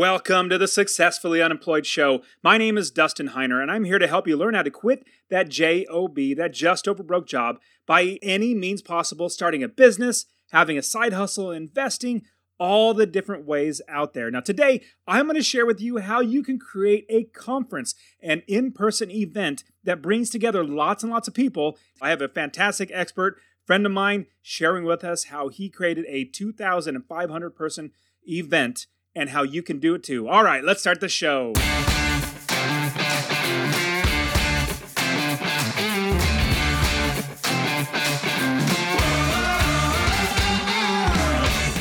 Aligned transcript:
Welcome 0.00 0.48
to 0.48 0.56
the 0.56 0.66
Successfully 0.66 1.42
Unemployed 1.42 1.84
Show. 1.84 2.22
My 2.42 2.56
name 2.56 2.78
is 2.78 2.90
Dustin 2.90 3.28
Heiner, 3.28 3.60
and 3.60 3.70
I'm 3.70 3.84
here 3.84 3.98
to 3.98 4.06
help 4.06 4.26
you 4.26 4.34
learn 4.34 4.54
how 4.54 4.62
to 4.62 4.70
quit 4.70 5.04
that 5.28 5.50
JOB, 5.50 6.16
that 6.38 6.54
just 6.54 6.88
over 6.88 7.02
broke 7.02 7.26
job, 7.26 7.58
by 7.84 8.18
any 8.22 8.54
means 8.54 8.80
possible, 8.80 9.28
starting 9.28 9.62
a 9.62 9.68
business, 9.68 10.24
having 10.52 10.78
a 10.78 10.82
side 10.82 11.12
hustle, 11.12 11.50
investing, 11.50 12.22
all 12.58 12.94
the 12.94 13.04
different 13.04 13.44
ways 13.44 13.82
out 13.90 14.14
there. 14.14 14.30
Now, 14.30 14.40
today, 14.40 14.80
I'm 15.06 15.26
going 15.26 15.36
to 15.36 15.42
share 15.42 15.66
with 15.66 15.82
you 15.82 15.98
how 15.98 16.20
you 16.20 16.42
can 16.42 16.58
create 16.58 17.04
a 17.10 17.24
conference, 17.24 17.94
an 18.22 18.42
in 18.48 18.72
person 18.72 19.10
event 19.10 19.64
that 19.84 20.00
brings 20.00 20.30
together 20.30 20.64
lots 20.64 21.02
and 21.02 21.12
lots 21.12 21.28
of 21.28 21.34
people. 21.34 21.76
I 22.00 22.08
have 22.08 22.22
a 22.22 22.28
fantastic 22.28 22.90
expert 22.90 23.36
friend 23.66 23.84
of 23.84 23.92
mine 23.92 24.28
sharing 24.40 24.84
with 24.84 25.04
us 25.04 25.24
how 25.24 25.48
he 25.48 25.68
created 25.68 26.06
a 26.08 26.24
2,500 26.24 27.50
person 27.50 27.90
event 28.26 28.86
and 29.14 29.30
how 29.30 29.42
you 29.42 29.62
can 29.62 29.78
do 29.78 29.94
it 29.94 30.02
too. 30.02 30.28
All 30.28 30.44
right, 30.44 30.62
let's 30.64 30.80
start 30.80 31.00
the 31.00 31.08
show. 31.08 31.52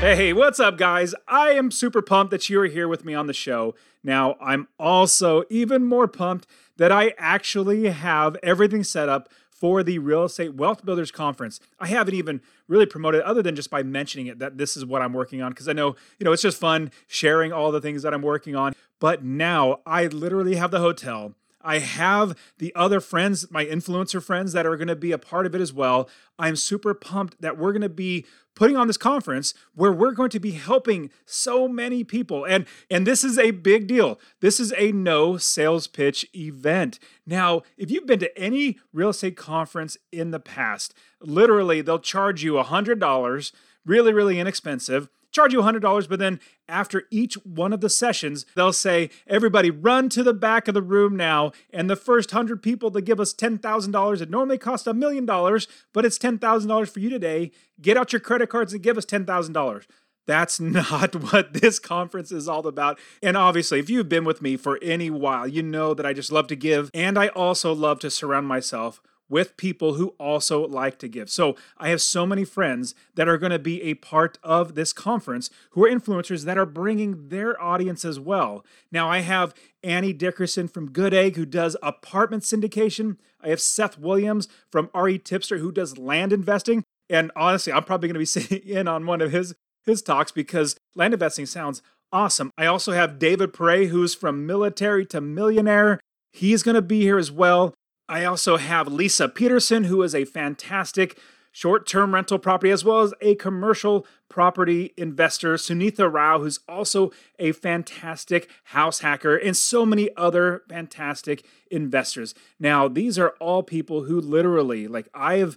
Hey, 0.00 0.32
what's 0.32 0.58
up, 0.58 0.78
guys? 0.78 1.14
I 1.28 1.50
am 1.50 1.70
super 1.70 2.00
pumped 2.00 2.30
that 2.30 2.48
you 2.48 2.58
are 2.62 2.66
here 2.66 2.88
with 2.88 3.04
me 3.04 3.12
on 3.12 3.26
the 3.26 3.34
show. 3.34 3.74
Now, 4.02 4.36
I'm 4.40 4.66
also 4.78 5.44
even 5.50 5.84
more 5.84 6.08
pumped 6.08 6.46
that 6.78 6.90
I 6.90 7.12
actually 7.18 7.90
have 7.90 8.34
everything 8.42 8.82
set 8.82 9.10
up 9.10 9.28
for 9.50 9.82
the 9.82 9.98
Real 9.98 10.24
Estate 10.24 10.54
Wealth 10.54 10.86
Builders 10.86 11.10
Conference. 11.10 11.60
I 11.78 11.88
haven't 11.88 12.14
even 12.14 12.40
really 12.66 12.86
promoted 12.86 13.20
other 13.20 13.42
than 13.42 13.54
just 13.54 13.68
by 13.68 13.82
mentioning 13.82 14.26
it 14.26 14.38
that 14.38 14.56
this 14.56 14.74
is 14.74 14.86
what 14.86 15.02
I'm 15.02 15.12
working 15.12 15.42
on 15.42 15.50
because 15.50 15.68
I 15.68 15.74
know, 15.74 15.96
you 16.18 16.24
know, 16.24 16.32
it's 16.32 16.40
just 16.40 16.58
fun 16.58 16.92
sharing 17.06 17.52
all 17.52 17.70
the 17.70 17.82
things 17.82 18.02
that 18.02 18.14
I'm 18.14 18.22
working 18.22 18.56
on. 18.56 18.72
But 19.00 19.22
now 19.22 19.80
I 19.84 20.06
literally 20.06 20.54
have 20.54 20.70
the 20.70 20.80
hotel. 20.80 21.34
I 21.62 21.78
have 21.78 22.38
the 22.58 22.74
other 22.74 23.00
friends, 23.00 23.50
my 23.50 23.66
influencer 23.66 24.22
friends 24.22 24.54
that 24.54 24.64
are 24.64 24.76
going 24.76 24.88
to 24.88 24.96
be 24.96 25.12
a 25.12 25.18
part 25.18 25.44
of 25.44 25.54
it 25.54 25.60
as 25.60 25.72
well. 25.72 26.08
I'm 26.38 26.56
super 26.56 26.94
pumped 26.94 27.42
that 27.42 27.58
we're 27.58 27.72
going 27.72 27.82
to 27.82 27.90
be 27.90 28.24
putting 28.54 28.76
on 28.76 28.86
this 28.86 28.96
conference 28.96 29.54
where 29.74 29.92
we're 29.92 30.12
going 30.12 30.30
to 30.30 30.40
be 30.40 30.52
helping 30.52 31.10
so 31.24 31.68
many 31.68 32.04
people 32.04 32.44
and 32.44 32.66
and 32.90 33.06
this 33.06 33.24
is 33.24 33.38
a 33.38 33.50
big 33.52 33.86
deal. 33.86 34.20
This 34.40 34.60
is 34.60 34.72
a 34.76 34.92
no 34.92 35.36
sales 35.36 35.86
pitch 35.86 36.26
event. 36.34 36.98
Now, 37.26 37.62
if 37.76 37.90
you've 37.90 38.06
been 38.06 38.20
to 38.20 38.38
any 38.38 38.78
real 38.92 39.10
estate 39.10 39.36
conference 39.36 39.96
in 40.12 40.30
the 40.30 40.40
past, 40.40 40.94
literally 41.20 41.80
they'll 41.80 41.98
charge 41.98 42.42
you 42.42 42.54
$100, 42.54 43.52
really 43.84 44.12
really 44.12 44.38
inexpensive 44.38 45.08
charge 45.32 45.52
you 45.52 45.60
$100, 45.60 46.08
but 46.08 46.18
then 46.18 46.40
after 46.68 47.04
each 47.10 47.34
one 47.44 47.72
of 47.72 47.80
the 47.80 47.90
sessions, 47.90 48.46
they'll 48.54 48.72
say, 48.72 49.10
everybody 49.26 49.70
run 49.70 50.08
to 50.10 50.22
the 50.22 50.34
back 50.34 50.68
of 50.68 50.74
the 50.74 50.82
room 50.82 51.16
now. 51.16 51.52
And 51.72 51.88
the 51.88 51.96
first 51.96 52.32
100 52.32 52.62
people 52.62 52.90
that 52.90 53.02
give 53.02 53.20
us 53.20 53.34
$10,000, 53.34 54.20
it 54.20 54.30
normally 54.30 54.58
costs 54.58 54.86
a 54.86 54.94
million 54.94 55.26
dollars, 55.26 55.68
but 55.92 56.04
it's 56.04 56.18
$10,000 56.18 56.88
for 56.88 57.00
you 57.00 57.10
today. 57.10 57.50
Get 57.80 57.96
out 57.96 58.12
your 58.12 58.20
credit 58.20 58.48
cards 58.48 58.72
and 58.72 58.82
give 58.82 58.98
us 58.98 59.06
$10,000. 59.06 59.86
That's 60.26 60.60
not 60.60 61.32
what 61.32 61.54
this 61.54 61.78
conference 61.78 62.30
is 62.30 62.48
all 62.48 62.66
about. 62.66 62.98
And 63.22 63.36
obviously, 63.36 63.78
if 63.80 63.90
you've 63.90 64.08
been 64.08 64.24
with 64.24 64.42
me 64.42 64.56
for 64.56 64.78
any 64.82 65.10
while, 65.10 65.48
you 65.48 65.62
know 65.62 65.94
that 65.94 66.06
I 66.06 66.12
just 66.12 66.32
love 66.32 66.46
to 66.48 66.56
give. 66.56 66.90
And 66.94 67.18
I 67.18 67.28
also 67.28 67.72
love 67.72 67.98
to 68.00 68.10
surround 68.10 68.46
myself 68.46 69.00
with 69.30 69.56
people 69.56 69.94
who 69.94 70.08
also 70.18 70.66
like 70.66 70.98
to 70.98 71.08
give. 71.08 71.30
So 71.30 71.56
I 71.78 71.88
have 71.88 72.02
so 72.02 72.26
many 72.26 72.44
friends 72.44 72.94
that 73.14 73.28
are 73.28 73.38
going 73.38 73.52
to 73.52 73.58
be 73.58 73.80
a 73.82 73.94
part 73.94 74.38
of 74.42 74.74
this 74.74 74.92
conference 74.92 75.48
who 75.70 75.84
are 75.84 75.88
influencers 75.88 76.44
that 76.44 76.58
are 76.58 76.66
bringing 76.66 77.28
their 77.28 77.60
audience 77.62 78.04
as 78.04 78.20
well. 78.20 78.64
Now 78.92 79.08
I 79.08 79.20
have 79.20 79.54
Annie 79.82 80.12
Dickerson 80.12 80.68
from 80.68 80.90
Good 80.90 81.14
Egg 81.14 81.36
who 81.36 81.46
does 81.46 81.76
apartment 81.82 82.42
syndication. 82.42 83.16
I 83.40 83.48
have 83.48 83.60
Seth 83.60 83.96
Williams 83.96 84.48
from 84.70 84.90
RE 84.94 85.18
Tipster 85.18 85.58
who 85.58 85.72
does 85.72 85.96
land 85.96 86.32
investing. 86.32 86.84
And 87.08 87.30
honestly, 87.34 87.72
I'm 87.72 87.84
probably 87.84 88.08
going 88.08 88.14
to 88.14 88.18
be 88.18 88.24
sitting 88.26 88.68
in 88.68 88.88
on 88.88 89.06
one 89.06 89.22
of 89.22 89.32
his 89.32 89.54
his 89.86 90.02
talks 90.02 90.30
because 90.30 90.76
land 90.94 91.14
investing 91.14 91.46
sounds 91.46 91.80
awesome. 92.12 92.50
I 92.58 92.66
also 92.66 92.92
have 92.92 93.18
David 93.18 93.54
Pere 93.54 93.86
who's 93.86 94.14
from 94.14 94.46
military 94.46 95.06
to 95.06 95.20
millionaire. 95.20 96.00
He's 96.32 96.62
going 96.62 96.74
to 96.74 96.82
be 96.82 97.00
here 97.00 97.18
as 97.18 97.32
well. 97.32 97.74
I 98.10 98.24
also 98.24 98.56
have 98.56 98.88
Lisa 98.88 99.28
Peterson, 99.28 99.84
who 99.84 100.02
is 100.02 100.16
a 100.16 100.24
fantastic 100.24 101.16
short 101.52 101.86
term 101.86 102.12
rental 102.12 102.40
property 102.40 102.72
as 102.72 102.84
well 102.84 103.02
as 103.02 103.14
a 103.20 103.36
commercial 103.36 104.04
property 104.28 104.92
investor. 104.96 105.54
Sunitha 105.54 106.12
Rao, 106.12 106.40
who's 106.40 106.58
also 106.68 107.12
a 107.38 107.52
fantastic 107.52 108.50
house 108.64 108.98
hacker, 108.98 109.36
and 109.36 109.56
so 109.56 109.86
many 109.86 110.10
other 110.16 110.64
fantastic 110.68 111.44
investors. 111.70 112.34
Now, 112.58 112.88
these 112.88 113.16
are 113.16 113.36
all 113.38 113.62
people 113.62 114.02
who 114.02 114.20
literally, 114.20 114.88
like, 114.88 115.08
I 115.14 115.36
have 115.36 115.56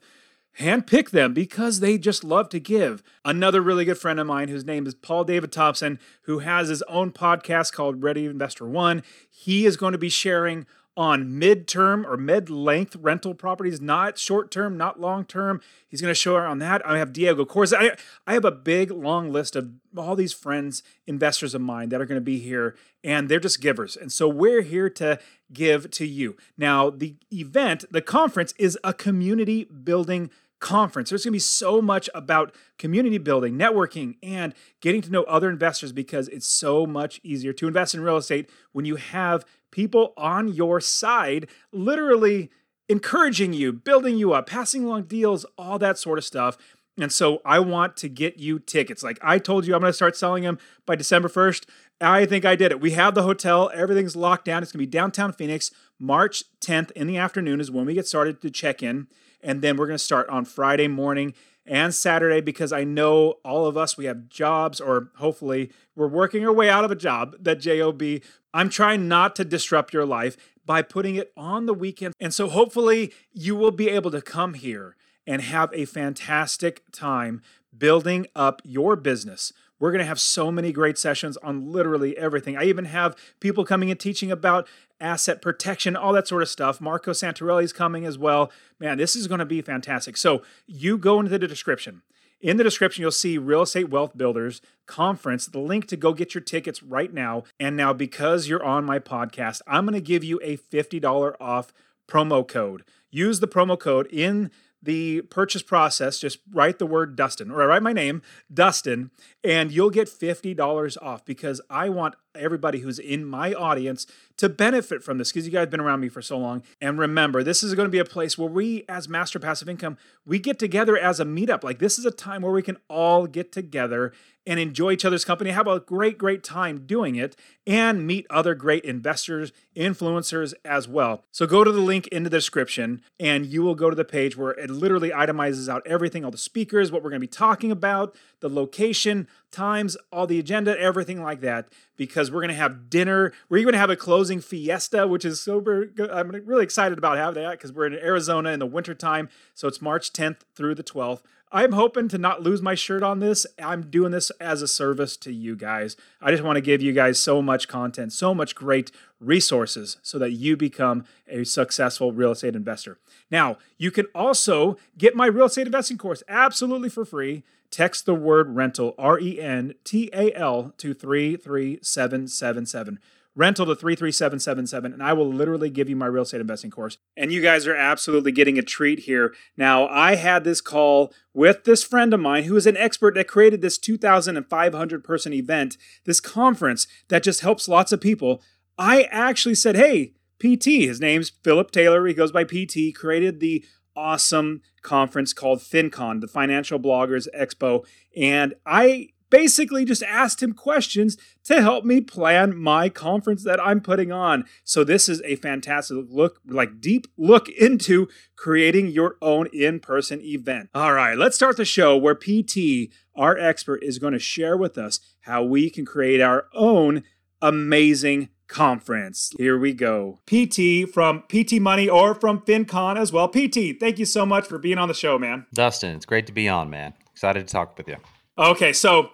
handpicked 0.60 1.10
them 1.10 1.34
because 1.34 1.80
they 1.80 1.98
just 1.98 2.24
love 2.24 2.50
to 2.50 2.60
give. 2.60 3.02
Another 3.26 3.62
really 3.62 3.86
good 3.86 3.98
friend 3.98 4.20
of 4.20 4.28
mine, 4.28 4.50
whose 4.50 4.64
name 4.66 4.86
is 4.86 4.94
Paul 4.94 5.24
David 5.24 5.52
Thompson, 5.52 5.98
who 6.24 6.40
has 6.40 6.68
his 6.68 6.84
own 6.84 7.12
podcast 7.12 7.74
called 7.74 8.04
Ready 8.04 8.28
Investor 8.28 8.68
One, 8.68 9.02
he 9.28 9.66
is 9.66 9.76
going 9.76 9.94
to 9.94 9.98
be 9.98 10.10
sharing 10.10 10.68
on 10.96 11.32
midterm 11.32 12.06
or 12.06 12.18
mid 12.18 12.50
length 12.50 12.96
rental 12.96 13.34
properties, 13.34 13.82
not 13.82 14.18
short 14.18 14.52
term, 14.52 14.78
not 14.78 15.00
long 15.00 15.26
term. 15.26 15.62
He's 15.88 16.02
going 16.02 16.12
to 16.12 16.20
show 16.20 16.36
her 16.36 16.46
on 16.46 16.60
that. 16.60 16.86
I 16.86 16.98
have 16.98 17.14
Diego 17.14 17.46
Corzo. 17.46 17.78
I, 17.78 17.96
I 18.28 18.34
have 18.34 18.46
a 18.46 18.52
big, 18.52 18.92
long 18.92 19.32
list 19.32 19.56
of 19.56 19.72
all 19.98 20.16
these 20.16 20.34
friends, 20.34 20.84
investors 21.08 21.56
of 21.56 21.62
mine 21.62 21.90
that 21.90 22.02
are 22.02 22.06
going 22.06 22.20
to 22.20 22.22
be 22.22 22.40
here, 22.40 22.76
and 23.04 23.28
they're 23.28 23.40
just 23.40 23.62
givers. 23.62 23.96
And 23.96 24.12
so 24.12 24.28
we're 24.28 24.62
here 24.62 24.90
to 24.92 25.20
give 25.52 25.90
to 25.92 26.06
you. 26.06 26.38
Now, 26.58 26.90
the 26.90 27.16
event, 27.32 27.86
the 27.92 28.02
conference, 28.02 28.54
is 28.60 28.78
a 28.84 28.94
community 28.94 29.66
building 29.66 30.30
conference. 30.64 31.10
There's 31.10 31.26
going 31.26 31.34
to 31.34 31.36
be 31.36 31.40
so 31.40 31.82
much 31.82 32.10
about 32.16 32.56
community 32.80 33.18
building, 33.18 33.56
networking, 33.56 34.16
and 34.24 34.56
getting 34.80 35.02
to 35.02 35.12
know 35.12 35.24
other 35.24 35.50
investors 35.50 35.92
because 35.92 36.30
it's 36.30 36.48
so 36.48 36.86
much 36.88 37.20
easier 37.22 37.52
to 37.52 37.68
invest 37.68 37.94
in 37.94 38.02
real 38.02 38.16
estate 38.16 38.50
when 38.72 38.86
you 38.86 38.96
have 38.96 39.46
people 39.72 40.14
on 40.16 40.48
your 40.48 40.80
side, 40.80 41.48
literally 41.74 42.50
encouraging 42.88 43.52
you, 43.52 43.74
building 43.74 44.18
you 44.18 44.34
up, 44.34 44.48
passing 44.48 44.86
along 44.86 45.04
deals, 45.04 45.46
all 45.58 45.78
that 45.78 45.98
sort 45.98 46.18
of 46.18 46.24
stuff. 46.24 46.58
And 46.98 47.12
so 47.12 47.42
I 47.44 47.60
want 47.60 47.98
to 47.98 48.08
get 48.08 48.38
you 48.38 48.58
tickets. 48.58 49.04
Like 49.04 49.20
I 49.22 49.40
told 49.40 49.68
you, 49.68 49.76
I'm 49.76 49.82
going 49.82 49.90
to 49.90 49.94
start 49.94 50.16
selling 50.16 50.44
them 50.44 50.60
by 50.86 50.96
December 50.96 51.28
1st. 51.28 51.66
I 52.00 52.26
think 52.26 52.46
I 52.46 52.56
did 52.56 52.72
it. 52.72 52.80
We 52.80 52.92
have 52.92 53.16
the 53.16 53.24
hotel, 53.24 53.70
everything's 53.74 54.16
locked 54.16 54.46
down. 54.46 54.64
It's 54.64 54.72
going 54.72 54.84
to 54.84 54.88
be 54.88 54.92
downtown 54.92 55.34
Phoenix. 55.34 55.72
March 56.00 56.46
10th 56.62 56.92
in 56.92 57.08
the 57.08 57.18
afternoon 57.18 57.60
is 57.60 57.70
when 57.70 57.86
we 57.86 57.94
get 57.94 58.08
started 58.08 58.42
to 58.42 58.50
check 58.50 58.82
in. 58.82 59.08
And 59.44 59.62
then 59.62 59.78
we're 59.78 59.88
going 59.88 59.98
to 59.98 60.04
start 60.04 60.30
on 60.30 60.46
Friday 60.46 60.88
morning 60.88 61.34
and 61.66 61.94
Saturday 61.94 62.42
because 62.42 62.72
I 62.74 62.84
know 62.84 63.36
all 63.46 63.66
of 63.66 63.78
us, 63.78 63.98
we 63.98 64.06
have 64.06 64.30
jobs, 64.30 64.82
or 64.82 65.12
hopefully 65.18 65.72
we're 65.96 66.08
working 66.08 66.46
our 66.46 66.54
way 66.54 66.70
out 66.70 66.84
of 66.84 66.92
a 66.92 66.96
job, 66.96 67.36
that 67.40 67.60
JOB. 67.60 68.22
I'm 68.54 68.70
trying 68.70 69.08
not 69.08 69.36
to 69.38 69.46
disrupt 69.46 69.94
your 69.94 70.06
life 70.06 70.38
by 70.66 70.82
putting 70.82 71.16
it 71.16 71.32
on 71.36 71.66
the 71.66 71.74
weekend. 71.74 72.14
And 72.20 72.34
so 72.34 72.48
hopefully 72.48 73.14
you 73.34 73.56
will 73.56 73.72
be 73.72 73.90
able 73.90 74.12
to 74.12 74.22
come 74.22 74.54
here 74.54 74.96
and 75.26 75.42
have 75.42 75.70
a 75.74 75.86
fantastic 75.86 76.84
time 76.92 77.42
building 77.76 78.28
up 78.36 78.62
your 78.64 78.96
business. 78.96 79.54
We're 79.84 79.92
going 79.92 80.00
to 80.00 80.06
have 80.06 80.22
so 80.22 80.50
many 80.50 80.72
great 80.72 80.98
sessions 80.98 81.36
on 81.44 81.74
literally 81.74 82.18
everything. 82.18 82.56
I 82.56 82.64
even 82.64 82.86
have 82.86 83.18
people 83.42 83.66
coming 83.66 83.92
and 83.92 84.00
teaching 84.00 84.32
about 84.32 84.66
asset 85.02 85.42
protection, 85.42 85.98
all 85.98 86.14
that 86.14 86.26
sort 86.26 86.42
of 86.42 86.48
stuff. 86.48 86.80
Marco 86.80 87.12
Santarelli 87.12 87.66
is 87.66 87.74
coming 87.74 88.06
as 88.06 88.18
well. 88.18 88.50
Man, 88.80 88.98
this 88.98 89.14
is 89.14 89.28
going 89.28 89.40
to 89.40 89.46
be 89.46 89.62
fantastic. 89.62 90.16
So 90.16 90.42
you 90.68 90.98
go 90.98 91.20
into 91.20 91.38
the 91.38 91.50
description. 91.50 92.02
In 92.40 92.56
the 92.56 92.64
description, 92.64 93.02
you'll 93.02 93.12
see 93.12 93.38
Real 93.38 93.64
Estate 93.64 93.90
Wealth 93.90 94.18
Builders 94.18 94.62
Conference, 94.86 95.48
the 95.48 95.60
link 95.60 95.88
to 95.88 95.98
go 95.98 96.14
get 96.14 96.34
your 96.34 96.42
tickets 96.42 96.82
right 96.82 97.14
now. 97.14 97.44
And 97.60 97.76
now, 97.76 97.92
because 97.92 98.48
you're 98.48 98.64
on 98.64 98.86
my 98.86 99.00
podcast, 99.00 99.60
I'm 99.68 99.86
going 99.86 99.96
to 99.96 100.00
give 100.00 100.24
you 100.24 100.40
a 100.42 100.56
$50 100.56 101.36
off 101.42 101.74
promo 102.08 102.48
code. 102.48 102.86
Use 103.12 103.42
the 103.42 103.50
promo 103.50 103.78
code 103.78 104.08
in 104.08 104.50
the 104.84 105.22
purchase 105.22 105.64
process, 105.64 106.20
just 106.20 106.40
write 106.52 106.78
the 106.78 106.86
word 106.86 107.16
Dustin 107.16 107.50
or 107.50 107.68
write 107.68 107.84
my 107.84 107.94
name, 107.94 108.22
Dustin, 108.54 109.12
and 109.44 109.72
you'll 109.72 109.90
get 109.90 110.08
$50 110.08 110.98
off 111.02 111.26
because 111.26 111.62
I 111.70 111.90
want 111.90 112.16
everybody 112.36 112.80
who's 112.80 113.00
in 113.00 113.26
my 113.26 113.54
audience 113.54 114.08
to 114.38 114.50
benefit 114.50 115.04
from 115.04 115.18
this 115.18 115.32
because 115.32 115.46
you 115.46 115.52
guys 115.52 115.62
have 115.62 115.70
been 115.70 115.80
around 115.80 116.00
me 116.00 116.10
for 116.10 116.22
so 116.22 116.38
long. 116.38 116.64
And 116.82 116.98
remember, 116.98 117.44
this 117.44 117.64
is 117.64 117.76
going 117.76 117.88
to 117.88 117.92
be 117.92 118.00
a 118.00 118.06
place 118.06 118.38
where 118.38 118.50
we, 118.50 118.84
as 118.90 119.08
Master 119.08 119.40
Passive 119.40 119.70
Income, 119.70 119.98
we 120.26 120.40
get 120.40 120.60
together 120.60 120.98
as 120.98 121.20
a 121.20 121.26
meetup. 121.26 121.64
Like 121.64 121.80
this 121.80 122.00
is 122.00 122.06
a 122.06 122.12
time 122.12 122.42
where 122.42 122.52
we 122.52 122.64
can 122.64 122.78
all 122.90 123.28
get 123.28 123.52
together 123.52 124.12
and 124.46 124.60
enjoy 124.60 124.92
each 124.92 125.06
other's 125.06 125.24
company, 125.24 125.52
have 125.52 125.68
a 125.68 125.80
great, 125.80 126.18
great 126.18 126.44
time 126.44 126.86
doing 126.86 127.16
it, 127.16 127.36
and 127.66 128.06
meet 128.06 128.28
other 128.30 128.56
great 128.56 128.84
investors, 128.84 129.54
influencers 129.76 130.54
as 130.66 130.88
well. 130.88 131.24
So 131.32 131.48
go 131.48 131.64
to 131.64 131.72
the 131.72 131.80
link 131.80 132.08
in 132.08 132.24
the 132.24 132.30
description 132.30 133.02
and 133.20 133.46
you 133.46 133.62
will 133.62 133.76
go 133.76 133.90
to 133.90 133.96
the 133.96 134.04
page 134.04 134.36
where 134.36 134.52
it 134.52 134.70
literally 134.70 135.12
itemizes 135.12 135.70
out 135.70 135.82
everything 135.86 136.26
all 136.26 136.32
the 136.32 136.38
speakers, 136.38 136.92
what 136.92 137.04
we're 137.04 137.10
going 137.10 137.22
to 137.22 137.28
be 137.28 137.32
talking 137.32 137.72
about, 137.72 138.16
the 138.42 138.50
location, 138.50 139.28
times, 139.54 139.96
all 140.12 140.28
the 140.28 140.40
agenda, 140.40 140.78
everything 140.78 141.24
like 141.24 141.40
that, 141.42 141.70
because 141.96 142.30
we're 142.30 142.42
going 142.42 142.50
to 142.50 142.56
have 142.56 142.90
dinner. 142.90 143.32
We're 143.48 143.58
even 143.58 143.68
going 143.68 143.74
to 143.74 143.80
have 143.80 143.90
a 143.90 143.96
closing 143.96 144.42
fiesta, 144.42 145.08
which 145.08 145.24
is 145.24 145.40
super 145.40 145.86
good. 145.86 146.12
I'm 146.12 146.30
really 146.46 146.64
excited 146.64 146.98
about 146.98 147.18
having 147.18 147.42
that 147.44 147.52
because 147.52 147.72
we're 147.72 147.88
in 147.88 147.94
Arizona 147.94 148.50
in 148.50 148.60
the 148.60 148.66
wintertime. 148.66 149.30
So 149.54 149.68
it's 149.68 149.82
March 149.82 150.12
10th 150.12 150.42
through 150.56 150.76
the 150.76 150.84
12th. 150.84 151.22
I'm 151.56 151.74
hoping 151.74 152.08
to 152.08 152.18
not 152.18 152.42
lose 152.42 152.64
my 152.64 152.74
shirt 152.74 153.04
on 153.04 153.20
this. 153.20 153.46
I'm 153.62 153.92
doing 153.92 154.12
this 154.12 154.32
as 154.42 154.64
a 154.64 154.68
service 154.68 155.16
to 155.18 155.32
you 155.32 155.56
guys. 155.56 155.96
I 156.20 156.32
just 156.32 156.42
want 156.42 156.56
to 156.56 156.62
give 156.62 156.82
you 156.82 156.94
guys 156.94 157.20
so 157.20 157.44
much 157.44 157.68
content, 157.68 158.12
so 158.12 158.34
much 158.34 158.56
great 158.56 158.92
resources 159.20 159.98
so 160.02 160.18
that 160.18 160.32
you 160.32 160.58
become 160.58 161.06
a 161.28 161.44
successful 161.44 162.12
real 162.12 162.32
estate 162.32 162.56
investor. 162.56 162.98
Now, 163.30 163.60
you 163.78 163.92
can 163.92 164.08
also 164.16 164.78
get 164.98 165.16
my 165.16 165.28
real 165.28 165.46
estate 165.46 165.68
investing 165.68 166.00
course 166.00 166.24
absolutely 166.28 166.90
for 166.90 167.06
free. 167.06 167.44
Text 167.74 168.06
the 168.06 168.14
word 168.14 168.56
rental, 168.56 168.94
R 169.00 169.20
E 169.20 169.42
N 169.42 169.74
T 169.84 170.08
A 170.14 170.32
L, 170.36 170.76
to 170.78 170.94
33777 170.94 173.00
rental 173.36 173.66
to 173.66 173.74
33777 173.74 174.94
and 174.94 175.02
I 175.02 175.14
will 175.14 175.28
literally 175.28 175.72
give 175.72 175.90
you 175.90 175.96
my 175.96 176.06
real 176.06 176.22
estate 176.22 176.40
investing 176.40 176.70
course. 176.70 177.00
And 177.18 177.32
you 177.32 177.42
guys 177.42 177.66
are 177.66 177.76
absolutely 177.76 178.32
getting 178.32 178.60
a 178.60 178.62
treat 178.62 179.00
here. 179.00 179.34
Now, 179.58 179.88
I 179.88 180.18
had 180.18 180.44
this 180.44 180.62
call 180.62 181.12
with 181.34 181.64
this 181.64 181.84
friend 181.84 182.14
of 182.14 182.20
mine 182.20 182.44
who 182.44 182.56
is 182.56 182.68
an 182.68 182.78
expert 182.78 183.16
that 183.16 183.28
created 183.28 183.64
this 183.64 183.80
2,500 183.80 185.04
person 185.04 185.34
event, 185.34 185.76
this 186.06 186.20
conference 186.20 186.86
that 187.08 187.24
just 187.24 187.42
helps 187.42 187.68
lots 187.68 187.92
of 187.92 188.00
people. 188.00 188.44
I 188.78 189.10
actually 189.12 189.56
said, 189.56 189.76
"Hey, 189.76 190.14
PT, 190.38 190.86
his 190.86 191.02
name's 191.02 191.32
Philip 191.44 191.72
Taylor, 191.72 192.06
he 192.06 192.14
goes 192.14 192.32
by 192.32 192.44
PT, 192.44 192.94
created 192.94 193.40
the 193.40 193.66
awesome 193.96 194.62
conference 194.84 195.34
called 195.34 195.60
FinCon, 195.60 196.22
the 196.22 196.28
Financial 196.28 196.80
Bloggers 196.80 197.28
Expo. 197.36 197.86
And 198.16 198.54
I 198.66 199.10
basically 199.34 199.84
just 199.84 200.04
asked 200.04 200.44
him 200.44 200.54
questions 200.54 201.18
to 201.44 201.60
help 201.60 201.84
me 201.84 202.00
plan 202.00 202.56
my 202.56 202.88
conference 202.88 203.44
that 203.44 203.60
I'm 203.60 203.82
putting 203.82 204.12
on. 204.12 204.46
So 204.64 204.84
this 204.84 205.10
is 205.10 205.24
a 205.26 205.38
fantastic 205.38 206.06
look, 206.12 206.40
like 206.48 206.80
deep 206.80 207.08
look 207.18 207.50
into 207.50 208.08
creating 208.36 208.90
your 208.90 209.16
own 209.24 209.48
in-person 209.52 210.22
event. 210.22 210.70
All 210.76 210.94
right, 210.94 211.18
let's 211.18 211.36
start 211.36 211.58
the 211.58 211.66
show 211.66 211.98
where 211.98 212.14
PT, 212.14 212.94
our 213.16 213.36
expert, 213.36 213.82
is 213.82 213.98
going 213.98 214.14
to 214.14 214.20
share 214.20 214.56
with 214.56 214.78
us 214.78 215.00
how 215.22 215.44
we 215.44 215.72
can 215.72 215.84
create 215.84 216.22
our 216.22 216.46
own 216.54 217.02
amazing 217.42 218.30
conference. 218.54 219.34
Here 219.38 219.58
we 219.58 219.74
go. 219.74 220.20
PT 220.28 220.90
from 220.90 221.24
PT 221.24 221.54
Money 221.54 221.90
or 221.90 222.14
from 222.14 222.40
FinCon 222.42 222.98
as 222.98 223.12
well. 223.12 223.28
PT, 223.28 223.80
thank 223.80 223.98
you 223.98 224.06
so 224.06 224.26
much 224.26 224.48
for 224.48 224.60
being 224.60 224.78
on 224.78 224.88
the 224.88 224.94
show, 224.94 225.18
man. 225.18 225.46
Dustin, 225.54 225.96
it's 225.96 226.06
great 226.06 226.28
to 226.28 226.32
be 226.32 226.48
on, 226.48 226.70
man. 226.70 226.94
Excited 227.12 227.48
to 227.48 227.52
talk 227.52 227.78
with 227.78 227.88
you. 227.88 227.98
Okay, 228.38 228.72
so 228.72 229.10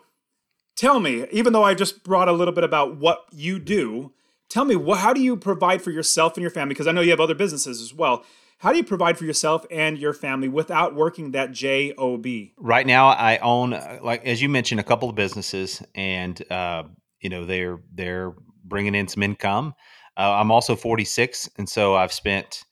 tell 0.76 1.00
me, 1.00 1.26
even 1.32 1.54
though 1.54 1.64
I 1.64 1.74
just 1.74 2.04
brought 2.04 2.28
a 2.28 2.34
little 2.34 2.54
bit 2.54 2.66
about 2.66 2.98
what 2.98 3.26
you 3.32 3.60
do, 3.60 4.12
tell 4.50 4.66
me, 4.66 4.76
what, 4.76 5.00
how 5.00 5.14
do 5.14 5.22
you 5.22 5.38
provide 5.38 5.82
for 5.82 5.92
yourself 5.92 6.36
and 6.36 6.42
your 6.42 6.52
family? 6.52 6.74
Because 6.74 6.88
I 6.88 6.92
know 6.92 7.02
you 7.02 7.12
have 7.12 7.22
other 7.22 7.36
businesses 7.36 7.82
as 7.82 7.94
well. 7.94 8.26
How 8.58 8.72
do 8.72 8.78
you 8.78 8.84
provide 8.84 9.18
for 9.18 9.24
yourself 9.24 9.66
and 9.72 9.98
your 9.98 10.14
family 10.14 10.50
without 10.50 10.94
working 10.94 11.32
that 11.32 11.54
job? 11.54 12.26
Right 12.58 12.86
now, 12.86 13.08
I 13.08 13.38
own, 13.38 13.72
like 14.04 14.26
as 14.26 14.42
you 14.42 14.50
mentioned, 14.50 14.82
a 14.82 14.84
couple 14.84 15.10
of 15.10 15.16
businesses, 15.16 15.82
and 15.96 16.52
uh, 16.52 16.84
you 17.22 17.30
know 17.30 17.46
they're 17.46 17.80
they're 17.94 18.34
bringing 18.70 18.96
in 18.96 19.08
some 19.08 19.24
income. 19.24 19.74
Uh, 20.18 20.34
I'm 20.34 20.52
also 20.52 20.76
46, 20.76 21.50
and 21.58 21.68
so 21.68 21.96
I've 21.96 22.14
spent 22.14 22.64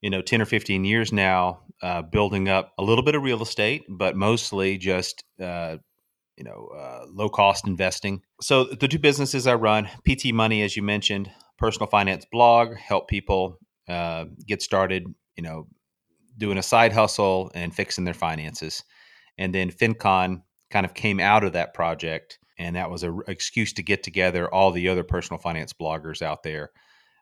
you 0.00 0.10
know 0.10 0.22
10 0.22 0.42
or 0.42 0.46
15 0.46 0.84
years 0.84 1.12
now 1.12 1.60
uh, 1.82 2.02
building 2.02 2.48
up 2.48 2.72
a 2.78 2.82
little 2.82 3.04
bit 3.04 3.14
of 3.14 3.22
real 3.22 3.42
estate, 3.42 3.84
but 3.88 4.16
mostly 4.16 4.78
just 4.78 5.24
uh, 5.40 5.76
you 6.36 6.44
know, 6.44 6.68
uh, 6.76 7.06
low 7.08 7.28
cost 7.28 7.66
investing. 7.66 8.22
So 8.40 8.64
the 8.64 8.88
two 8.88 8.98
businesses 8.98 9.46
I 9.46 9.54
run, 9.54 9.88
PT 10.08 10.32
Money, 10.32 10.62
as 10.62 10.76
you 10.76 10.82
mentioned, 10.82 11.30
personal 11.58 11.88
finance 11.88 12.26
blog, 12.30 12.76
help 12.76 13.08
people 13.08 13.58
uh, 13.88 14.24
get 14.46 14.62
started, 14.62 15.04
you 15.36 15.42
know, 15.42 15.68
doing 16.38 16.58
a 16.58 16.62
side 16.62 16.92
hustle 16.92 17.50
and 17.54 17.74
fixing 17.74 18.04
their 18.04 18.14
finances. 18.14 18.82
And 19.38 19.54
then 19.54 19.70
FinCon 19.70 20.42
kind 20.70 20.86
of 20.86 20.94
came 20.94 21.20
out 21.20 21.44
of 21.44 21.52
that 21.52 21.74
project, 21.74 22.38
and 22.62 22.76
that 22.76 22.90
was 22.90 23.02
an 23.02 23.20
excuse 23.28 23.72
to 23.74 23.82
get 23.82 24.02
together 24.02 24.52
all 24.52 24.70
the 24.70 24.88
other 24.88 25.04
personal 25.04 25.38
finance 25.40 25.72
bloggers 25.72 26.22
out 26.22 26.42
there, 26.42 26.70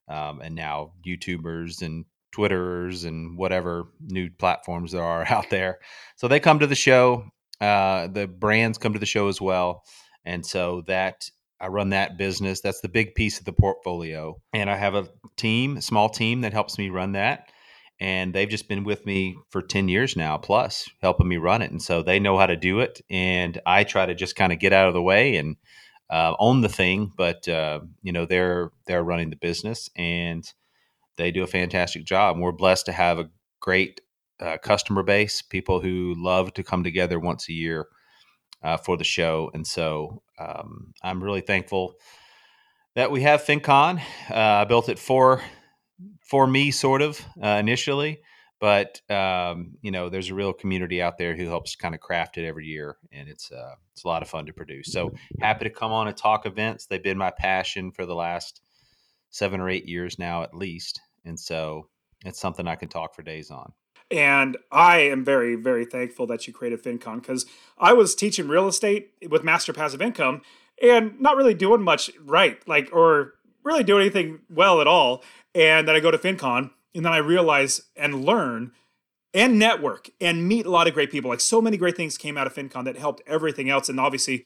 um, 0.09 0.41
and 0.41 0.55
now 0.55 0.93
YouTubers 1.07 1.83
and 1.83 2.05
Twitterers 2.37 3.05
and 3.07 3.37
whatever 3.37 3.89
new 4.01 4.31
platforms 4.31 4.93
there 4.93 5.03
are 5.03 5.27
out 5.29 5.51
there. 5.51 5.81
So 6.17 6.29
they 6.29 6.39
come 6.39 6.61
to 6.61 6.67
the 6.67 6.77
show 6.77 7.25
uh, 7.61 8.07
the 8.07 8.27
brands 8.27 8.79
come 8.79 8.95
to 8.95 8.99
the 8.99 9.07
show 9.07 9.29
as 9.29 9.41
well, 9.41 9.85
and 10.25 10.45
so 10.45 10.83
that 10.87 11.31
I 11.61 11.67
run 11.69 11.91
that 11.91 12.17
business. 12.17 12.61
That's 12.61 12.81
the 12.81 12.89
big 12.89 13.15
piece 13.15 13.39
of 13.39 13.45
the 13.45 13.53
portfolio, 13.53 14.41
and 14.53 14.71
I 14.71 14.77
have 14.77 14.95
a 14.95 15.09
team, 15.37 15.77
a 15.77 15.83
small 15.83 16.09
team 16.09 16.41
that 16.41 16.55
helps 16.55 16.79
me 16.79 16.89
run 16.89 17.13
that. 17.13 17.51
And 18.01 18.35
they've 18.35 18.49
just 18.49 18.69
been 18.69 18.85
with 18.85 19.05
me 19.05 19.37
for 19.51 19.61
ten 19.61 19.89
years 19.89 20.17
now, 20.17 20.39
plus 20.39 20.89
helping 21.03 21.29
me 21.29 21.37
run 21.37 21.63
it, 21.63 21.71
and 21.71 21.83
so 21.83 22.03
they 22.03 22.19
know 22.19 22.39
how 22.39 22.47
to 22.47 22.57
do 22.57 22.81
it. 22.81 23.01
And 23.11 23.61
I 23.67 23.85
try 23.85 24.07
to 24.07 24.15
just 24.15 24.37
kind 24.37 24.53
of 24.53 24.59
get 24.59 24.73
out 24.73 24.89
of 24.89 24.95
the 24.95 25.03
way 25.03 25.37
and 25.37 25.57
uh, 26.09 26.35
own 26.39 26.61
the 26.61 26.69
thing, 26.69 27.13
but 27.17 27.47
uh, 27.47 27.81
you 28.03 28.13
know 28.13 28.27
they're 28.27 28.71
they're 28.87 29.05
running 29.05 29.31
the 29.31 29.37
business 29.37 29.91
and 29.97 30.51
they 31.17 31.31
do 31.31 31.43
a 31.43 31.47
fantastic 31.47 32.05
job. 32.05 32.39
We're 32.39 32.53
blessed 32.53 32.87
to 32.87 32.93
have 32.93 33.19
a 33.19 33.29
great 33.61 34.01
uh, 34.41 34.57
customer 34.57 35.03
base, 35.03 35.43
people 35.43 35.81
who 35.81 36.15
love 36.17 36.55
to 36.55 36.63
come 36.63 36.83
together 36.83 37.19
once 37.21 37.49
a 37.49 37.53
year 37.53 37.87
uh, 38.63 38.79
for 38.79 38.97
the 38.97 39.05
show. 39.05 39.51
And 39.53 39.67
so 39.67 40.23
um, 40.39 40.95
I'm 41.03 41.23
really 41.23 41.43
thankful 41.43 41.95
that 42.95 43.11
we 43.11 43.23
have 43.23 43.43
FinCon. 43.43 44.01
Uh, 44.31 44.35
I 44.35 44.65
built 44.65 44.89
it 44.89 44.99
for 44.99 45.43
for 46.31 46.47
me, 46.47 46.71
sort 46.71 47.03
of 47.03 47.21
uh, 47.43 47.49
initially, 47.49 48.23
but 48.61 49.01
um, 49.11 49.73
you 49.83 49.91
know, 49.91 50.09
there's 50.09 50.31
a 50.31 50.35
real 50.35 50.53
community 50.53 51.03
out 51.03 51.19
there 51.19 51.35
who 51.35 51.47
helps 51.47 51.75
kind 51.75 51.95
of 51.95 52.01
craft 52.01 52.39
it 52.39 52.47
every 52.47 52.67
year, 52.67 52.97
and 53.13 53.29
it's 53.29 53.51
uh, 53.51 53.75
it's 53.93 54.05
a 54.05 54.09
lot 54.09 54.23
of 54.23 54.29
fun 54.29 54.47
to 54.47 54.53
produce. 54.53 54.93
So 54.93 55.13
happy 55.41 55.65
to 55.65 55.71
come 55.71 55.91
on 55.91 56.07
and 56.07 56.17
talk 56.17 56.47
events. 56.47 56.87
They've 56.87 57.03
been 57.03 57.19
my 57.19 57.33
passion 57.37 57.91
for 57.91 58.07
the 58.07 58.15
last 58.15 58.61
seven 59.31 59.61
or 59.61 59.69
eight 59.69 59.89
years 59.89 60.19
now, 60.19 60.45
at 60.45 60.55
least, 60.55 61.01
and 61.25 61.39
so 61.39 61.89
it's 62.25 62.41
something 62.41 62.69
I 62.69 62.77
can 62.77 62.89
talk 62.89 63.15
for 63.15 63.23
days 63.23 63.51
on. 63.51 63.73
And 64.13 64.57
I 64.71 64.99
am 64.99 65.25
very, 65.25 65.57
very 65.57 65.85
thankful 65.85 66.27
that 66.29 66.47
you 66.47 66.53
created 66.53 66.83
FinCon 66.83 67.23
because 67.23 67.47
I 67.79 67.93
was 67.93 68.15
teaching 68.15 68.49
real 68.49 68.69
estate 68.69 69.13
with 69.29 69.45
Master 69.45 69.73
Passive 69.73 70.03
Income 70.03 70.43
and 70.83 71.21
not 71.21 71.37
really 71.37 71.55
doing 71.55 71.83
much 71.83 72.11
right, 72.25 72.61
like, 72.67 72.91
or 72.93 73.35
really 73.63 73.85
doing 73.85 74.03
anything 74.03 74.41
well 74.49 74.81
at 74.81 74.87
all. 74.87 75.23
And 75.55 75.87
then 75.89 75.97
I 75.97 76.01
go 76.01 76.11
to 76.11 76.19
FinCon 76.19 76.71
and 76.95 77.05
then 77.05 77.13
I 77.13 77.19
realize 77.19 77.83
and 77.97 78.25
learn 78.25 78.73
and 79.33 79.59
network 79.59 80.11
and 80.21 80.47
meet 80.47 80.67
a 80.67 80.71
lot 80.71 80.89
of 80.89 80.95
great 80.95 81.11
people. 81.11 81.31
Like, 81.31 81.41
so 81.41 81.61
many 81.63 81.77
great 81.77 81.97
things 81.97 82.19
came 82.19 82.37
out 82.37 82.47
of 82.47 82.55
FinCon 82.55 82.85
that 82.85 82.97
helped 82.97 83.23
everything 83.27 83.71
else. 83.71 83.89
And 83.89 84.01
obviously, 84.01 84.45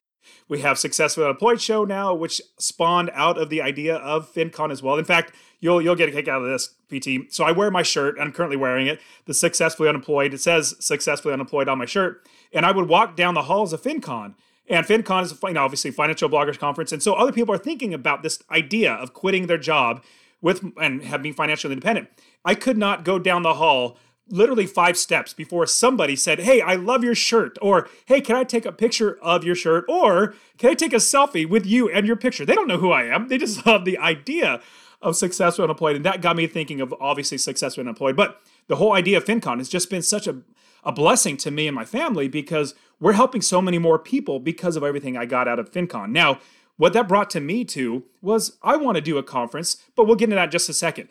we 0.49 0.61
have 0.61 0.79
Successfully 0.79 1.25
Unemployed 1.25 1.61
show 1.61 1.85
now, 1.85 2.15
which 2.15 2.41
spawned 2.59 3.11
out 3.15 3.39
of 3.39 3.51
the 3.51 3.63
idea 3.63 3.97
of 3.97 4.33
FinCon 4.33 4.71
as 4.71 4.83
well. 4.83 4.97
In 4.97 5.05
fact, 5.05 5.33
you'll 5.61 5.81
you'll 5.83 5.95
get 5.95 6.09
a 6.09 6.13
kick 6.13 6.29
out 6.29 6.43
of 6.43 6.49
this, 6.49 6.75
PT. 6.89 7.33
So 7.33 7.45
I 7.45 7.53
wear 7.53 7.71
my 7.71 7.83
shirt. 7.83 8.17
I'm 8.21 8.33
currently 8.33 8.57
wearing 8.57 8.87
it. 8.87 9.01
The 9.27 9.35
Successfully 9.35 9.89
Unemployed. 9.89 10.35
It 10.35 10.41
says 10.41 10.75
Successfully 10.81 11.35
Unemployed 11.35 11.69
on 11.69 11.79
my 11.79 11.87
shirt. 11.87 12.27
And 12.53 12.65
I 12.65 12.73
would 12.73 12.89
walk 12.89 13.17
down 13.17 13.35
the 13.35 13.43
halls 13.43 13.73
of 13.73 13.83
FinCon. 13.83 14.35
And 14.67 14.87
FinCon 14.87 15.25
is, 15.25 15.39
you 15.43 15.53
know, 15.53 15.65
obviously 15.65 15.91
financial 15.91 16.29
bloggers 16.29 16.59
conference. 16.59 16.93
And 16.93 17.03
so 17.03 17.15
other 17.15 17.33
people 17.33 17.55
are 17.55 17.59
thinking 17.59 17.93
about 17.93 18.23
this 18.23 18.43
idea 18.51 18.93
of 18.93 19.13
quitting 19.13 19.47
their 19.47 19.59
job 19.59 20.03
with 20.45 20.63
and 20.77 21.03
have 21.03 21.23
being 21.23 21.35
financially 21.35 21.73
independent. 21.73 22.09
I 22.45 22.55
could 22.55 22.77
not 22.77 23.03
go 23.03 23.19
down 23.19 23.43
the 23.43 23.55
hall 23.55 23.97
literally 24.29 24.67
five 24.67 24.97
steps 24.97 25.33
before 25.33 25.67
somebody 25.67 26.15
said, 26.15 26.41
Hey, 26.41 26.61
I 26.61 26.75
love 26.75 27.03
your 27.03 27.15
shirt, 27.15 27.57
or 27.63 27.89
Hey, 28.05 28.21
can 28.21 28.37
I 28.37 28.45
take 28.45 28.67
a 28.67 28.73
picture 28.73 29.19
of 29.23 29.43
your 29.43 29.55
shirt, 29.55 29.87
or 29.89 30.35
Can 30.59 30.71
I 30.71 30.75
take 30.75 30.93
a 30.93 30.97
selfie 30.97 31.49
with 31.49 31.65
you 31.65 31.89
and 31.89 32.07
your 32.07 32.17
picture? 32.17 32.45
They 32.45 32.55
don't 32.55 32.69
know 32.69 32.77
who 32.77 32.93
I 32.93 33.05
am. 33.05 33.29
They 33.29 33.39
just 33.39 33.65
love 33.67 33.87
the 33.87 33.97
idea 33.97 34.61
of 35.01 35.17
successful 35.17 35.65
unemployed. 35.65 35.97
And 35.97 36.05
that 36.05 36.21
got 36.21 36.37
me 36.37 36.47
thinking 36.47 36.83
of 36.83 36.95
obviously 37.01 37.39
successful 37.39 37.81
unemployed. 37.81 38.15
But 38.15 38.41
the 38.69 38.77
whole 38.77 38.93
idea 38.93 39.17
of 39.17 39.25
FinCon 39.25 39.59
has 39.59 39.71
just 39.71 39.89
been 39.89 40.03
such 40.03 40.27
a, 40.27 40.43
a 40.83 40.93
blessing 40.93 41.39
to 41.39 41.51
me 41.51 41.67
and 41.67 41.75
my 41.75 41.87
family 41.87 42.29
because 42.29 42.75
we're 43.01 43.13
helping 43.13 43.41
so 43.41 43.63
many 43.63 43.79
more 43.79 43.99
people 43.99 44.41
because 44.41 44.77
of 44.77 44.85
everything 44.85 45.17
I 45.17 45.25
got 45.25 45.49
out 45.49 45.59
of 45.59 45.71
FinCon. 45.71 46.11
Now, 46.11 46.39
what 46.77 46.93
that 46.93 47.09
brought 47.09 47.31
to 47.31 47.41
me 47.41 47.65
to 47.67 48.05
was 48.21 48.59
I 48.63 48.77
want 48.77 48.97
to 48.97 49.01
do 49.01 49.19
a 49.19 49.23
conference, 49.23 49.77
but 49.97 50.07
we'll 50.07 50.17
get 50.17 50.25
into 50.25 50.37
that 50.37 50.47
in 50.47 50.51
just 50.51 50.69
a 50.69 50.75
second. 50.75 51.09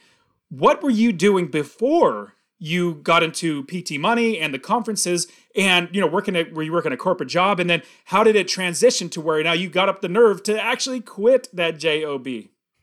What 0.50 0.84
were 0.84 0.90
you 0.90 1.12
doing 1.12 1.48
before 1.48 2.36
you 2.60 2.96
got 2.96 3.24
into 3.24 3.64
PT 3.66 4.00
money 4.00 4.40
and 4.40 4.54
the 4.54 4.60
conferences 4.60 5.28
and 5.56 5.90
you 5.92 6.00
know 6.00 6.08
working 6.08 6.36
at 6.36 6.54
were 6.54 6.64
you 6.64 6.72
working 6.72 6.92
a 6.92 6.98
corporate 6.98 7.30
job? 7.30 7.60
And 7.60 7.70
then 7.70 7.82
how 8.06 8.24
did 8.24 8.36
it 8.36 8.48
transition 8.48 9.10
to 9.10 9.22
where 9.22 9.44
now 9.44 9.54
you 9.54 9.70
got 9.70 9.90
up 9.90 10.02
the 10.02 10.10
nerve 10.10 10.44
to 10.44 10.62
actually 10.62 11.02
quit 11.02 11.48
that 11.54 11.78
job 11.78 12.28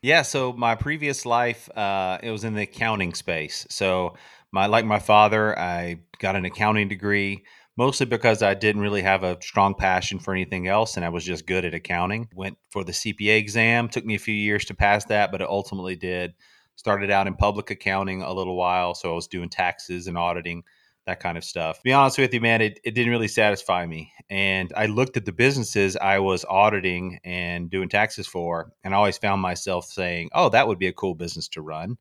yeah 0.01 0.23
so 0.23 0.53
my 0.53 0.75
previous 0.75 1.25
life 1.25 1.69
uh, 1.77 2.17
it 2.23 2.31
was 2.31 2.43
in 2.43 2.55
the 2.55 2.63
accounting 2.63 3.13
space. 3.13 3.65
So 3.69 4.15
my 4.51 4.65
like 4.65 4.85
my 4.85 4.99
father 4.99 5.57
i 5.57 5.97
got 6.19 6.35
an 6.35 6.45
accounting 6.45 6.87
degree 6.87 7.43
mostly 7.77 8.05
because 8.05 8.41
i 8.41 8.53
didn't 8.53 8.81
really 8.81 9.01
have 9.01 9.23
a 9.23 9.37
strong 9.41 9.73
passion 9.73 10.19
for 10.19 10.33
anything 10.33 10.67
else 10.67 10.95
and 10.95 11.05
i 11.05 11.09
was 11.09 11.23
just 11.23 11.47
good 11.47 11.65
at 11.65 11.73
accounting. 11.73 12.27
Went 12.35 12.57
for 12.69 12.83
the 12.83 12.91
cpa 12.91 13.37
exam 13.37 13.87
took 13.87 14.05
me 14.05 14.15
a 14.15 14.19
few 14.19 14.33
years 14.33 14.65
to 14.65 14.73
pass 14.73 15.05
that 15.05 15.31
but 15.31 15.41
it 15.41 15.49
ultimately 15.49 15.95
did. 15.95 16.33
Started 16.75 17.11
out 17.11 17.27
in 17.27 17.35
public 17.35 17.69
accounting 17.69 18.21
a 18.21 18.33
little 18.33 18.55
while 18.55 18.93
so 18.95 19.11
i 19.11 19.15
was 19.15 19.27
doing 19.27 19.49
taxes 19.49 20.07
and 20.07 20.17
auditing 20.17 20.63
that 21.07 21.19
kind 21.19 21.35
of 21.35 21.43
stuff. 21.43 21.77
To 21.77 21.83
be 21.83 21.93
honest 21.93 22.19
with 22.19 22.33
you 22.33 22.41
man 22.41 22.61
it, 22.61 22.79
it 22.83 22.91
didn't 22.91 23.11
really 23.11 23.27
satisfy 23.27 23.85
me. 23.85 24.11
And 24.29 24.71
i 24.75 24.85
looked 24.85 25.17
at 25.17 25.25
the 25.25 25.31
businesses 25.31 25.95
i 25.97 26.19
was 26.19 26.45
auditing 26.49 27.19
and 27.23 27.69
doing 27.69 27.89
taxes 27.89 28.27
for 28.27 28.71
and 28.83 28.93
i 28.93 28.97
always 28.97 29.17
found 29.17 29.41
myself 29.41 29.85
saying 29.85 30.29
oh 30.33 30.49
that 30.49 30.67
would 30.67 30.79
be 30.79 30.87
a 30.87 30.93
cool 30.93 31.15
business 31.15 31.47
to 31.49 31.61
run 31.61 31.97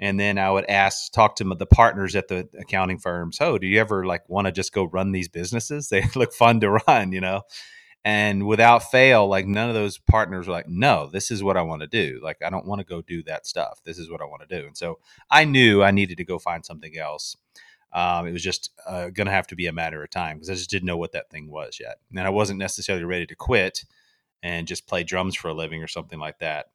and 0.00 0.18
then 0.18 0.38
i 0.38 0.50
would 0.50 0.68
ask 0.68 1.12
talk 1.12 1.36
to 1.36 1.44
the 1.44 1.66
partners 1.66 2.16
at 2.16 2.28
the 2.28 2.48
accounting 2.58 2.98
firms 2.98 3.38
oh 3.40 3.58
do 3.58 3.66
you 3.66 3.80
ever 3.80 4.04
like 4.04 4.28
want 4.28 4.46
to 4.46 4.52
just 4.52 4.72
go 4.72 4.84
run 4.84 5.12
these 5.12 5.28
businesses? 5.28 5.88
They 5.94 6.04
look 6.14 6.32
fun 6.32 6.60
to 6.60 6.70
run 6.86 7.12
you 7.12 7.20
know? 7.20 7.42
And 8.06 8.46
without 8.46 8.90
fail 8.90 9.26
like 9.26 9.46
none 9.46 9.68
of 9.68 9.74
those 9.74 9.98
partners 9.98 10.46
were 10.46 10.52
like 10.52 10.68
no 10.68 11.08
this 11.12 11.30
is 11.30 11.42
what 11.42 11.56
i 11.56 11.62
want 11.62 11.82
to 11.82 11.86
do. 11.86 12.20
Like 12.22 12.38
i 12.44 12.50
don't 12.50 12.66
want 12.66 12.80
to 12.80 12.84
go 12.86 13.00
do 13.02 13.22
that 13.24 13.46
stuff. 13.46 13.80
This 13.84 13.98
is 13.98 14.10
what 14.10 14.20
i 14.20 14.24
want 14.24 14.48
to 14.48 14.60
do. 14.60 14.66
And 14.66 14.76
so 14.76 14.98
i 15.30 15.44
knew 15.44 15.82
i 15.82 15.90
needed 15.90 16.18
to 16.18 16.24
go 16.24 16.38
find 16.38 16.64
something 16.64 16.96
else. 16.98 17.36
Um, 17.92 18.26
it 18.26 18.32
was 18.32 18.42
just 18.42 18.70
uh, 18.88 19.10
going 19.10 19.26
to 19.26 19.32
have 19.32 19.46
to 19.46 19.54
be 19.54 19.68
a 19.68 19.72
matter 19.72 20.02
of 20.02 20.10
time 20.10 20.36
because 20.36 20.50
i 20.50 20.54
just 20.54 20.70
didn't 20.70 20.86
know 20.86 20.96
what 20.96 21.12
that 21.12 21.30
thing 21.30 21.48
was 21.48 21.78
yet. 21.80 21.98
And 22.10 22.20
i 22.20 22.30
wasn't 22.30 22.58
necessarily 22.58 23.04
ready 23.04 23.26
to 23.26 23.36
quit 23.36 23.84
and 24.42 24.66
just 24.66 24.86
play 24.86 25.04
drums 25.04 25.36
for 25.36 25.48
a 25.48 25.54
living 25.54 25.82
or 25.82 25.88
something 25.88 26.18
like 26.18 26.38
that 26.40 26.66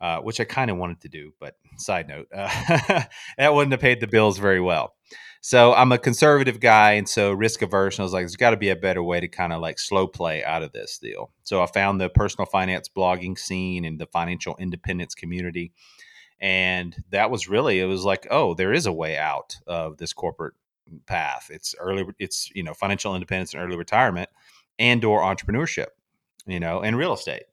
uh, 0.00 0.18
which 0.20 0.40
i 0.40 0.44
kind 0.44 0.70
of 0.70 0.76
wanted 0.76 1.00
to 1.00 1.08
do 1.08 1.32
but 1.40 1.56
side 1.76 2.08
note 2.08 2.28
uh, 2.34 3.02
that 3.38 3.54
wouldn't 3.54 3.72
have 3.72 3.80
paid 3.80 4.00
the 4.00 4.06
bills 4.06 4.38
very 4.38 4.60
well 4.60 4.94
so 5.40 5.72
I'm 5.72 5.92
a 5.92 5.98
conservative 5.98 6.58
guy, 6.58 6.92
and 6.92 7.08
so 7.08 7.32
risk 7.32 7.62
averse. 7.62 7.98
I 7.98 8.02
was 8.02 8.12
like, 8.12 8.22
there's 8.22 8.36
got 8.36 8.50
to 8.50 8.56
be 8.56 8.70
a 8.70 8.76
better 8.76 9.02
way 9.02 9.20
to 9.20 9.28
kind 9.28 9.52
of 9.52 9.60
like 9.60 9.78
slow 9.78 10.06
play 10.06 10.42
out 10.42 10.62
of 10.62 10.72
this 10.72 10.98
deal. 10.98 11.30
So 11.44 11.62
I 11.62 11.66
found 11.66 12.00
the 12.00 12.08
personal 12.08 12.46
finance 12.46 12.88
blogging 12.88 13.38
scene 13.38 13.84
and 13.84 14.00
the 14.00 14.06
financial 14.06 14.56
independence 14.58 15.14
community, 15.14 15.72
and 16.40 16.96
that 17.10 17.30
was 17.30 17.48
really 17.48 17.78
it 17.78 17.84
was 17.84 18.04
like, 18.04 18.26
oh, 18.30 18.54
there 18.54 18.72
is 18.72 18.86
a 18.86 18.92
way 18.92 19.16
out 19.16 19.56
of 19.66 19.98
this 19.98 20.12
corporate 20.12 20.54
path. 21.06 21.48
It's 21.50 21.74
early, 21.78 22.04
it's 22.18 22.50
you 22.54 22.64
know 22.64 22.74
financial 22.74 23.14
independence 23.14 23.54
and 23.54 23.62
early 23.62 23.76
retirement, 23.76 24.30
and 24.78 25.04
or 25.04 25.20
entrepreneurship, 25.22 25.88
you 26.46 26.58
know, 26.58 26.80
and 26.80 26.96
real 26.96 27.12
estate. 27.12 27.44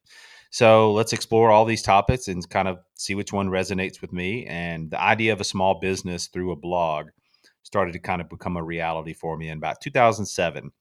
So 0.55 0.93
let's 0.93 1.11
explore 1.11 1.51
all 1.51 1.65
these 1.65 1.81
topics 1.81 2.29
and 2.29 2.49
kind 2.49 2.69
of 2.69 2.79
see 2.93 3.13
which 3.13 3.33
one 3.33 3.49
resonates 3.49 3.99
with 3.99 4.13
me. 4.13 4.45
And 4.45 4.89
the 4.89 5.01
idea 5.01 5.33
of 5.33 5.41
a 5.41 5.43
small 5.43 5.81
business 5.81 6.27
through 6.27 6.53
a 6.53 6.55
blog 6.55 7.07
started 7.63 7.91
to 7.91 7.99
kind 7.99 8.21
of 8.21 8.29
become 8.29 8.55
a 8.55 8.63
reality 8.63 9.11
for 9.11 9.35
me 9.35 9.49
in 9.49 9.57
about 9.57 9.81
2007. 9.81 10.71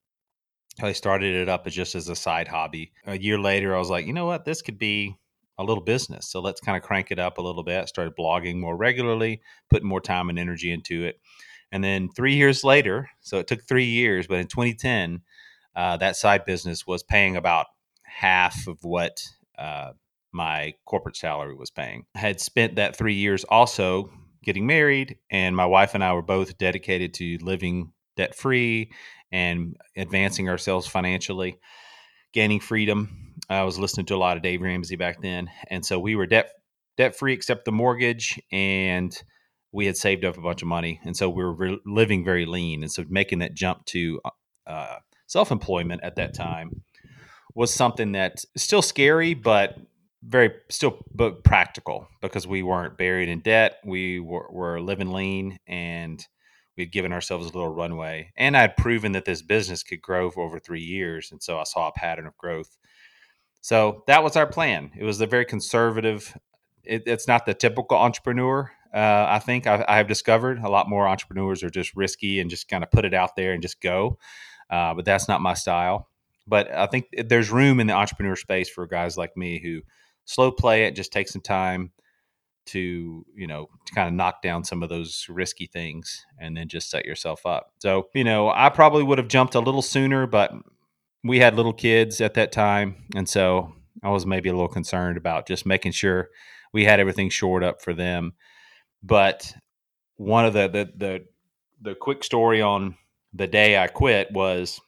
I 0.80 0.92
started 0.92 1.34
it 1.34 1.48
up 1.48 1.66
as 1.66 1.74
just 1.74 1.96
as 1.96 2.08
a 2.08 2.14
side 2.14 2.46
hobby. 2.46 2.92
A 3.08 3.18
year 3.18 3.36
later, 3.36 3.74
I 3.74 3.80
was 3.80 3.90
like, 3.90 4.06
you 4.06 4.12
know 4.12 4.26
what, 4.26 4.44
this 4.44 4.62
could 4.62 4.78
be 4.78 5.16
a 5.58 5.64
little 5.64 5.82
business. 5.82 6.30
So 6.30 6.38
let's 6.38 6.60
kind 6.60 6.76
of 6.76 6.84
crank 6.84 7.10
it 7.10 7.18
up 7.18 7.38
a 7.38 7.42
little 7.42 7.64
bit. 7.64 7.88
Started 7.88 8.14
blogging 8.16 8.60
more 8.60 8.76
regularly, 8.76 9.40
putting 9.70 9.88
more 9.88 10.00
time 10.00 10.30
and 10.30 10.38
energy 10.38 10.70
into 10.70 11.02
it. 11.02 11.18
And 11.72 11.82
then 11.82 12.10
three 12.14 12.36
years 12.36 12.62
later, 12.62 13.10
so 13.22 13.40
it 13.40 13.48
took 13.48 13.66
three 13.66 13.86
years, 13.86 14.28
but 14.28 14.38
in 14.38 14.46
2010, 14.46 15.22
uh, 15.74 15.96
that 15.96 16.14
side 16.14 16.44
business 16.44 16.86
was 16.86 17.02
paying 17.02 17.34
about 17.34 17.66
half 18.04 18.68
of 18.68 18.78
what 18.82 19.20
uh, 19.58 19.92
my 20.32 20.74
corporate 20.84 21.16
salary 21.16 21.54
was 21.54 21.70
paying. 21.70 22.04
I 22.14 22.18
had 22.18 22.40
spent 22.40 22.76
that 22.76 22.96
three 22.96 23.14
years 23.14 23.44
also 23.44 24.10
getting 24.42 24.66
married, 24.66 25.18
and 25.30 25.56
my 25.56 25.66
wife 25.66 25.94
and 25.94 26.04
I 26.04 26.12
were 26.12 26.22
both 26.22 26.58
dedicated 26.58 27.14
to 27.14 27.38
living 27.40 27.92
debt 28.16 28.34
free 28.34 28.92
and 29.32 29.76
advancing 29.96 30.48
ourselves 30.48 30.86
financially, 30.86 31.58
gaining 32.32 32.60
freedom. 32.60 33.34
I 33.48 33.62
was 33.62 33.78
listening 33.78 34.06
to 34.06 34.14
a 34.14 34.18
lot 34.18 34.36
of 34.36 34.42
Dave 34.42 34.60
Ramsey 34.60 34.96
back 34.96 35.22
then, 35.22 35.50
and 35.68 35.84
so 35.84 35.98
we 35.98 36.16
were 36.16 36.26
debt 36.26 36.50
debt 36.96 37.16
free 37.16 37.32
except 37.32 37.64
the 37.64 37.72
mortgage, 37.72 38.40
and 38.52 39.16
we 39.72 39.86
had 39.86 39.96
saved 39.96 40.24
up 40.24 40.36
a 40.36 40.42
bunch 40.42 40.62
of 40.62 40.68
money, 40.68 41.00
and 41.04 41.16
so 41.16 41.28
we 41.28 41.42
were 41.42 41.52
re- 41.52 41.80
living 41.86 42.24
very 42.24 42.46
lean. 42.46 42.82
And 42.82 42.92
so 42.92 43.04
making 43.08 43.40
that 43.40 43.54
jump 43.54 43.84
to 43.86 44.20
uh, 44.66 44.96
self 45.26 45.50
employment 45.50 46.02
at 46.04 46.16
that 46.16 46.34
time 46.34 46.82
was 47.54 47.72
something 47.72 48.12
that 48.12 48.44
still 48.56 48.82
scary, 48.82 49.34
but 49.34 49.76
very 50.26 50.52
still 50.70 50.98
but 51.14 51.44
practical 51.44 52.08
because 52.22 52.46
we 52.46 52.62
weren't 52.62 52.96
buried 52.96 53.28
in 53.28 53.40
debt. 53.40 53.76
We 53.84 54.20
were, 54.20 54.46
were 54.50 54.80
living 54.80 55.12
lean 55.12 55.58
and 55.66 56.24
we'd 56.76 56.92
given 56.92 57.12
ourselves 57.12 57.44
a 57.44 57.52
little 57.52 57.72
runway. 57.72 58.32
And 58.36 58.56
I'd 58.56 58.76
proven 58.76 59.12
that 59.12 59.24
this 59.24 59.42
business 59.42 59.82
could 59.82 60.00
grow 60.00 60.30
for 60.30 60.44
over 60.44 60.58
three 60.58 60.82
years. 60.82 61.30
And 61.30 61.42
so 61.42 61.58
I 61.58 61.64
saw 61.64 61.88
a 61.88 61.92
pattern 61.92 62.26
of 62.26 62.36
growth. 62.36 62.76
So 63.60 64.02
that 64.06 64.22
was 64.22 64.36
our 64.36 64.46
plan. 64.46 64.90
It 64.96 65.04
was 65.04 65.20
a 65.20 65.26
very 65.26 65.44
conservative, 65.44 66.36
it, 66.82 67.04
it's 67.06 67.28
not 67.28 67.46
the 67.46 67.54
typical 67.54 67.96
entrepreneur. 67.96 68.70
Uh, 68.92 69.26
I 69.28 69.38
think 69.38 69.66
I, 69.66 69.84
I, 69.88 69.96
have 69.96 70.06
discovered 70.06 70.60
a 70.60 70.68
lot 70.68 70.88
more 70.88 71.08
entrepreneurs 71.08 71.64
are 71.64 71.70
just 71.70 71.96
risky 71.96 72.38
and 72.38 72.48
just 72.48 72.68
kind 72.68 72.84
of 72.84 72.92
put 72.92 73.04
it 73.04 73.12
out 73.12 73.34
there 73.34 73.52
and 73.52 73.60
just 73.60 73.80
go. 73.80 74.18
Uh, 74.70 74.94
but 74.94 75.04
that's 75.04 75.26
not 75.26 75.40
my 75.40 75.54
style. 75.54 76.08
But 76.46 76.70
I 76.72 76.86
think 76.86 77.06
there's 77.26 77.50
room 77.50 77.80
in 77.80 77.86
the 77.86 77.94
entrepreneur 77.94 78.36
space 78.36 78.68
for 78.68 78.86
guys 78.86 79.16
like 79.16 79.36
me 79.36 79.60
who 79.62 79.80
slow 80.24 80.50
play 80.50 80.84
it, 80.84 80.96
just 80.96 81.12
take 81.12 81.28
some 81.28 81.42
time 81.42 81.92
to 82.66 83.26
you 83.34 83.46
know 83.46 83.68
to 83.86 83.94
kind 83.94 84.08
of 84.08 84.14
knock 84.14 84.40
down 84.42 84.64
some 84.64 84.82
of 84.82 84.88
those 84.88 85.26
risky 85.28 85.66
things 85.66 86.24
and 86.38 86.56
then 86.56 86.66
just 86.68 86.90
set 86.90 87.04
yourself 87.04 87.44
up. 87.44 87.72
So 87.78 88.08
you 88.14 88.24
know 88.24 88.48
i 88.48 88.70
probably 88.70 89.02
would 89.02 89.18
have 89.18 89.28
jumped 89.28 89.54
a 89.54 89.60
little 89.60 89.82
sooner 89.82 90.26
but 90.26 90.52
we 91.22 91.40
had 91.40 91.56
little 91.56 91.74
kids 91.74 92.22
at 92.22 92.34
that 92.34 92.52
time 92.52 93.04
and 93.14 93.28
so 93.28 93.74
i 94.02 94.08
was 94.08 94.24
maybe 94.24 94.48
a 94.48 94.52
little 94.52 94.68
concerned 94.68 95.18
about 95.18 95.46
just 95.46 95.66
making 95.66 95.92
sure 95.92 96.30
we 96.74 96.84
had 96.84 97.00
everything 97.00 97.30
shored 97.30 97.64
up 97.64 97.80
for 97.80 97.94
them. 97.94 98.32
But 99.02 99.54
one 100.16 100.44
of 100.44 100.52
the 100.52 100.68
the 100.68 100.90
the, 100.96 101.24
the 101.80 101.94
quick 101.94 102.24
story 102.24 102.60
on 102.60 102.96
the 103.32 103.46
day 103.46 103.76
i 103.76 103.88
quit 103.88 104.30
was 104.32 104.80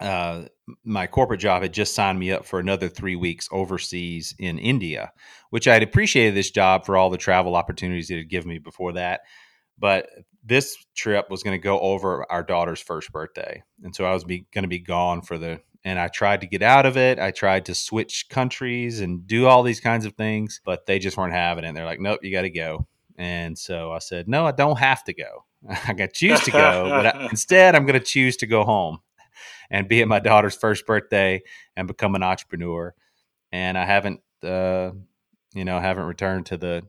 uh, 0.00 0.44
my 0.84 1.06
corporate 1.06 1.40
job 1.40 1.62
had 1.62 1.72
just 1.72 1.94
signed 1.94 2.18
me 2.18 2.32
up 2.32 2.44
for 2.46 2.58
another 2.58 2.88
three 2.88 3.16
weeks 3.16 3.48
overseas 3.52 4.34
in 4.38 4.58
India, 4.58 5.12
which 5.50 5.68
I 5.68 5.74
had 5.74 5.82
appreciated 5.82 6.34
this 6.34 6.50
job 6.50 6.86
for 6.86 6.96
all 6.96 7.10
the 7.10 7.18
travel 7.18 7.54
opportunities 7.54 8.10
it 8.10 8.16
had 8.16 8.30
given 8.30 8.48
me 8.48 8.58
before 8.58 8.92
that. 8.92 9.20
But 9.78 10.08
this 10.44 10.76
trip 10.96 11.30
was 11.30 11.42
going 11.42 11.58
to 11.58 11.62
go 11.62 11.78
over 11.80 12.30
our 12.30 12.42
daughter's 12.42 12.80
first 12.80 13.12
birthday. 13.12 13.62
And 13.82 13.94
so 13.94 14.04
I 14.04 14.14
was 14.14 14.24
going 14.24 14.44
to 14.54 14.68
be 14.68 14.78
gone 14.78 15.22
for 15.22 15.36
the, 15.36 15.60
and 15.84 15.98
I 15.98 16.08
tried 16.08 16.40
to 16.42 16.46
get 16.46 16.62
out 16.62 16.86
of 16.86 16.96
it. 16.96 17.18
I 17.18 17.30
tried 17.30 17.66
to 17.66 17.74
switch 17.74 18.26
countries 18.30 19.00
and 19.00 19.26
do 19.26 19.46
all 19.46 19.62
these 19.62 19.80
kinds 19.80 20.06
of 20.06 20.14
things, 20.14 20.60
but 20.64 20.86
they 20.86 20.98
just 20.98 21.16
weren't 21.16 21.34
having 21.34 21.64
it. 21.64 21.74
They're 21.74 21.84
like, 21.84 22.00
nope, 22.00 22.20
you 22.22 22.32
got 22.32 22.42
to 22.42 22.50
go. 22.50 22.86
And 23.16 23.58
so 23.58 23.92
I 23.92 23.98
said, 23.98 24.28
no, 24.28 24.46
I 24.46 24.52
don't 24.52 24.78
have 24.78 25.04
to 25.04 25.14
go. 25.14 25.44
I 25.68 25.92
got 25.92 26.14
to 26.14 26.14
choose 26.14 26.40
to 26.40 26.50
go, 26.50 26.88
but 26.88 27.06
I, 27.06 27.26
instead 27.30 27.74
I'm 27.74 27.84
going 27.84 27.98
to 27.98 28.04
choose 28.04 28.38
to 28.38 28.46
go 28.46 28.64
home 28.64 29.00
and 29.70 29.88
be 29.88 30.02
at 30.02 30.08
my 30.08 30.18
daughter's 30.18 30.56
first 30.56 30.86
birthday 30.86 31.42
and 31.76 31.86
become 31.86 32.14
an 32.14 32.22
entrepreneur. 32.22 32.94
And 33.52 33.78
I 33.78 33.84
haven't, 33.84 34.20
uh, 34.42 34.92
you 35.54 35.64
know, 35.64 35.78
haven't 35.80 36.04
returned 36.04 36.46
to 36.46 36.56
the 36.56 36.82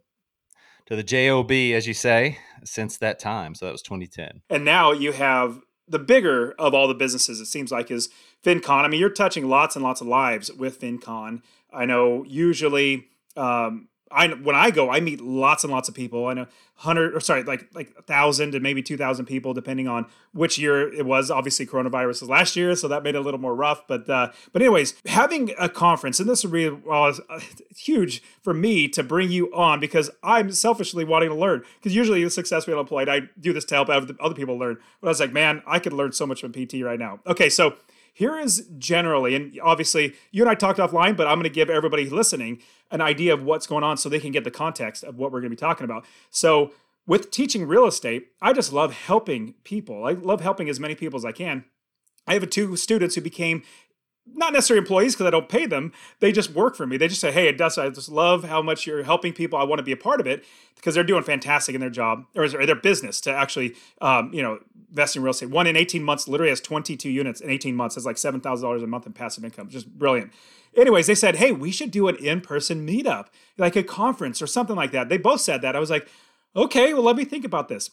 to 0.88 0.96
the 0.96 1.04
job 1.04 1.52
as 1.52 1.88
you 1.88 1.94
say 1.94 2.38
since 2.64 2.98
that 2.98 3.20
time. 3.20 3.56
So 3.56 3.66
that 3.66 3.72
was 3.72 3.82
2010. 3.82 4.42
And 4.50 4.66
now 4.66 4.92
you 4.92 5.14
have 5.14 5.62
the 5.88 6.00
bigger 6.00 6.54
of 6.54 6.74
all 6.74 6.88
the 6.88 6.94
businesses. 6.94 7.40
It 7.40 7.46
seems 7.46 7.72
like 7.72 7.92
is 7.92 8.10
FinCon. 8.44 8.84
I 8.84 8.88
mean, 8.88 9.00
you're 9.00 9.10
touching 9.10 9.48
lots 9.48 9.76
and 9.76 9.84
lots 9.84 10.02
of 10.02 10.08
lives 10.08 10.52
with 10.52 10.80
FinCon. 10.80 11.42
I 11.72 11.86
know 11.86 12.24
usually 12.26 13.08
um, 13.38 13.88
I 14.14 14.28
when 14.28 14.56
I 14.56 14.72
go, 14.72 14.90
I 14.90 15.00
meet 15.00 15.22
lots 15.22 15.64
and 15.64 15.72
lots 15.72 15.90
of 15.90 15.96
people. 15.96 16.28
I 16.28 16.34
know 16.34 16.48
hundred 16.76 17.16
or 17.16 17.20
sorry, 17.20 17.44
like 17.44 17.68
like 17.74 17.94
a 17.98 18.02
thousand 18.02 18.56
and 18.56 18.64
maybe 18.64 18.82
two 18.82 18.98
thousand 18.98 19.26
people, 19.26 19.54
depending 19.54 19.88
on 19.88 20.08
which 20.34 20.58
year 20.58 20.92
it 20.92 21.06
was. 21.06 21.30
Obviously, 21.30 21.66
coronavirus 21.66 22.22
was 22.22 22.30
last 22.30 22.56
year, 22.56 22.76
so 22.76 22.88
that 22.88 23.04
made 23.04 23.16
it 23.16 23.20
a 23.20 23.22
little 23.22 23.40
more 23.40 23.56
rough. 23.56 23.88
But 23.88 24.10
uh, 24.10 24.32
but 24.52 24.62
anyways, 24.62 24.96
having 25.06 25.54
a 25.60 25.70
conference 25.70 26.20
and 26.20 26.30
this 26.30 26.44
be 26.44 26.70
well, 26.70 27.16
uh, 27.30 27.40
huge 27.76 28.24
for 28.42 28.54
me 28.54 28.88
to 28.90 29.04
bring 29.04 29.32
you 29.32 29.54
on 29.54 29.80
because 29.80 30.10
I'm 30.24 30.52
selfishly 30.52 31.06
wanting 31.06 31.30
to 31.30 31.36
learn. 31.36 31.64
Because 31.76 31.96
usually, 31.96 32.24
the 32.24 32.30
successfully 32.30 32.78
employed, 32.78 33.10
I 33.10 33.22
do 33.40 33.54
this 33.54 33.66
to 33.66 33.76
help 33.76 33.90
other 33.90 34.34
people 34.34 34.58
learn. 34.58 34.78
But 35.00 35.08
I 35.08 35.12
was 35.12 35.20
like, 35.20 35.34
man, 35.34 35.62
I 35.68 35.80
could 35.80 35.94
learn 35.94 36.14
so 36.14 36.26
much 36.26 36.42
from 36.42 36.52
PT 36.52 36.82
right 36.84 37.00
now. 37.00 37.20
Okay, 37.28 37.50
so 37.50 37.76
here 38.14 38.38
is 38.38 38.68
generally, 38.78 39.36
and 39.36 39.58
obviously 39.64 40.16
you 40.32 40.44
and 40.44 40.50
I 40.50 40.56
talked 40.56 40.80
offline, 40.80 41.16
but 41.16 41.28
I'm 41.28 41.36
going 41.36 41.44
to 41.44 41.50
give 41.50 41.70
everybody 41.70 42.10
listening 42.10 42.62
an 42.90 43.02
idea 43.02 43.34
of 43.34 43.44
what's 43.44 43.68
going 43.68 43.84
on 43.84 43.98
so 43.98 44.10
they 44.10 44.20
can 44.20 44.32
get 44.32 44.44
the 44.44 44.52
context 44.52 45.04
of 45.04 45.18
what 45.18 45.32
we're 45.32 45.40
going 45.40 45.52
to 45.52 45.56
be 45.56 45.60
talking 45.60 45.86
about. 45.86 46.06
So, 46.30 46.74
with 47.08 47.32
teaching 47.32 47.68
real 47.68 47.88
estate, 47.88 48.28
I 48.42 48.54
just 48.54 48.72
love 48.72 48.94
helping 48.94 49.56
people. 49.64 50.06
I 50.06 50.12
love 50.12 50.42
helping 50.42 50.70
as 50.70 50.80
many 50.80 50.94
people 50.94 51.18
as 51.18 51.26
I 51.26 51.32
can. 51.32 51.66
I 52.28 52.36
have 52.36 52.48
two 52.52 52.76
students 52.76 53.16
who 53.16 53.22
became 53.22 53.64
not 54.28 54.54
necessarily 54.54 54.80
employees 54.80 55.14
because 55.14 55.28
I 55.28 55.32
don't 55.32 55.50
pay 55.50 55.66
them. 55.66 55.92
They 56.20 56.32
just 56.32 56.52
work 56.52 56.76
for 56.76 56.86
me. 56.86 56.98
They 56.98 57.08
just 57.08 57.22
say, 57.22 57.32
"Hey, 57.32 57.52
Dustin, 57.52 57.86
I 57.86 57.90
just 57.90 58.10
love 58.10 58.44
how 58.44 58.62
much 58.62 58.86
you're 58.86 59.04
helping 59.04 59.34
people. 59.34 59.58
I 59.58 59.64
want 59.64 59.80
to 59.80 59.84
be 59.84 59.92
a 59.92 59.98
part 59.98 60.20
of 60.20 60.28
it 60.28 60.46
because 60.76 60.96
they're 60.96 61.04
doing 61.04 61.24
fantastic 61.24 61.76
in 61.76 61.82
their 61.82 61.90
job 61.90 62.26
or 62.36 62.48
their 62.48 62.76
business 62.76 63.22
to 63.22 63.34
actually, 63.34 63.76
um, 64.00 64.34
you 64.34 64.42
know, 64.42 64.60
invest 64.90 65.16
in 65.16 65.24
real 65.24 65.32
estate. 65.32 65.50
One 65.50 65.68
in 65.68 65.76
18 65.76 66.04
months 66.04 66.28
literally 66.28 66.50
has 66.50 66.62
22 66.62 67.10
units 67.10 67.42
in 67.42 67.50
18 67.50 67.76
months. 67.76 67.98
It's 67.98 68.06
like 68.06 68.18
seven 68.18 68.42
thousand 68.42 68.66
dollars 68.66 68.84
a 68.84 68.88
month 68.88 69.06
in 69.06 69.14
passive 69.14 69.44
income. 69.44 69.70
Just 69.70 69.88
brilliant. 69.98 70.32
Anyways, 70.76 71.08
they 71.08 71.16
said, 71.16 71.36
"Hey, 71.36 71.52
we 71.52 71.72
should 71.72 71.92
do 71.92 72.08
an 72.08 72.16
in-person 72.16 72.88
meetup, 72.88 73.28
like 73.58 73.76
a 73.76 73.84
conference 73.84 74.42
or 74.42 74.48
something 74.48 74.76
like 74.76 74.92
that." 74.92 75.10
They 75.10 75.18
both 75.18 75.42
said 75.42 75.62
that. 75.62 75.76
I 75.76 75.80
was 75.80 75.90
like, 75.90 76.08
"Okay, 76.56 76.94
well, 76.94 77.04
let 77.04 77.16
me 77.16 77.26
think 77.26 77.44
about 77.44 77.68
this." 77.68 77.92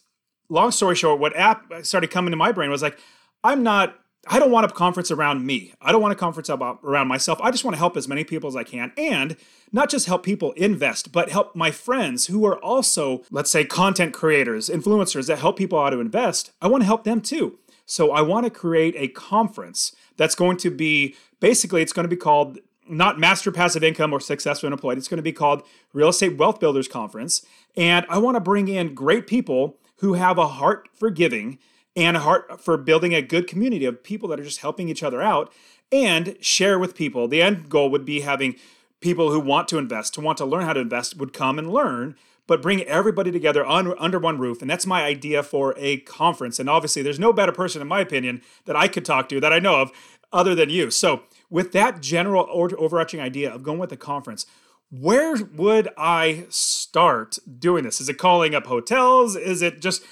Long 0.48 0.70
story 0.70 0.94
short, 0.94 1.20
what 1.20 1.36
app 1.36 1.66
started 1.82 2.10
coming 2.10 2.30
to 2.30 2.36
my 2.36 2.52
brain 2.52 2.70
was 2.70 2.80
like, 2.80 2.98
I'm 3.44 3.62
not 3.62 3.98
I 4.30 4.38
don't 4.38 4.50
want 4.50 4.70
a 4.70 4.74
conference 4.74 5.10
around 5.10 5.46
me. 5.46 5.72
I 5.80 5.90
don't 5.90 6.02
want 6.02 6.12
a 6.12 6.16
conference 6.16 6.50
about 6.50 6.80
around 6.84 7.08
myself. 7.08 7.40
I 7.42 7.50
just 7.50 7.64
want 7.64 7.74
to 7.74 7.78
help 7.78 7.96
as 7.96 8.06
many 8.06 8.24
people 8.24 8.48
as 8.48 8.56
I 8.56 8.62
can 8.62 8.92
and 8.98 9.36
not 9.72 9.88
just 9.88 10.06
help 10.06 10.22
people 10.22 10.52
invest, 10.52 11.12
but 11.12 11.30
help 11.30 11.56
my 11.56 11.70
friends 11.70 12.26
who 12.26 12.44
are 12.46 12.62
also, 12.62 13.22
let's 13.30 13.50
say, 13.50 13.64
content 13.64 14.12
creators, 14.12 14.68
influencers 14.68 15.28
that 15.28 15.38
help 15.38 15.56
people 15.56 15.82
how 15.82 15.88
to 15.88 16.00
invest. 16.00 16.52
I 16.60 16.68
want 16.68 16.82
to 16.82 16.86
help 16.86 17.04
them 17.04 17.22
too. 17.22 17.58
So 17.86 18.12
I 18.12 18.20
want 18.20 18.44
to 18.44 18.50
create 18.50 18.94
a 18.98 19.08
conference 19.08 19.96
that's 20.18 20.34
going 20.34 20.58
to 20.58 20.70
be 20.70 21.16
basically 21.40 21.80
it's 21.80 21.94
going 21.94 22.04
to 22.04 22.08
be 22.08 22.16
called 22.16 22.58
not 22.86 23.18
Master 23.18 23.50
Passive 23.50 23.82
Income 23.82 24.12
or 24.12 24.20
Successful 24.20 24.66
Unemployed. 24.66 24.98
It's 24.98 25.08
going 25.08 25.18
to 25.18 25.22
be 25.22 25.32
called 25.32 25.62
Real 25.92 26.08
Estate 26.08 26.36
Wealth 26.36 26.60
Builders 26.60 26.88
Conference. 26.88 27.44
And 27.76 28.04
I 28.08 28.18
want 28.18 28.36
to 28.36 28.40
bring 28.40 28.68
in 28.68 28.94
great 28.94 29.26
people 29.26 29.78
who 29.96 30.14
have 30.14 30.38
a 30.38 30.48
heart 30.48 30.88
for 30.94 31.10
giving 31.10 31.58
and 31.98 32.16
a 32.16 32.20
heart 32.20 32.60
for 32.60 32.76
building 32.76 33.12
a 33.12 33.20
good 33.20 33.48
community 33.48 33.84
of 33.84 34.04
people 34.04 34.28
that 34.28 34.38
are 34.38 34.44
just 34.44 34.60
helping 34.60 34.88
each 34.88 35.02
other 35.02 35.20
out 35.20 35.52
and 35.90 36.36
share 36.40 36.78
with 36.78 36.94
people. 36.94 37.26
The 37.26 37.42
end 37.42 37.68
goal 37.68 37.90
would 37.90 38.04
be 38.04 38.20
having 38.20 38.54
people 39.00 39.32
who 39.32 39.40
want 39.40 39.66
to 39.68 39.78
invest, 39.78 40.14
to 40.14 40.20
want 40.20 40.38
to 40.38 40.44
learn 40.44 40.64
how 40.64 40.72
to 40.74 40.80
invest, 40.80 41.16
would 41.16 41.32
come 41.32 41.58
and 41.58 41.72
learn, 41.72 42.14
but 42.46 42.62
bring 42.62 42.82
everybody 42.84 43.32
together 43.32 43.66
under 43.66 44.18
one 44.20 44.38
roof. 44.38 44.62
And 44.62 44.70
that's 44.70 44.86
my 44.86 45.02
idea 45.02 45.42
for 45.42 45.74
a 45.76 45.98
conference. 45.98 46.60
And 46.60 46.70
obviously, 46.70 47.02
there's 47.02 47.18
no 47.18 47.32
better 47.32 47.52
person, 47.52 47.82
in 47.82 47.88
my 47.88 48.00
opinion, 48.00 48.42
that 48.66 48.76
I 48.76 48.86
could 48.86 49.04
talk 49.04 49.28
to 49.30 49.40
that 49.40 49.52
I 49.52 49.58
know 49.58 49.82
of 49.82 49.90
other 50.32 50.54
than 50.54 50.70
you. 50.70 50.92
So, 50.92 51.22
with 51.50 51.72
that 51.72 52.00
general 52.00 52.46
overarching 52.48 53.18
idea 53.18 53.52
of 53.52 53.64
going 53.64 53.78
with 53.78 53.90
a 53.90 53.96
conference, 53.96 54.46
where 54.90 55.36
would 55.36 55.88
I 55.98 56.46
start 56.48 57.38
doing 57.58 57.84
this? 57.84 58.00
Is 58.00 58.08
it 58.08 58.18
calling 58.18 58.54
up 58.54 58.66
hotels? 58.66 59.36
Is 59.36 59.62
it 59.62 59.80
just 59.80 60.02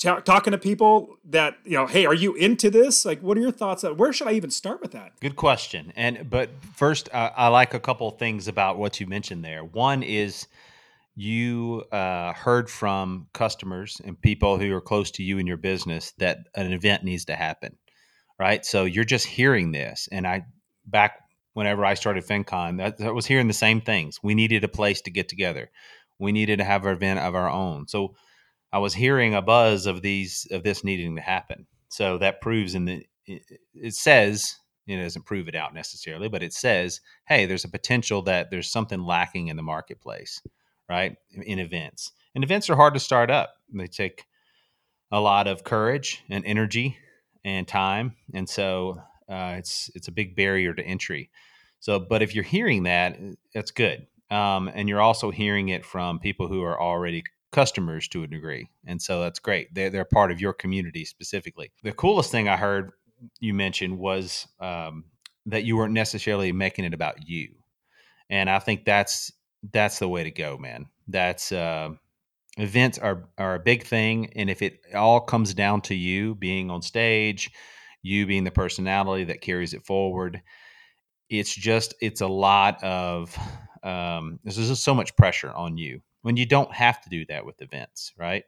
t- 0.00 0.10
talking 0.24 0.50
to 0.50 0.58
people 0.58 1.16
that 1.26 1.58
you 1.64 1.76
know 1.76 1.86
hey 1.86 2.06
are 2.06 2.14
you 2.14 2.34
into 2.34 2.70
this? 2.70 3.04
Like 3.04 3.20
what 3.20 3.38
are 3.38 3.40
your 3.40 3.52
thoughts? 3.52 3.84
On 3.84 3.96
where 3.96 4.12
should 4.12 4.26
i 4.26 4.32
even 4.32 4.50
start 4.50 4.80
with 4.80 4.90
that? 4.92 5.12
Good 5.20 5.36
question. 5.36 5.92
And 5.94 6.28
but 6.28 6.50
first 6.74 7.08
uh, 7.12 7.30
i 7.36 7.46
like 7.46 7.74
a 7.74 7.80
couple 7.80 8.10
things 8.10 8.48
about 8.48 8.78
what 8.78 8.98
you 8.98 9.06
mentioned 9.06 9.44
there. 9.44 9.62
One 9.62 10.02
is 10.02 10.48
you 11.14 11.84
uh, 11.92 12.32
heard 12.32 12.70
from 12.70 13.28
customers 13.34 14.00
and 14.04 14.20
people 14.20 14.58
who 14.58 14.74
are 14.74 14.80
close 14.80 15.10
to 15.12 15.22
you 15.22 15.38
in 15.38 15.46
your 15.46 15.58
business 15.58 16.12
that 16.18 16.38
an 16.54 16.72
event 16.72 17.04
needs 17.04 17.26
to 17.26 17.36
happen 17.36 17.76
right? 18.40 18.64
So 18.64 18.86
you're 18.86 19.04
just 19.04 19.26
hearing 19.26 19.70
this. 19.70 20.08
And 20.10 20.26
i 20.26 20.44
back 20.86 21.20
whenever 21.52 21.84
i 21.84 21.94
started 21.94 22.24
fincon 22.24 22.78
that, 22.78 22.98
that 22.98 23.14
was 23.14 23.26
hearing 23.26 23.46
the 23.46 23.52
same 23.52 23.80
things. 23.80 24.18
We 24.22 24.34
needed 24.34 24.64
a 24.64 24.68
place 24.68 25.02
to 25.02 25.10
get 25.10 25.28
together. 25.28 25.70
We 26.18 26.32
needed 26.32 26.58
to 26.58 26.64
have 26.64 26.84
an 26.86 26.94
event 26.94 27.20
of 27.20 27.34
our 27.34 27.50
own. 27.50 27.86
So 27.86 28.14
I 28.72 28.78
was 28.78 28.94
hearing 28.94 29.34
a 29.34 29.42
buzz 29.42 29.86
of 29.86 30.02
these 30.02 30.46
of 30.50 30.62
this 30.62 30.84
needing 30.84 31.16
to 31.16 31.22
happen. 31.22 31.66
So 31.88 32.18
that 32.18 32.40
proves 32.40 32.74
in 32.74 32.84
the 32.84 33.06
it 33.26 33.94
says 33.94 34.56
it 34.86 35.02
doesn't 35.02 35.26
prove 35.26 35.48
it 35.48 35.54
out 35.54 35.72
necessarily, 35.74 36.28
but 36.28 36.42
it 36.42 36.52
says, 36.52 37.00
hey, 37.26 37.46
there's 37.46 37.64
a 37.64 37.68
potential 37.68 38.22
that 38.22 38.50
there's 38.50 38.70
something 38.70 39.02
lacking 39.02 39.48
in 39.48 39.56
the 39.56 39.62
marketplace, 39.62 40.42
right? 40.88 41.16
In 41.32 41.58
events. 41.58 42.12
And 42.34 42.42
events 42.42 42.68
are 42.70 42.76
hard 42.76 42.94
to 42.94 43.00
start 43.00 43.30
up. 43.30 43.54
They 43.72 43.86
take 43.86 44.24
a 45.12 45.20
lot 45.20 45.46
of 45.46 45.64
courage 45.64 46.22
and 46.28 46.44
energy 46.44 46.96
and 47.44 47.66
time, 47.66 48.16
and 48.34 48.48
so 48.48 49.00
uh, 49.28 49.54
it's 49.58 49.90
it's 49.94 50.08
a 50.08 50.12
big 50.12 50.36
barrier 50.36 50.74
to 50.74 50.82
entry. 50.82 51.30
So, 51.80 51.98
but 51.98 52.22
if 52.22 52.34
you're 52.34 52.44
hearing 52.44 52.84
that, 52.84 53.18
that's 53.54 53.70
good, 53.70 54.06
um, 54.30 54.70
and 54.72 54.88
you're 54.88 55.00
also 55.00 55.30
hearing 55.30 55.68
it 55.68 55.84
from 55.84 56.18
people 56.18 56.48
who 56.48 56.62
are 56.62 56.80
already 56.80 57.24
customers 57.52 58.08
to 58.08 58.22
a 58.22 58.26
degree. 58.26 58.68
And 58.86 59.00
so 59.00 59.20
that's 59.20 59.38
great. 59.38 59.74
They're, 59.74 59.90
they're 59.90 60.04
part 60.04 60.30
of 60.30 60.40
your 60.40 60.52
community 60.52 61.04
specifically. 61.04 61.72
The 61.82 61.92
coolest 61.92 62.30
thing 62.30 62.48
I 62.48 62.56
heard 62.56 62.92
you 63.38 63.54
mention 63.54 63.98
was 63.98 64.46
um, 64.60 65.04
that 65.46 65.64
you 65.64 65.76
weren't 65.76 65.92
necessarily 65.92 66.52
making 66.52 66.84
it 66.84 66.94
about 66.94 67.28
you. 67.28 67.48
And 68.28 68.48
I 68.48 68.58
think 68.60 68.84
that's 68.84 69.32
that's 69.72 69.98
the 69.98 70.08
way 70.08 70.24
to 70.24 70.30
go, 70.30 70.56
man. 70.56 70.86
That's 71.08 71.52
uh, 71.52 71.90
events 72.56 72.98
are 72.98 73.28
are 73.36 73.56
a 73.56 73.60
big 73.60 73.82
thing, 73.82 74.32
and 74.36 74.48
if 74.48 74.62
it 74.62 74.80
all 74.94 75.20
comes 75.20 75.52
down 75.52 75.80
to 75.82 75.94
you 75.94 76.36
being 76.36 76.70
on 76.70 76.80
stage, 76.80 77.50
you 78.02 78.26
being 78.26 78.44
the 78.44 78.50
personality 78.50 79.24
that 79.24 79.40
carries 79.40 79.74
it 79.74 79.84
forward, 79.84 80.40
it's 81.28 81.54
just 81.54 81.94
it's 82.00 82.20
a 82.20 82.28
lot 82.28 82.82
of 82.84 83.36
um, 83.82 84.38
there's 84.44 84.56
just 84.56 84.84
so 84.84 84.94
much 84.94 85.16
pressure 85.16 85.52
on 85.52 85.76
you 85.76 86.00
when 86.22 86.36
you 86.36 86.46
don't 86.46 86.72
have 86.72 87.00
to 87.02 87.08
do 87.08 87.24
that 87.26 87.44
with 87.44 87.62
events, 87.62 88.12
right? 88.18 88.44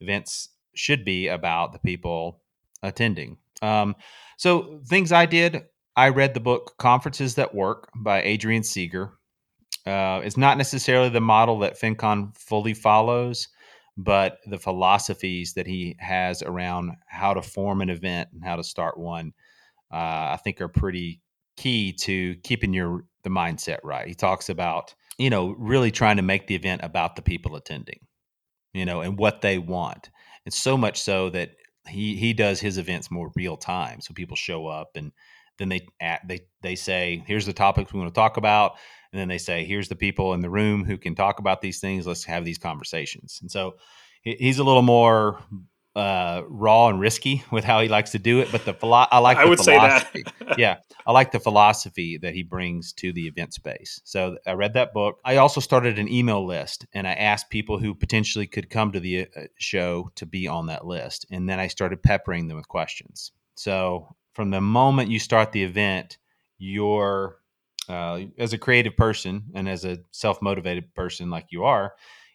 Events 0.00 0.50
should 0.74 1.04
be 1.04 1.28
about 1.28 1.72
the 1.72 1.78
people 1.78 2.42
attending. 2.82 3.38
Um, 3.62 3.96
so, 4.36 4.80
things 4.86 5.12
I 5.12 5.26
did 5.26 5.62
I 5.96 6.08
read 6.08 6.34
the 6.34 6.40
book 6.40 6.74
Conferences 6.78 7.36
That 7.36 7.54
Work 7.54 7.88
by 7.94 8.22
Adrian 8.22 8.64
Segar. 8.64 9.12
Uh, 9.86 10.20
it's 10.24 10.36
not 10.36 10.58
necessarily 10.58 11.08
the 11.08 11.20
model 11.20 11.60
that 11.60 11.78
FinCon 11.78 12.36
fully 12.36 12.74
follows, 12.74 13.48
but 13.96 14.38
the 14.46 14.58
philosophies 14.58 15.54
that 15.54 15.68
he 15.68 15.94
has 16.00 16.42
around 16.42 16.92
how 17.06 17.34
to 17.34 17.42
form 17.42 17.80
an 17.80 17.90
event 17.90 18.30
and 18.32 18.42
how 18.44 18.56
to 18.56 18.64
start 18.64 18.98
one, 18.98 19.32
uh, 19.92 20.34
I 20.34 20.40
think 20.42 20.60
are 20.60 20.68
pretty 20.68 21.20
key 21.56 21.92
to 21.92 22.36
keeping 22.44 22.72
your 22.74 23.04
the 23.22 23.30
mindset 23.30 23.78
right. 23.82 24.06
He 24.06 24.14
talks 24.14 24.48
about 24.48 24.94
you 25.18 25.30
know, 25.30 25.54
really 25.58 25.90
trying 25.90 26.16
to 26.16 26.22
make 26.22 26.46
the 26.46 26.54
event 26.54 26.80
about 26.82 27.16
the 27.16 27.22
people 27.22 27.56
attending, 27.56 28.00
you 28.72 28.84
know, 28.84 29.00
and 29.00 29.18
what 29.18 29.40
they 29.40 29.58
want. 29.58 30.10
And 30.44 30.52
so 30.52 30.76
much 30.76 31.00
so 31.00 31.30
that 31.30 31.50
he 31.88 32.16
he 32.16 32.32
does 32.32 32.60
his 32.60 32.78
events 32.78 33.10
more 33.10 33.30
real 33.34 33.56
time, 33.56 34.00
so 34.00 34.14
people 34.14 34.36
show 34.36 34.66
up 34.66 34.92
and 34.96 35.12
then 35.58 35.68
they 35.68 35.86
they 36.26 36.40
they 36.62 36.74
say, 36.74 37.22
"Here's 37.26 37.46
the 37.46 37.52
topics 37.52 37.92
we 37.92 38.00
want 38.00 38.12
to 38.12 38.18
talk 38.18 38.36
about," 38.36 38.76
and 39.12 39.20
then 39.20 39.28
they 39.28 39.38
say, 39.38 39.64
"Here's 39.64 39.88
the 39.88 39.96
people 39.96 40.34
in 40.34 40.40
the 40.40 40.50
room 40.50 40.84
who 40.84 40.98
can 40.98 41.14
talk 41.14 41.38
about 41.38 41.60
these 41.60 41.80
things. 41.80 42.06
Let's 42.06 42.24
have 42.24 42.44
these 42.44 42.58
conversations." 42.58 43.38
And 43.40 43.50
so 43.50 43.76
he's 44.22 44.58
a 44.58 44.64
little 44.64 44.82
more 44.82 45.38
uh, 45.96 46.42
raw 46.48 46.88
and 46.88 46.98
risky 46.98 47.44
with 47.50 47.64
how 47.64 47.80
he 47.80 47.88
likes 47.88 48.12
to 48.12 48.18
do 48.18 48.40
it, 48.40 48.50
but 48.50 48.64
the 48.64 48.74
philo- 48.74 49.06
I 49.10 49.18
like. 49.18 49.36
I 49.36 49.44
would 49.44 49.58
philosophy. 49.58 50.24
say 50.24 50.32
that. 50.40 50.58
yeah, 50.58 50.78
I 51.06 51.12
like 51.12 51.32
the 51.32 51.40
philosophy 51.40 52.18
that 52.18 52.34
he 52.34 52.42
brings 52.42 52.92
to 52.94 53.12
the 53.12 53.26
event 53.26 53.54
space. 53.54 54.00
So 54.04 54.36
I 54.46 54.52
read 54.52 54.74
that 54.74 54.92
book. 54.92 55.20
I 55.24 55.36
also 55.36 55.60
started 55.60 55.98
an 55.98 56.10
email 56.10 56.44
list, 56.44 56.86
and 56.92 57.06
I 57.06 57.12
asked 57.12 57.50
people 57.50 57.78
who 57.78 57.94
potentially 57.94 58.46
could 58.46 58.70
come 58.70 58.92
to 58.92 59.00
the 59.00 59.28
uh, 59.36 59.42
show 59.58 60.10
to 60.16 60.26
be 60.26 60.48
on 60.48 60.66
that 60.66 60.86
list, 60.86 61.26
and 61.30 61.48
then 61.48 61.60
I 61.60 61.68
started 61.68 62.02
peppering 62.02 62.48
them 62.48 62.56
with 62.56 62.68
questions. 62.68 63.32
So 63.54 64.16
from 64.32 64.50
the 64.50 64.60
moment 64.60 65.10
you 65.10 65.20
start 65.20 65.52
the 65.52 65.62
event, 65.62 66.18
you're 66.58 67.38
uh, 67.88 68.20
as 68.38 68.52
a 68.52 68.58
creative 68.58 68.96
person 68.96 69.44
and 69.54 69.68
as 69.68 69.84
a 69.84 69.98
self 70.10 70.40
motivated 70.40 70.94
person 70.94 71.30
like 71.30 71.46
you 71.50 71.64
are 71.64 71.94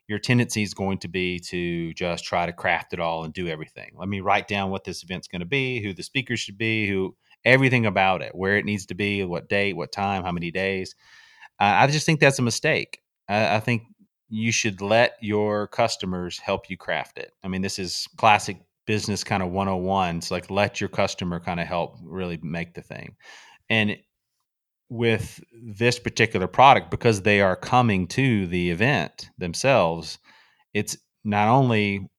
your 0.09 0.17
tendency 0.17 0.63
is 0.63 0.73
going 0.73 0.97
to 0.97 1.07
be 1.07 1.39
to 1.39 1.93
just 1.93 2.25
try 2.25 2.47
to 2.47 2.51
craft 2.51 2.93
it 2.93 2.99
all 2.99 3.23
and 3.23 3.33
do 3.33 3.47
everything. 3.47 3.91
Let 3.95 4.09
me 4.09 4.21
write 4.21 4.47
down 4.47 4.71
what 4.71 4.83
this 4.83 5.03
event's 5.03 5.27
going 5.27 5.41
to 5.41 5.45
be, 5.45 5.83
who 5.83 5.93
the 5.93 6.01
speakers 6.01 6.39
should 6.39 6.57
be, 6.57 6.87
who 6.87 7.15
everything 7.45 7.85
about 7.85 8.23
it, 8.23 8.33
where 8.33 8.57
it 8.57 8.65
needs 8.65 8.87
to 8.87 8.95
be, 8.95 9.23
what 9.23 9.49
date, 9.49 9.73
what 9.73 9.91
time, 9.91 10.23
how 10.23 10.31
many 10.31 10.49
days. 10.49 10.95
Uh, 11.59 11.75
I 11.77 11.87
just 11.87 12.07
think 12.07 12.19
that's 12.19 12.39
a 12.39 12.41
mistake. 12.41 13.01
I, 13.29 13.57
I 13.57 13.59
think 13.59 13.83
you 14.29 14.51
should 14.51 14.81
let 14.81 15.13
your 15.21 15.67
customers 15.67 16.39
help 16.39 16.71
you 16.71 16.75
craft 16.77 17.19
it. 17.19 17.31
I 17.43 17.47
mean, 17.47 17.61
this 17.61 17.77
is 17.77 18.07
classic 18.17 18.57
business 18.87 19.23
kind 19.23 19.43
of 19.43 19.51
101. 19.51 20.17
It's 20.17 20.31
like 20.31 20.49
let 20.49 20.81
your 20.81 20.89
customer 20.89 21.39
kind 21.39 21.59
of 21.59 21.67
help 21.67 21.97
really 22.03 22.39
make 22.41 22.73
the 22.73 22.81
thing. 22.81 23.15
And 23.69 23.95
with 24.89 25.39
this 25.53 25.99
particular 25.99 26.47
product 26.47 26.89
because 26.89 27.21
they 27.21 27.41
are 27.41 27.55
coming 27.55 28.07
to 28.07 28.47
the 28.47 28.71
event 28.71 29.29
themselves 29.37 30.17
it's 30.73 30.97
not 31.23 31.47
only 31.47 32.09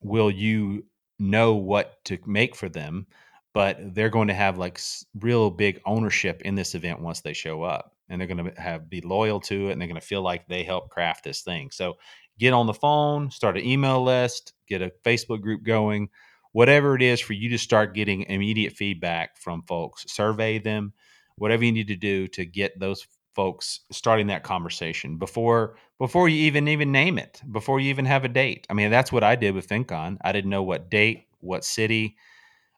will 0.00 0.30
you 0.30 0.84
know 1.18 1.54
what 1.54 1.96
to 2.04 2.18
make 2.26 2.54
for 2.54 2.68
them 2.68 3.06
but 3.54 3.94
they're 3.94 4.10
going 4.10 4.28
to 4.28 4.34
have 4.34 4.58
like 4.58 4.78
real 5.18 5.50
big 5.50 5.80
ownership 5.84 6.42
in 6.42 6.54
this 6.54 6.76
event 6.76 7.00
once 7.00 7.22
they 7.22 7.32
show 7.32 7.64
up. 7.64 7.92
And 8.08 8.20
they're 8.20 8.28
going 8.28 8.44
to 8.44 8.60
have 8.60 8.88
be 8.88 9.00
loyal 9.00 9.40
to 9.40 9.68
it 9.68 9.72
and 9.72 9.80
they're 9.80 9.88
going 9.88 10.00
to 10.00 10.06
feel 10.06 10.22
like 10.22 10.46
they 10.46 10.62
help 10.62 10.90
craft 10.90 11.24
this 11.24 11.40
thing. 11.40 11.70
So 11.72 11.96
get 12.38 12.52
on 12.52 12.66
the 12.66 12.74
phone 12.74 13.30
start 13.30 13.56
an 13.56 13.64
email 13.64 14.02
list 14.02 14.52
get 14.68 14.82
a 14.82 14.92
facebook 15.04 15.40
group 15.40 15.62
going 15.62 16.08
whatever 16.52 16.94
it 16.94 17.02
is 17.02 17.20
for 17.20 17.32
you 17.32 17.50
to 17.50 17.58
start 17.58 17.94
getting 17.94 18.22
immediate 18.22 18.72
feedback 18.72 19.36
from 19.36 19.62
folks 19.62 20.04
survey 20.12 20.58
them 20.58 20.92
whatever 21.38 21.64
you 21.64 21.72
need 21.72 21.88
to 21.88 21.96
do 21.96 22.28
to 22.28 22.44
get 22.44 22.78
those 22.78 23.06
folks 23.38 23.82
starting 23.92 24.26
that 24.26 24.42
conversation 24.42 25.16
before 25.16 25.76
before 26.00 26.28
you 26.28 26.36
even 26.42 26.66
even 26.66 26.90
name 26.90 27.18
it 27.18 27.40
before 27.52 27.78
you 27.78 27.88
even 27.88 28.04
have 28.04 28.24
a 28.24 28.28
date. 28.28 28.66
I 28.68 28.74
mean 28.74 28.90
that's 28.90 29.12
what 29.12 29.22
i 29.22 29.36
did 29.36 29.54
with 29.54 29.68
fincon. 29.68 30.16
I 30.22 30.32
didn't 30.32 30.50
know 30.50 30.64
what 30.64 30.90
date 30.90 31.28
what 31.38 31.64
city. 31.64 32.16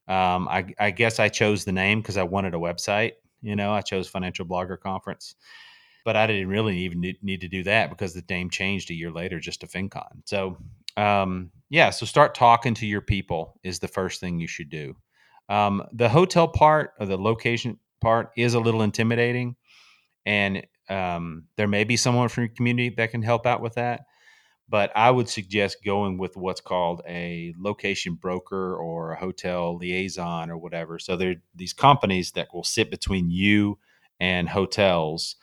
Um, 0.06 0.46
I, 0.48 0.66
I 0.78 0.90
guess 0.90 1.18
i 1.18 1.30
chose 1.30 1.64
the 1.64 1.72
name 1.72 2.00
because 2.00 2.18
i 2.18 2.24
wanted 2.24 2.54
a 2.54 2.58
website 2.58 3.12
you 3.40 3.56
know 3.56 3.72
i 3.72 3.80
chose 3.80 4.06
financial 4.06 4.44
blogger 4.44 4.78
conference. 4.78 5.34
But 6.04 6.16
i 6.16 6.26
didn't 6.26 6.48
really 6.48 6.76
even 6.80 7.00
need 7.22 7.40
to 7.40 7.48
do 7.48 7.62
that 7.62 7.88
because 7.88 8.12
the 8.12 8.24
name 8.28 8.50
changed 8.50 8.90
a 8.90 8.94
year 8.94 9.10
later 9.10 9.40
just 9.40 9.62
to 9.62 9.66
fincon. 9.66 10.20
So 10.26 10.58
um, 10.98 11.50
yeah 11.70 11.88
so 11.88 12.04
start 12.04 12.34
talking 12.34 12.74
to 12.74 12.86
your 12.86 13.00
people 13.00 13.58
is 13.62 13.78
the 13.78 13.88
first 13.88 14.20
thing 14.20 14.38
you 14.38 14.46
should 14.46 14.68
do. 14.68 14.94
Um, 15.48 15.84
the 15.92 16.10
hotel 16.10 16.48
part 16.48 16.92
or 17.00 17.06
the 17.06 17.16
location 17.16 17.78
part 18.00 18.30
is 18.36 18.54
a 18.54 18.60
little 18.60 18.82
intimidating 18.82 19.56
and 20.26 20.66
um, 20.88 21.44
there 21.56 21.68
may 21.68 21.84
be 21.84 21.96
someone 21.96 22.28
from 22.28 22.44
your 22.44 22.54
community 22.54 22.94
that 22.96 23.10
can 23.10 23.22
help 23.22 23.46
out 23.46 23.62
with 23.62 23.74
that 23.74 24.02
but 24.68 24.90
i 24.96 25.10
would 25.10 25.28
suggest 25.28 25.84
going 25.84 26.16
with 26.16 26.36
what's 26.36 26.60
called 26.60 27.02
a 27.08 27.52
location 27.58 28.14
broker 28.14 28.76
or 28.76 29.12
a 29.12 29.18
hotel 29.18 29.76
liaison 29.76 30.50
or 30.50 30.56
whatever. 30.56 30.98
So 30.98 31.16
there 31.16 31.30
are 31.32 31.42
these 31.54 31.72
companies 31.72 32.32
that 32.32 32.48
will 32.54 32.64
sit 32.64 32.90
between 32.90 33.30
you 33.30 33.78
and 34.20 34.48
hotels 34.48 35.36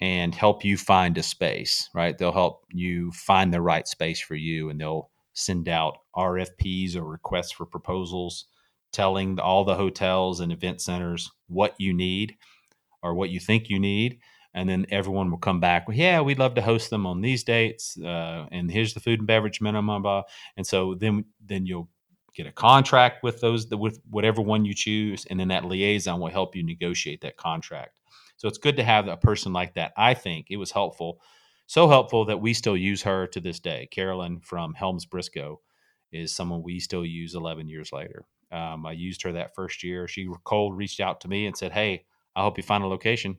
and 0.00 0.34
help 0.34 0.64
you 0.64 0.76
find 0.76 1.16
a 1.18 1.22
space 1.22 1.88
right? 1.94 2.16
They'll 2.16 2.32
help 2.32 2.64
you 2.70 3.12
find 3.12 3.52
the 3.52 3.60
right 3.60 3.86
space 3.86 4.20
for 4.20 4.34
you 4.34 4.70
and 4.70 4.80
they'll 4.80 5.10
send 5.34 5.68
out 5.68 5.98
rfps 6.16 6.94
or 6.96 7.04
requests 7.04 7.52
for 7.52 7.64
proposals 7.64 8.46
telling 8.92 9.38
all 9.40 9.64
the 9.64 9.74
hotels 9.74 10.40
and 10.40 10.52
event 10.52 10.80
centers 10.80 11.30
what 11.48 11.74
you 11.78 11.92
need 11.92 12.36
or 13.02 13.14
what 13.14 13.30
you 13.30 13.40
think 13.40 13.68
you 13.68 13.78
need 13.78 14.18
and 14.54 14.68
then 14.68 14.86
everyone 14.90 15.30
will 15.30 15.38
come 15.38 15.60
back 15.60 15.88
well, 15.88 15.96
yeah 15.96 16.20
we'd 16.20 16.38
love 16.38 16.54
to 16.54 16.62
host 16.62 16.90
them 16.90 17.06
on 17.06 17.20
these 17.20 17.42
dates 17.44 17.98
uh, 18.00 18.46
and 18.50 18.70
here's 18.70 18.94
the 18.94 19.00
food 19.00 19.20
and 19.20 19.26
beverage 19.26 19.60
minimum 19.60 20.02
blah. 20.02 20.22
and 20.56 20.66
so 20.66 20.94
then 20.94 21.24
then 21.44 21.66
you'll 21.66 21.88
get 22.34 22.46
a 22.46 22.52
contract 22.52 23.22
with 23.22 23.40
those 23.40 23.66
with 23.68 24.00
whatever 24.10 24.40
one 24.40 24.64
you 24.64 24.74
choose 24.74 25.26
and 25.26 25.38
then 25.38 25.48
that 25.48 25.64
liaison 25.64 26.20
will 26.20 26.30
help 26.30 26.56
you 26.56 26.62
negotiate 26.62 27.20
that 27.20 27.36
contract. 27.36 27.90
So 28.36 28.48
it's 28.48 28.58
good 28.58 28.76
to 28.76 28.84
have 28.84 29.06
a 29.06 29.16
person 29.16 29.52
like 29.52 29.74
that 29.74 29.92
i 29.96 30.14
think. 30.14 30.46
It 30.50 30.56
was 30.56 30.70
helpful 30.70 31.20
so 31.66 31.88
helpful 31.88 32.26
that 32.26 32.40
we 32.40 32.52
still 32.52 32.76
use 32.76 33.02
her 33.02 33.26
to 33.28 33.40
this 33.40 33.58
day. 33.60 33.88
Carolyn 33.90 34.40
from 34.40 34.74
helms 34.74 35.06
briscoe 35.06 35.60
is 36.10 36.34
someone 36.34 36.62
we 36.62 36.78
still 36.78 37.04
use 37.04 37.34
11 37.34 37.68
years 37.68 37.92
later 37.92 38.26
um, 38.52 38.86
i 38.86 38.92
used 38.92 39.22
her 39.22 39.32
that 39.32 39.54
first 39.54 39.82
year 39.82 40.06
she 40.06 40.28
cold 40.44 40.76
reached 40.76 41.00
out 41.00 41.20
to 41.20 41.28
me 41.28 41.46
and 41.46 41.56
said 41.56 41.72
hey 41.72 42.04
I 42.34 42.42
hope 42.42 42.56
you 42.56 42.62
find 42.62 42.84
a 42.84 42.88
location. 42.88 43.38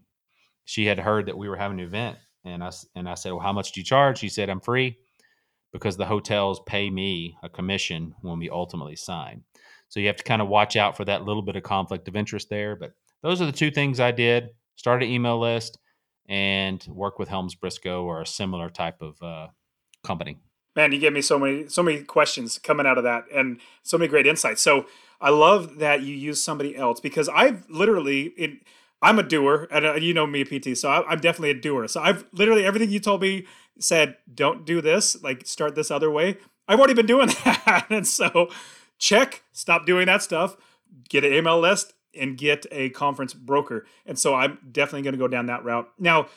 She 0.66 0.86
had 0.86 1.00
heard 1.00 1.26
that 1.26 1.38
we 1.38 1.50
were 1.50 1.58
having 1.58 1.80
an 1.80 1.86
event, 1.86 2.18
and 2.46 2.64
I 2.64 2.72
and 2.96 3.10
I 3.10 3.16
said, 3.16 3.32
well, 3.32 3.42
how 3.42 3.54
much 3.54 3.72
do 3.72 3.80
you 3.80 3.86
charge? 3.86 4.20
She 4.20 4.30
said, 4.30 4.50
I'm 4.50 4.62
free 4.62 4.98
because 5.72 5.98
the 5.98 6.06
hotels 6.06 6.62
pay 6.66 6.90
me 6.90 7.36
a 7.44 7.50
commission 7.50 8.14
when 8.22 8.38
we 8.38 8.50
ultimately 8.50 8.96
sign. 8.96 9.44
So 9.90 10.00
you 10.00 10.08
have 10.08 10.18
to 10.18 10.24
kind 10.24 10.42
of 10.42 10.48
watch 10.48 10.76
out 10.76 10.96
for 10.96 11.06
that 11.06 11.24
little 11.24 11.42
bit 11.42 11.56
of 11.56 11.64
conflict 11.64 12.08
of 12.08 12.16
interest 12.16 12.50
there. 12.50 12.76
But 12.76 12.94
those 13.24 13.42
are 13.42 13.46
the 13.46 13.52
two 13.52 13.72
things 13.72 14.00
I 14.00 14.12
did: 14.12 14.50
start 14.76 15.04
an 15.04 15.10
email 15.10 15.40
list 15.40 15.80
and 16.30 16.86
work 16.88 17.20
with 17.20 17.28
Helms 17.28 17.56
Briscoe 17.56 18.04
or 18.04 18.22
a 18.22 18.28
similar 18.28 18.70
type 18.70 19.02
of 19.02 19.22
uh, 19.22 19.48
company. 20.04 20.38
Man, 20.76 20.92
you 20.92 21.00
gave 21.00 21.14
me 21.14 21.22
so 21.22 21.38
many 21.38 21.68
so 21.68 21.84
many 21.84 22.04
questions 22.04 22.58
coming 22.60 22.86
out 22.86 22.98
of 22.98 23.04
that, 23.04 23.26
and 23.34 23.60
so 23.84 23.98
many 23.98 24.10
great 24.10 24.28
insights. 24.28 24.62
So 24.62 24.86
I 25.22 25.30
love 25.30 25.78
that 25.78 26.02
you 26.02 26.16
use 26.16 26.44
somebody 26.44 26.76
else 26.76 27.00
because 27.00 27.30
I've 27.30 27.70
literally 27.70 28.34
it 28.38 28.60
I'm 29.02 29.20
a 29.20 29.24
doer, 29.24 29.68
and 29.70 29.86
uh, 29.86 29.94
you 29.96 30.14
know 30.14 30.26
me, 30.26 30.46
PT. 30.46 30.78
So 30.78 30.90
I, 30.90 31.12
am 31.12 31.20
definitely 31.20 31.52
a 31.52 31.60
doer. 31.60 31.88
So 31.88 32.02
I've 32.02 32.26
literally 32.32 32.66
everything 32.66 32.90
you 32.90 33.00
told 33.00 33.22
me 33.22 33.46
said, 33.80 34.16
don't 34.34 34.66
do 34.66 34.82
this, 34.82 35.22
like 35.22 35.46
start 35.46 35.76
this 35.76 35.92
other 35.92 36.10
way. 36.10 36.38
I've 36.68 36.80
already 36.80 36.94
been 36.94 37.06
doing 37.06 37.28
that, 37.46 37.88
and 37.90 38.08
so 38.08 38.50
check, 38.98 39.44
stop 39.52 39.86
doing 39.86 40.06
that 40.06 40.24
stuff, 40.24 40.56
get 41.10 41.26
an 41.26 41.34
email 41.34 41.60
list, 41.60 41.94
and 42.18 42.38
get 42.38 42.66
a 42.72 42.90
conference 42.92 43.34
broker. 43.34 43.86
And 44.06 44.18
so 44.18 44.36
I'm 44.36 44.58
definitely 44.72 45.02
going 45.02 45.14
to 45.14 45.20
go 45.20 45.28
down 45.28 45.48
that 45.48 45.66
route. 45.66 45.90
Now, 46.00 46.28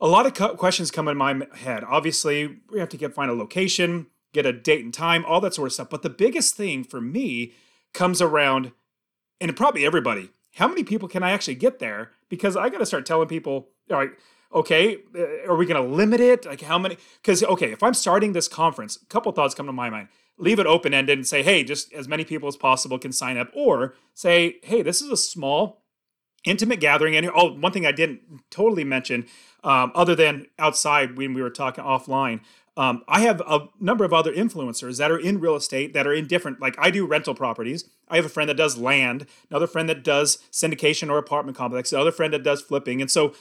a 0.00 0.06
lot 0.06 0.26
of 0.26 0.56
questions 0.58 0.90
come 0.90 1.08
in 1.08 1.16
my 1.16 1.46
head. 1.54 1.84
Obviously, 1.84 2.58
we 2.70 2.78
have 2.78 2.88
to 2.90 2.96
get 2.96 3.14
find 3.14 3.30
a 3.30 3.34
location, 3.34 4.06
get 4.32 4.46
a 4.46 4.52
date 4.52 4.84
and 4.84 4.94
time, 4.94 5.24
all 5.24 5.40
that 5.40 5.54
sort 5.54 5.66
of 5.66 5.72
stuff. 5.72 5.90
But 5.90 6.02
the 6.02 6.10
biggest 6.10 6.54
thing 6.54 6.84
for 6.84 7.00
me 7.00 7.52
comes 7.94 8.22
around, 8.22 8.72
and 9.40 9.56
probably 9.56 9.84
everybody 9.84 10.30
how 10.58 10.66
many 10.66 10.82
people 10.82 11.08
can 11.08 11.22
I 11.22 11.30
actually 11.30 11.54
get 11.54 11.78
there? 11.78 12.10
Because 12.28 12.56
I 12.56 12.68
got 12.68 12.78
to 12.78 12.86
start 12.86 13.06
telling 13.06 13.28
people, 13.28 13.68
all 13.90 13.96
right, 13.96 14.10
okay, 14.52 14.98
uh, 15.16 15.48
are 15.48 15.56
we 15.56 15.66
going 15.66 15.80
to 15.82 15.88
limit 15.88 16.20
it? 16.20 16.46
Like 16.46 16.60
how 16.62 16.78
many? 16.78 16.98
Because, 17.22 17.44
okay, 17.44 17.70
if 17.70 17.82
I'm 17.82 17.94
starting 17.94 18.32
this 18.32 18.48
conference, 18.48 18.98
a 19.00 19.06
couple 19.06 19.30
thoughts 19.32 19.54
come 19.54 19.66
to 19.66 19.72
my 19.72 19.88
mind. 19.88 20.08
Leave 20.36 20.58
it 20.58 20.66
open 20.66 20.94
ended 20.94 21.16
and 21.16 21.26
say, 21.26 21.42
hey, 21.42 21.62
just 21.62 21.92
as 21.92 22.08
many 22.08 22.24
people 22.24 22.48
as 22.48 22.56
possible 22.56 22.98
can 22.98 23.12
sign 23.12 23.38
up. 23.38 23.50
Or 23.54 23.94
say, 24.14 24.56
hey, 24.64 24.82
this 24.82 25.00
is 25.00 25.10
a 25.10 25.16
small, 25.16 25.82
intimate 26.44 26.80
gathering. 26.80 27.16
And 27.16 27.30
oh, 27.34 27.52
one 27.52 27.72
thing 27.72 27.86
I 27.86 27.92
didn't 27.92 28.20
totally 28.50 28.84
mention, 28.84 29.26
um, 29.64 29.92
other 29.94 30.14
than 30.14 30.46
outside 30.58 31.16
when 31.16 31.34
we 31.34 31.42
were 31.42 31.50
talking 31.50 31.84
offline, 31.84 32.40
um, 32.76 33.02
I 33.08 33.20
have 33.22 33.40
a 33.40 33.68
number 33.80 34.04
of 34.04 34.12
other 34.12 34.32
influencers 34.32 34.98
that 34.98 35.10
are 35.10 35.18
in 35.18 35.40
real 35.40 35.56
estate 35.56 35.94
that 35.94 36.06
are 36.06 36.12
in 36.12 36.28
different, 36.28 36.60
like 36.60 36.76
I 36.78 36.92
do 36.92 37.06
rental 37.06 37.34
properties. 37.34 37.84
I 38.08 38.16
have 38.16 38.24
a 38.24 38.28
friend 38.28 38.48
that 38.48 38.56
does 38.56 38.78
land, 38.78 39.26
another 39.50 39.66
friend 39.66 39.88
that 39.88 40.04
does 40.04 40.38
syndication 40.52 41.10
or 41.10 41.18
apartment 41.18 41.58
complex, 41.58 41.92
another 41.92 42.12
friend 42.12 42.32
that 42.32 42.44
does 42.44 42.62
flipping. 42.62 43.00
And 43.00 43.10
so 43.10 43.34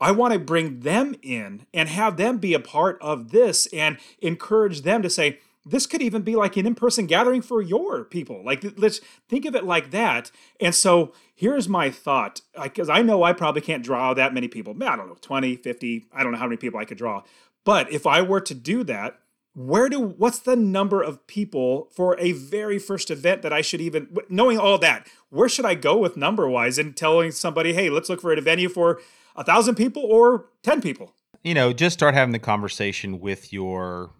I 0.00 0.10
want 0.10 0.32
to 0.32 0.40
bring 0.40 0.80
them 0.80 1.14
in 1.22 1.66
and 1.72 1.88
have 1.88 2.16
them 2.16 2.38
be 2.38 2.52
a 2.52 2.60
part 2.60 2.98
of 3.00 3.30
this 3.30 3.66
and 3.66 3.98
encourage 4.20 4.80
them 4.80 5.02
to 5.02 5.10
say, 5.10 5.38
this 5.64 5.86
could 5.86 6.02
even 6.02 6.22
be 6.22 6.36
like 6.36 6.56
an 6.56 6.66
in-person 6.66 7.06
gathering 7.06 7.42
for 7.42 7.60
your 7.60 8.04
people. 8.04 8.42
Like 8.44 8.64
let's 8.78 9.00
think 9.28 9.44
of 9.44 9.54
it 9.54 9.64
like 9.64 9.90
that. 9.90 10.30
And 10.60 10.74
so 10.74 11.12
here's 11.34 11.68
my 11.68 11.90
thought. 11.90 12.40
Because 12.60 12.88
i 12.88 13.02
know 13.02 13.22
i 13.22 13.32
probably 13.32 13.60
can't 13.60 13.84
draw 13.84 14.14
that 14.14 14.34
many 14.34 14.48
people. 14.48 14.74
I 14.82 14.96
don't 14.96 15.08
know 15.08 15.16
20 15.20 15.56
50 15.56 16.06
i 16.12 16.22
don't 16.22 16.32
know 16.32 16.38
how 16.38 16.46
many 16.46 16.56
people 16.56 16.80
i 16.80 16.84
could 16.84 16.98
draw. 16.98 17.22
But 17.64 17.92
if 17.92 18.06
I 18.06 18.22
were 18.22 18.40
to 18.40 18.54
do 18.54 18.84
that, 18.84 19.18
where 19.54 19.88
do 19.88 20.00
what's 20.00 20.38
the 20.38 20.56
number 20.56 21.02
of 21.02 21.26
people 21.26 21.88
for 21.94 22.18
a 22.18 22.32
very 22.32 22.78
first 22.78 23.10
event 23.10 23.42
that 23.42 23.52
I 23.52 23.60
should 23.60 23.80
even 23.80 24.16
knowing 24.28 24.58
all 24.58 24.78
that, 24.78 25.08
where 25.28 25.48
should 25.48 25.64
I 25.64 25.74
go 25.74 25.98
with 25.98 26.16
number 26.16 26.48
wise 26.48 26.78
and 26.78 26.96
telling 26.96 27.32
somebody, 27.32 27.72
hey, 27.72 27.90
let's 27.90 28.08
look 28.08 28.20
for 28.20 28.32
a 28.32 28.40
venue 28.40 28.68
for 28.68 29.00
a 29.36 29.44
thousand 29.44 29.74
people 29.74 30.02
or 30.04 30.46
ten 30.62 30.80
people? 30.80 31.14
You 31.42 31.54
know, 31.54 31.72
just 31.72 31.94
start 31.94 32.14
having 32.14 32.32
the 32.32 32.38
conversation 32.38 33.18
with 33.18 33.52
your 33.52 34.12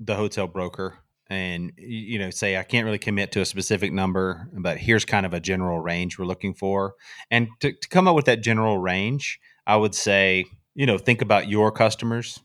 the 0.00 0.16
hotel 0.16 0.46
broker 0.46 0.98
and 1.28 1.72
you 1.76 2.18
know 2.18 2.30
say 2.30 2.56
i 2.56 2.62
can't 2.62 2.84
really 2.84 2.98
commit 2.98 3.30
to 3.30 3.40
a 3.40 3.44
specific 3.44 3.92
number 3.92 4.48
but 4.54 4.78
here's 4.78 5.04
kind 5.04 5.24
of 5.24 5.32
a 5.32 5.40
general 5.40 5.78
range 5.78 6.18
we're 6.18 6.24
looking 6.24 6.54
for 6.54 6.94
and 7.30 7.48
to, 7.60 7.72
to 7.72 7.88
come 7.88 8.08
up 8.08 8.16
with 8.16 8.24
that 8.24 8.42
general 8.42 8.78
range 8.78 9.38
i 9.66 9.76
would 9.76 9.94
say 9.94 10.44
you 10.74 10.86
know 10.86 10.98
think 10.98 11.22
about 11.22 11.48
your 11.48 11.70
customers 11.70 12.40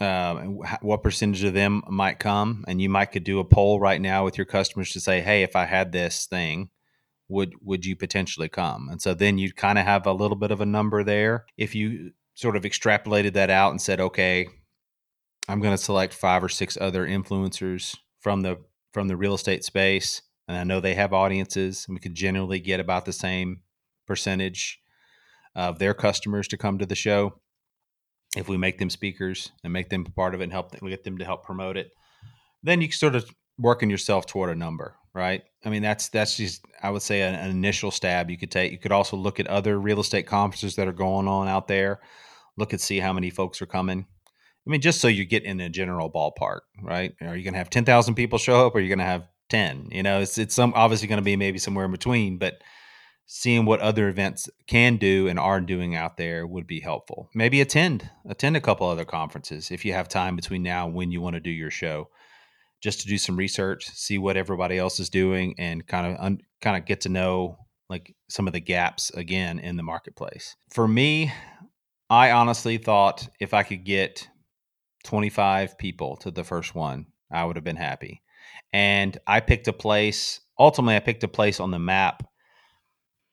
uh, 0.00 0.36
what 0.80 1.02
percentage 1.02 1.44
of 1.44 1.54
them 1.54 1.82
might 1.88 2.18
come, 2.18 2.64
and 2.66 2.80
you 2.80 2.88
might 2.88 3.06
could 3.06 3.24
do 3.24 3.40
a 3.40 3.44
poll 3.44 3.78
right 3.78 4.00
now 4.00 4.24
with 4.24 4.38
your 4.38 4.46
customers 4.46 4.92
to 4.92 5.00
say, 5.00 5.20
"Hey, 5.20 5.42
if 5.42 5.54
I 5.54 5.66
had 5.66 5.92
this 5.92 6.26
thing, 6.26 6.70
would 7.28 7.54
would 7.60 7.84
you 7.84 7.94
potentially 7.94 8.48
come?" 8.48 8.88
And 8.88 9.02
so 9.02 9.12
then 9.14 9.38
you'd 9.38 9.56
kind 9.56 9.78
of 9.78 9.84
have 9.84 10.06
a 10.06 10.12
little 10.12 10.36
bit 10.36 10.50
of 10.50 10.60
a 10.60 10.66
number 10.66 11.04
there. 11.04 11.44
If 11.58 11.74
you 11.74 12.12
sort 12.34 12.56
of 12.56 12.62
extrapolated 12.62 13.34
that 13.34 13.50
out 13.50 13.70
and 13.70 13.82
said, 13.82 14.00
"Okay, 14.00 14.48
I'm 15.52 15.60
going 15.60 15.76
to 15.76 15.82
select 15.82 16.14
five 16.14 16.42
or 16.42 16.48
six 16.48 16.78
other 16.80 17.06
influencers 17.06 17.96
from 18.20 18.40
the 18.40 18.58
from 18.92 19.08
the 19.08 19.16
real 19.16 19.34
estate 19.34 19.64
space, 19.64 20.22
and 20.48 20.56
I 20.56 20.64
know 20.64 20.80
they 20.80 20.94
have 20.94 21.12
audiences, 21.12 21.84
and 21.86 21.94
we 21.94 22.00
could 22.00 22.14
generally 22.14 22.58
get 22.58 22.80
about 22.80 23.04
the 23.04 23.12
same 23.12 23.60
percentage 24.06 24.80
of 25.54 25.78
their 25.78 25.94
customers 25.94 26.48
to 26.48 26.56
come 26.56 26.78
to 26.78 26.86
the 26.86 26.94
show." 26.94 27.34
if 28.36 28.48
we 28.48 28.56
make 28.56 28.78
them 28.78 28.90
speakers 28.90 29.50
and 29.62 29.72
make 29.72 29.90
them 29.90 30.04
part 30.04 30.34
of 30.34 30.40
it 30.40 30.44
and 30.44 30.52
help 30.52 30.70
them, 30.70 30.88
get 30.88 31.04
them 31.04 31.18
to 31.18 31.24
help 31.24 31.44
promote 31.44 31.76
it, 31.76 31.90
then 32.62 32.80
you 32.80 32.90
sort 32.90 33.14
of 33.14 33.30
working 33.58 33.90
yourself 33.90 34.26
toward 34.26 34.50
a 34.50 34.58
number, 34.58 34.96
right? 35.14 35.42
I 35.64 35.68
mean, 35.68 35.82
that's 35.82 36.08
that's 36.08 36.36
just 36.36 36.64
I 36.82 36.90
would 36.90 37.02
say 37.02 37.22
an, 37.22 37.34
an, 37.34 37.50
initial 37.50 37.90
stab 37.90 38.30
you 38.30 38.38
could 38.38 38.50
take. 38.50 38.72
You 38.72 38.78
could 38.78 38.92
also 38.92 39.16
look 39.16 39.38
at 39.38 39.46
other 39.48 39.78
real 39.78 40.00
estate 40.00 40.26
conferences 40.26 40.76
that 40.76 40.88
are 40.88 40.92
going 40.92 41.28
on 41.28 41.48
out 41.48 41.68
there, 41.68 42.00
look 42.56 42.72
and 42.72 42.80
see 42.80 43.00
how 43.00 43.12
many 43.12 43.30
folks 43.30 43.60
are 43.60 43.66
coming. 43.66 44.06
I 44.66 44.70
mean, 44.70 44.80
just 44.80 45.00
so 45.00 45.08
you 45.08 45.24
get 45.24 45.42
in 45.44 45.60
a 45.60 45.68
general 45.68 46.10
ballpark, 46.10 46.60
right? 46.80 47.14
Are 47.20 47.36
you 47.36 47.42
going 47.42 47.54
to 47.54 47.58
have 47.58 47.70
ten 47.70 47.84
thousand 47.84 48.14
people 48.14 48.38
show 48.38 48.66
up, 48.66 48.74
or 48.74 48.78
are 48.78 48.80
you 48.80 48.88
going 48.88 48.98
to 48.98 49.04
have 49.04 49.26
10. 49.52 49.88
You 49.92 50.02
know, 50.02 50.20
it's 50.20 50.38
it's 50.38 50.54
some 50.54 50.72
obviously 50.74 51.08
going 51.08 51.18
to 51.18 51.22
be 51.22 51.36
maybe 51.36 51.58
somewhere 51.58 51.84
in 51.84 51.90
between, 51.92 52.38
but 52.38 52.54
seeing 53.26 53.66
what 53.66 53.80
other 53.80 54.08
events 54.08 54.48
can 54.66 54.96
do 54.96 55.28
and 55.28 55.38
are 55.38 55.60
doing 55.60 55.94
out 55.94 56.16
there 56.16 56.46
would 56.46 56.66
be 56.66 56.80
helpful. 56.80 57.28
Maybe 57.34 57.60
attend 57.60 58.08
attend 58.26 58.56
a 58.56 58.62
couple 58.62 58.88
other 58.88 59.04
conferences 59.04 59.70
if 59.70 59.84
you 59.84 59.92
have 59.92 60.08
time 60.08 60.36
between 60.36 60.62
now 60.62 60.86
and 60.86 60.94
when 60.94 61.12
you 61.12 61.20
want 61.20 61.34
to 61.34 61.40
do 61.40 61.50
your 61.50 61.70
show, 61.70 62.08
just 62.82 63.02
to 63.02 63.08
do 63.08 63.18
some 63.18 63.36
research, 63.36 63.84
see 63.84 64.16
what 64.16 64.38
everybody 64.38 64.78
else 64.78 64.98
is 64.98 65.10
doing, 65.10 65.54
and 65.58 65.86
kind 65.86 66.06
of 66.06 66.18
un, 66.18 66.40
kind 66.62 66.78
of 66.78 66.86
get 66.86 67.02
to 67.02 67.10
know 67.10 67.58
like 67.90 68.14
some 68.30 68.46
of 68.46 68.54
the 68.54 68.60
gaps 68.60 69.10
again 69.10 69.58
in 69.58 69.76
the 69.76 69.82
marketplace. 69.82 70.56
For 70.70 70.88
me, 70.88 71.30
I 72.08 72.30
honestly 72.30 72.78
thought 72.78 73.28
if 73.38 73.52
I 73.52 73.64
could 73.64 73.84
get 73.84 74.28
25 75.04 75.78
people 75.78 76.16
to 76.16 76.30
the 76.30 76.44
first 76.44 76.74
one, 76.74 77.06
I 77.30 77.44
would 77.44 77.56
have 77.56 77.64
been 77.64 77.76
happy. 77.76 78.22
And 78.72 79.18
I 79.26 79.40
picked 79.40 79.68
a 79.68 79.72
place. 79.72 80.40
Ultimately, 80.58 80.96
I 80.96 81.00
picked 81.00 81.24
a 81.24 81.28
place 81.28 81.60
on 81.60 81.70
the 81.70 81.78
map 81.78 82.22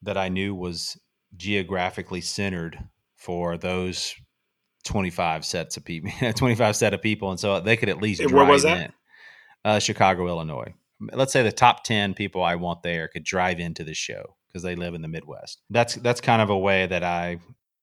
that 0.02 0.18
I 0.18 0.30
knew 0.30 0.56
was 0.56 1.00
geographically 1.36 2.22
centered 2.22 2.80
for 3.16 3.58
those 3.58 4.16
25 4.86 5.46
sets 5.46 5.78
of 5.78 5.86
people, 5.86 6.12
25 6.36 6.76
set 6.76 6.94
of 6.94 7.02
people. 7.02 7.30
And 7.32 7.40
so 7.40 7.60
they 7.60 7.78
could 7.78 7.90
at 7.90 8.02
least 8.02 8.22
Where 8.32 8.46
was 8.46 8.64
that? 8.64 8.80
In. 8.80 8.94
Uh, 9.66 9.80
Chicago, 9.80 10.28
Illinois. 10.28 10.74
Let's 11.00 11.34
say 11.34 11.44
the 11.44 11.52
top 11.52 11.84
10 11.84 12.14
people 12.14 12.44
I 12.44 12.56
want 12.56 12.84
there 12.84 13.08
could 13.08 13.24
drive 13.24 13.60
into 13.60 13.84
the 13.84 13.94
show 13.94 14.36
because 14.48 14.64
they 14.64 14.76
live 14.76 14.94
in 14.94 15.02
the 15.02 15.08
Midwest. 15.08 15.62
That's 15.70 15.96
that's 15.96 16.22
kind 16.22 16.42
of 16.42 16.50
a 16.50 16.58
way 16.58 16.88
that 16.88 17.04
I, 17.04 17.40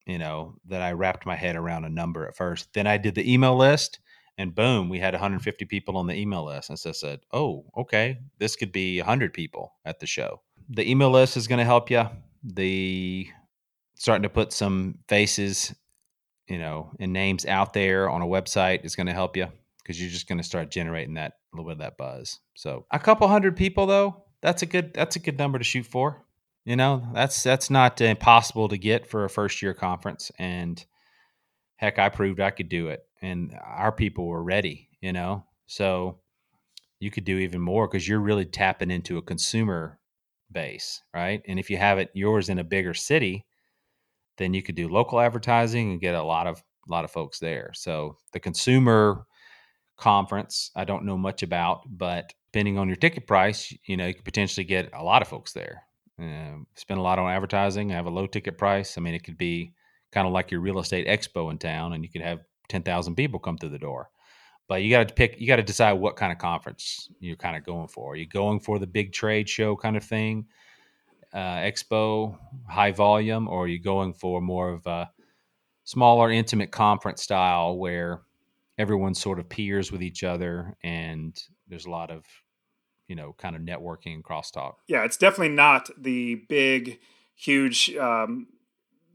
you 0.06 0.18
know, 0.18 0.54
that 0.66 0.82
I 0.82 0.92
wrapped 0.92 1.26
my 1.26 1.36
head 1.36 1.56
around 1.56 1.84
a 1.84 1.90
number 1.90 2.26
at 2.26 2.36
first. 2.36 2.72
Then 2.72 2.86
I 2.86 2.96
did 2.96 3.14
the 3.14 3.32
email 3.32 3.56
list 3.56 3.98
and 4.38 4.54
boom, 4.54 4.90
we 4.90 4.98
had 4.98 5.14
150 5.14 5.64
people 5.64 5.96
on 5.96 6.06
the 6.06 6.14
email 6.14 6.44
list. 6.44 6.68
And 6.68 6.78
so 6.78 6.90
I 6.90 6.92
said, 6.92 7.20
"Oh, 7.32 7.64
okay, 7.74 8.18
this 8.38 8.54
could 8.54 8.70
be 8.70 8.98
100 8.98 9.32
people 9.32 9.72
at 9.84 9.98
the 9.98 10.06
show." 10.06 10.42
the 10.68 10.88
email 10.88 11.10
list 11.10 11.36
is 11.36 11.48
going 11.48 11.58
to 11.58 11.64
help 11.64 11.90
you. 11.90 12.04
The 12.42 13.28
starting 13.94 14.24
to 14.24 14.28
put 14.28 14.52
some 14.52 14.98
faces, 15.08 15.74
you 16.48 16.58
know, 16.58 16.90
and 17.00 17.12
names 17.12 17.46
out 17.46 17.72
there 17.72 18.10
on 18.10 18.22
a 18.22 18.26
website 18.26 18.84
is 18.84 18.96
going 18.96 19.06
to 19.06 19.12
help 19.12 19.36
you 19.36 19.46
because 19.78 20.00
you're 20.00 20.10
just 20.10 20.28
going 20.28 20.38
to 20.38 20.44
start 20.44 20.70
generating 20.70 21.14
that 21.14 21.34
little 21.52 21.64
bit 21.64 21.72
of 21.72 21.78
that 21.78 21.96
buzz. 21.96 22.40
So 22.54 22.86
a 22.90 22.98
couple 22.98 23.26
hundred 23.28 23.56
people 23.56 23.86
though, 23.86 24.24
that's 24.42 24.62
a 24.62 24.66
good 24.66 24.92
that's 24.94 25.16
a 25.16 25.20
good 25.20 25.38
number 25.38 25.58
to 25.58 25.64
shoot 25.64 25.86
for. 25.86 26.24
You 26.66 26.74
know, 26.74 27.08
that's 27.14 27.44
that's 27.44 27.70
not 27.70 28.00
impossible 28.00 28.68
to 28.68 28.76
get 28.76 29.06
for 29.06 29.24
a 29.24 29.30
first 29.30 29.62
year 29.62 29.72
conference 29.72 30.32
and 30.36 30.84
heck, 31.76 31.98
I 32.00 32.08
proved 32.08 32.40
I 32.40 32.50
could 32.50 32.68
do 32.68 32.88
it 32.88 33.06
and 33.22 33.56
our 33.64 33.92
people 33.92 34.26
were 34.26 34.42
ready, 34.42 34.88
you 35.00 35.12
know. 35.12 35.44
So 35.66 36.18
you 36.98 37.12
could 37.12 37.24
do 37.24 37.38
even 37.38 37.60
more 37.60 37.86
because 37.86 38.08
you're 38.08 38.18
really 38.18 38.44
tapping 38.44 38.90
into 38.90 39.16
a 39.16 39.22
consumer 39.22 40.00
base, 40.50 41.02
right? 41.14 41.40
And 41.46 41.60
if 41.60 41.70
you 41.70 41.76
have 41.76 41.98
it 41.98 42.10
yours 42.14 42.48
in 42.48 42.58
a 42.58 42.64
bigger 42.64 42.94
city, 42.94 43.46
then 44.36 44.52
you 44.52 44.62
could 44.62 44.74
do 44.74 44.88
local 44.88 45.20
advertising 45.20 45.92
and 45.92 46.00
get 46.00 46.16
a 46.16 46.22
lot 46.22 46.48
of 46.48 46.64
a 46.88 46.92
lot 46.92 47.04
of 47.04 47.12
folks 47.12 47.38
there. 47.38 47.70
So 47.74 48.16
the 48.32 48.40
consumer 48.40 49.24
conference, 49.96 50.72
I 50.74 50.84
don't 50.84 51.04
know 51.04 51.16
much 51.16 51.44
about, 51.44 51.82
but 51.86 52.32
depending 52.46 52.76
on 52.76 52.88
your 52.88 52.96
ticket 52.96 53.28
price, 53.28 53.72
you 53.86 53.96
know, 53.96 54.08
you 54.08 54.14
could 54.14 54.24
potentially 54.24 54.64
get 54.64 54.90
a 54.92 55.04
lot 55.04 55.22
of 55.22 55.28
folks 55.28 55.52
there. 55.52 55.84
Uh, 56.20 56.56
spend 56.74 56.98
a 56.98 57.02
lot 57.02 57.18
on 57.18 57.30
advertising, 57.30 57.92
I 57.92 57.96
have 57.96 58.06
a 58.06 58.10
low 58.10 58.26
ticket 58.26 58.56
price. 58.56 58.96
I 58.96 59.00
mean, 59.00 59.14
it 59.14 59.24
could 59.24 59.36
be 59.36 59.72
kind 60.12 60.26
of 60.26 60.32
like 60.32 60.50
your 60.50 60.60
real 60.60 60.78
estate 60.78 61.06
expo 61.06 61.50
in 61.50 61.58
town, 61.58 61.92
and 61.92 62.02
you 62.02 62.10
could 62.10 62.22
have 62.22 62.40
ten 62.68 62.82
thousand 62.82 63.16
people 63.16 63.38
come 63.38 63.58
through 63.58 63.70
the 63.70 63.78
door. 63.78 64.08
But 64.68 64.82
you 64.82 64.90
got 64.90 65.06
to 65.06 65.14
pick, 65.14 65.40
you 65.40 65.46
got 65.46 65.56
to 65.56 65.62
decide 65.62 65.92
what 65.92 66.16
kind 66.16 66.32
of 66.32 66.38
conference 66.38 67.08
you're 67.20 67.36
kind 67.36 67.56
of 67.56 67.64
going 67.64 67.88
for. 67.88 68.12
Are 68.12 68.16
you 68.16 68.26
going 68.26 68.60
for 68.60 68.78
the 68.78 68.86
big 68.86 69.12
trade 69.12 69.48
show 69.48 69.76
kind 69.76 69.96
of 69.96 70.02
thing, 70.02 70.46
uh, 71.32 71.58
expo, 71.58 72.36
high 72.68 72.92
volume, 72.92 73.46
or 73.46 73.64
are 73.64 73.68
you 73.68 73.78
going 73.78 74.12
for 74.12 74.40
more 74.40 74.70
of 74.70 74.86
a 74.86 75.10
smaller, 75.84 76.32
intimate 76.32 76.72
conference 76.72 77.22
style 77.22 77.76
where 77.76 78.22
everyone 78.78 79.14
sort 79.14 79.38
of 79.38 79.48
peers 79.48 79.92
with 79.92 80.02
each 80.02 80.24
other 80.24 80.76
and 80.82 81.40
there's 81.68 81.86
a 81.86 81.90
lot 81.90 82.10
of, 82.10 82.24
you 83.08 83.16
know, 83.16 83.34
kind 83.38 83.56
of 83.56 83.62
networking 83.62 84.14
and 84.14 84.24
crosstalk? 84.24 84.74
Yeah, 84.86 85.04
it's 85.04 85.16
definitely 85.16 85.54
not 85.54 85.90
the 85.96 86.42
big, 86.48 86.98
huge, 87.34 87.94
um, 87.96 88.48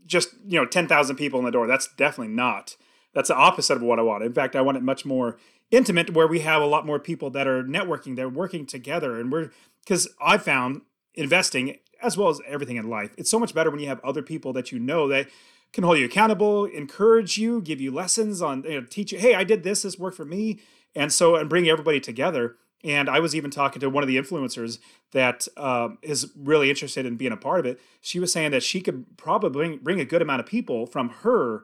just, 0.05 0.29
you 0.45 0.59
know, 0.59 0.65
10,000 0.65 1.15
people 1.15 1.39
in 1.39 1.45
the 1.45 1.51
door. 1.51 1.67
That's 1.67 1.87
definitely 1.95 2.33
not 2.33 2.75
that's 3.13 3.27
the 3.27 3.35
opposite 3.35 3.75
of 3.75 3.81
what 3.81 3.99
I 3.99 4.03
want. 4.03 4.23
In 4.23 4.33
fact, 4.33 4.55
I 4.55 4.61
want 4.61 4.77
it 4.77 4.83
much 4.83 5.05
more 5.05 5.37
intimate 5.69 6.13
where 6.13 6.27
we 6.27 6.39
have 6.41 6.61
a 6.61 6.65
lot 6.65 6.85
more 6.85 6.99
people 6.99 7.29
that 7.31 7.47
are 7.47 7.63
networking, 7.63 8.15
they're 8.15 8.29
working 8.29 8.65
together. 8.65 9.19
And 9.19 9.31
we're, 9.31 9.51
because 9.83 10.09
I 10.21 10.37
found 10.37 10.81
investing 11.13 11.77
as 12.01 12.17
well 12.17 12.29
as 12.29 12.41
everything 12.47 12.77
in 12.77 12.89
life, 12.89 13.11
it's 13.17 13.29
so 13.29 13.39
much 13.39 13.53
better 13.53 13.69
when 13.69 13.79
you 13.79 13.87
have 13.87 14.03
other 14.03 14.21
people 14.21 14.53
that 14.53 14.71
you 14.71 14.79
know 14.79 15.07
that 15.07 15.27
can 15.71 15.83
hold 15.83 15.97
you 15.97 16.05
accountable, 16.05 16.65
encourage 16.65 17.37
you, 17.37 17.61
give 17.61 17.79
you 17.79 17.91
lessons 17.91 18.41
on, 18.41 18.63
you 18.63 18.81
know, 18.81 18.87
teach 18.89 19.11
you, 19.11 19.19
hey, 19.19 19.35
I 19.35 19.43
did 19.43 19.63
this, 19.63 19.83
this 19.83 19.97
worked 19.97 20.17
for 20.17 20.25
me. 20.25 20.59
And 20.93 21.13
so, 21.13 21.37
and 21.37 21.49
bring 21.49 21.69
everybody 21.69 22.01
together. 22.01 22.57
And 22.83 23.09
I 23.09 23.19
was 23.19 23.35
even 23.35 23.51
talking 23.51 23.79
to 23.79 23.89
one 23.89 24.03
of 24.03 24.07
the 24.07 24.17
influencers 24.17 24.79
that 25.11 25.47
um, 25.57 25.99
is 26.01 26.31
really 26.35 26.69
interested 26.69 27.05
in 27.05 27.15
being 27.15 27.31
a 27.31 27.37
part 27.37 27.59
of 27.59 27.65
it. 27.65 27.79
She 27.99 28.19
was 28.19 28.33
saying 28.33 28.51
that 28.51 28.63
she 28.63 28.81
could 28.81 29.17
probably 29.17 29.77
bring, 29.77 29.99
a 29.99 30.05
good 30.05 30.21
amount 30.21 30.39
of 30.39 30.45
people 30.45 30.87
from 30.87 31.09
her 31.21 31.63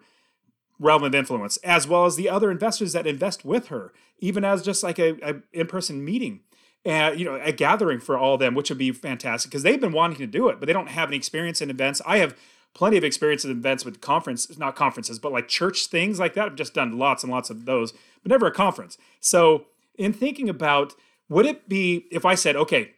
realm 0.79 1.03
of 1.03 1.15
influence, 1.15 1.57
as 1.57 1.87
well 1.87 2.05
as 2.05 2.15
the 2.15 2.29
other 2.29 2.51
investors 2.51 2.93
that 2.93 3.07
invest 3.07 3.43
with 3.43 3.67
her, 3.67 3.93
even 4.19 4.45
as 4.45 4.61
just 4.61 4.83
like 4.83 4.99
a, 4.99 5.17
a 5.27 5.41
in-person 5.53 6.05
meeting, 6.05 6.41
and 6.85 7.19
you 7.19 7.25
know, 7.25 7.39
a 7.43 7.51
gathering 7.51 7.99
for 7.99 8.17
all 8.17 8.35
of 8.35 8.39
them, 8.39 8.53
which 8.53 8.69
would 8.69 8.77
be 8.77 8.91
fantastic 8.91 9.49
because 9.49 9.63
they've 9.63 9.81
been 9.81 9.91
wanting 9.91 10.19
to 10.19 10.27
do 10.27 10.49
it, 10.49 10.59
but 10.59 10.67
they 10.67 10.73
don't 10.73 10.89
have 10.89 11.09
any 11.09 11.17
experience 11.17 11.61
in 11.61 11.69
events. 11.71 12.01
I 12.05 12.19
have 12.19 12.37
plenty 12.73 12.95
of 12.95 13.03
experience 13.03 13.43
in 13.43 13.49
events 13.49 13.83
with 13.83 14.01
conferences, 14.01 14.59
not 14.59 14.75
conferences, 14.75 15.17
but 15.17 15.31
like 15.31 15.47
church 15.47 15.87
things 15.87 16.19
like 16.19 16.35
that. 16.35 16.45
I've 16.45 16.55
just 16.55 16.75
done 16.75 16.97
lots 16.97 17.23
and 17.23 17.31
lots 17.31 17.49
of 17.49 17.65
those, 17.65 17.91
but 18.21 18.29
never 18.29 18.45
a 18.45 18.51
conference. 18.51 18.97
So, 19.19 19.65
in 19.97 20.13
thinking 20.13 20.47
about, 20.47 20.93
would 21.29 21.45
it 21.45 21.67
be 21.67 22.07
if 22.11 22.25
I 22.25 22.35
said, 22.35 22.55
okay, 22.55 22.93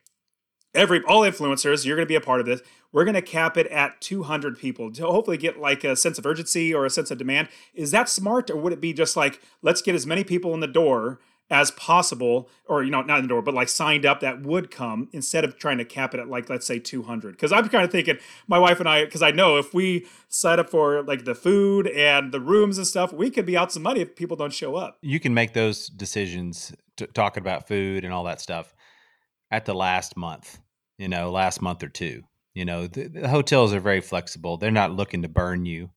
every 0.73 1.01
all 1.03 1.21
influencers, 1.21 1.85
you're 1.85 1.95
going 1.95 2.05
to 2.05 2.09
be 2.09 2.15
a 2.15 2.21
part 2.21 2.39
of 2.39 2.45
this 2.45 2.61
we're 2.91 3.03
going 3.03 3.15
to 3.15 3.21
cap 3.21 3.57
it 3.57 3.67
at 3.67 4.01
200 4.01 4.57
people 4.57 4.91
to 4.93 5.05
hopefully 5.05 5.37
get 5.37 5.59
like 5.59 5.83
a 5.83 5.95
sense 5.95 6.17
of 6.17 6.25
urgency 6.25 6.73
or 6.73 6.85
a 6.85 6.89
sense 6.89 7.11
of 7.11 7.17
demand. 7.17 7.49
Is 7.73 7.91
that 7.91 8.09
smart, 8.09 8.49
or 8.49 8.57
would 8.57 8.73
it 8.73 8.81
be 8.81 8.93
just 8.93 9.15
like 9.15 9.41
let's 9.61 9.81
get 9.81 9.95
as 9.95 10.05
many 10.05 10.23
people 10.23 10.53
in 10.53 10.59
the 10.59 10.67
door 10.67 11.19
as 11.49 11.71
possible, 11.71 12.49
or 12.65 12.83
you 12.83 12.91
know, 12.91 13.01
not 13.01 13.19
in 13.19 13.25
the 13.25 13.29
door, 13.29 13.41
but 13.41 13.53
like 13.53 13.69
signed 13.69 14.05
up 14.05 14.19
that 14.19 14.41
would 14.43 14.69
come 14.69 15.09
instead 15.11 15.43
of 15.43 15.57
trying 15.57 15.77
to 15.79 15.85
cap 15.85 16.13
it 16.13 16.19
at 16.19 16.29
like 16.29 16.49
let's 16.49 16.65
say 16.65 16.79
200? 16.79 17.31
Because 17.31 17.51
I'm 17.51 17.67
kind 17.69 17.83
of 17.83 17.91
thinking, 17.91 18.17
my 18.47 18.59
wife 18.59 18.79
and 18.79 18.87
I, 18.87 19.05
because 19.05 19.21
I 19.21 19.31
know 19.31 19.57
if 19.57 19.73
we 19.73 20.05
sign 20.27 20.59
up 20.59 20.69
for 20.69 21.01
like 21.03 21.25
the 21.25 21.35
food 21.35 21.87
and 21.87 22.31
the 22.31 22.39
rooms 22.39 22.77
and 22.77 22.85
stuff, 22.85 23.11
we 23.11 23.29
could 23.29 23.45
be 23.45 23.57
out 23.57 23.71
some 23.71 23.83
money 23.83 24.01
if 24.01 24.15
people 24.15 24.37
don't 24.37 24.53
show 24.53 24.75
up. 24.75 24.97
You 25.01 25.19
can 25.19 25.33
make 25.33 25.53
those 25.53 25.87
decisions 25.87 26.73
t- 26.97 27.07
talking 27.13 27.41
about 27.41 27.67
food 27.67 28.03
and 28.03 28.13
all 28.13 28.25
that 28.25 28.41
stuff 28.41 28.73
at 29.51 29.65
the 29.65 29.73
last 29.73 30.15
month, 30.15 30.59
you 30.97 31.07
know, 31.07 31.31
last 31.31 31.61
month 31.61 31.83
or 31.83 31.89
two 31.89 32.23
you 32.55 32.65
know, 32.65 32.87
the, 32.87 33.07
the, 33.07 33.27
hotels 33.29 33.73
are 33.73 33.79
very 33.79 34.01
flexible. 34.01 34.57
They're 34.57 34.71
not 34.71 34.91
looking 34.91 35.21
to 35.21 35.29
burn 35.29 35.65
you 35.65 35.91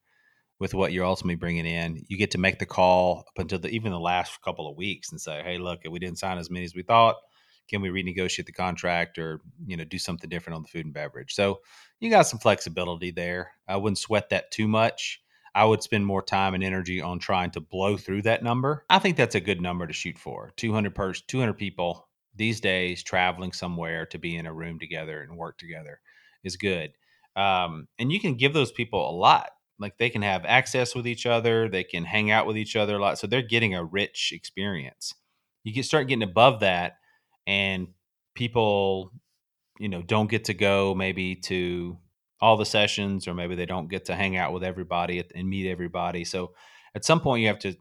with 0.62 0.74
what 0.74 0.92
you're 0.92 1.04
ultimately 1.04 1.34
bringing 1.34 1.66
in. 1.66 2.04
You 2.06 2.16
get 2.16 2.30
to 2.30 2.38
make 2.38 2.60
the 2.60 2.66
call 2.66 3.24
up 3.26 3.36
until 3.36 3.58
the, 3.58 3.68
even 3.70 3.90
the 3.90 3.98
last 3.98 4.40
couple 4.42 4.70
of 4.70 4.76
weeks 4.76 5.10
and 5.10 5.20
say, 5.20 5.42
"Hey, 5.42 5.58
look, 5.58 5.80
we 5.90 5.98
didn't 5.98 6.20
sign 6.20 6.38
as 6.38 6.50
many 6.50 6.64
as 6.64 6.72
we 6.72 6.84
thought. 6.84 7.16
Can 7.68 7.82
we 7.82 7.88
renegotiate 7.88 8.46
the 8.46 8.52
contract 8.52 9.18
or 9.18 9.40
you 9.66 9.76
know 9.76 9.82
do 9.82 9.98
something 9.98 10.30
different 10.30 10.54
on 10.54 10.62
the 10.62 10.68
food 10.68 10.84
and 10.84 10.94
beverage?" 10.94 11.34
So 11.34 11.62
you 11.98 12.10
got 12.10 12.28
some 12.28 12.38
flexibility 12.38 13.10
there. 13.10 13.50
I 13.66 13.76
wouldn't 13.76 13.98
sweat 13.98 14.30
that 14.30 14.52
too 14.52 14.68
much. 14.68 15.20
I 15.52 15.64
would 15.64 15.82
spend 15.82 16.06
more 16.06 16.22
time 16.22 16.54
and 16.54 16.62
energy 16.62 17.02
on 17.02 17.18
trying 17.18 17.50
to 17.50 17.60
blow 17.60 17.96
through 17.96 18.22
that 18.22 18.44
number. 18.44 18.84
I 18.88 19.00
think 19.00 19.16
that's 19.16 19.34
a 19.34 19.40
good 19.40 19.60
number 19.60 19.88
to 19.88 19.92
shoot 19.92 20.16
for. 20.16 20.52
200 20.58 20.94
per 20.94 21.12
200 21.12 21.54
people 21.54 22.08
these 22.36 22.60
days 22.60 23.02
traveling 23.02 23.50
somewhere 23.50 24.06
to 24.06 24.18
be 24.18 24.36
in 24.36 24.46
a 24.46 24.54
room 24.54 24.78
together 24.78 25.22
and 25.22 25.36
work 25.36 25.58
together 25.58 25.98
is 26.44 26.56
good. 26.56 26.92
Um, 27.34 27.88
and 27.98 28.12
you 28.12 28.20
can 28.20 28.36
give 28.36 28.52
those 28.52 28.70
people 28.70 29.10
a 29.10 29.16
lot. 29.16 29.50
Like 29.82 29.98
they 29.98 30.08
can 30.08 30.22
have 30.22 30.44
access 30.46 30.94
with 30.94 31.06
each 31.06 31.26
other, 31.26 31.68
they 31.68 31.84
can 31.84 32.04
hang 32.04 32.30
out 32.30 32.46
with 32.46 32.56
each 32.56 32.76
other 32.76 32.96
a 32.96 32.98
lot. 32.98 33.18
So 33.18 33.26
they're 33.26 33.42
getting 33.42 33.74
a 33.74 33.84
rich 33.84 34.30
experience. 34.32 35.12
You 35.64 35.74
can 35.74 35.82
start 35.82 36.08
getting 36.08 36.22
above 36.22 36.60
that, 36.60 36.94
and 37.46 37.88
people, 38.34 39.12
you 39.78 39.88
know, 39.88 40.02
don't 40.02 40.30
get 40.30 40.44
to 40.46 40.54
go 40.54 40.94
maybe 40.94 41.36
to 41.36 41.98
all 42.40 42.56
the 42.56 42.64
sessions, 42.64 43.28
or 43.28 43.34
maybe 43.34 43.54
they 43.54 43.66
don't 43.66 43.88
get 43.88 44.06
to 44.06 44.14
hang 44.14 44.36
out 44.36 44.52
with 44.52 44.64
everybody 44.64 45.22
and 45.34 45.48
meet 45.48 45.70
everybody. 45.70 46.24
So 46.24 46.54
at 46.94 47.04
some 47.04 47.20
point, 47.20 47.42
you 47.42 47.48
have 47.48 47.60
to 47.60 47.76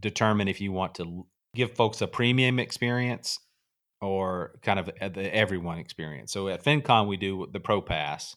determine 0.00 0.48
if 0.48 0.60
you 0.60 0.72
want 0.72 0.94
to 0.94 1.26
give 1.54 1.72
folks 1.76 2.00
a 2.00 2.06
premium 2.06 2.58
experience 2.58 3.38
or 4.00 4.58
kind 4.62 4.78
of 4.78 4.90
uh, 5.00 5.10
the 5.10 5.34
everyone 5.34 5.78
experience. 5.78 6.32
So 6.32 6.48
at 6.48 6.64
FinCon, 6.64 7.06
we 7.06 7.16
do 7.16 7.46
the 7.52 7.60
Pro 7.60 7.80
Pass, 7.82 8.34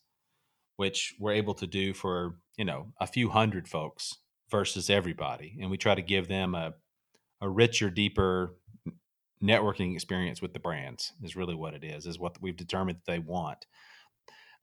which 0.78 1.16
we're 1.20 1.34
able 1.34 1.54
to 1.56 1.68
do 1.68 1.94
for 1.94 2.36
you 2.58 2.66
know 2.66 2.88
a 3.00 3.08
few 3.08 3.30
hundred 3.30 3.68
folks 3.68 4.18
versus 4.50 4.90
everybody, 4.90 5.58
and 5.62 5.70
we 5.70 5.78
try 5.78 5.96
to 5.96 6.02
give 6.02 6.28
them 6.28 6.56
a 6.56 6.74
a 7.42 7.50
richer, 7.50 7.90
deeper 7.90 8.56
networking 9.44 9.94
experience 9.94 10.42
with 10.42 10.54
the 10.54 10.60
brands 10.60 11.14
is 11.22 11.36
really 11.36 11.56
what 11.56 11.74
it 11.74 11.84
is 11.84 12.06
is 12.06 12.18
what 12.18 12.42
we've 12.42 12.56
determined 12.56 12.98
that 12.98 13.12
they 13.12 13.20
want 13.20 13.66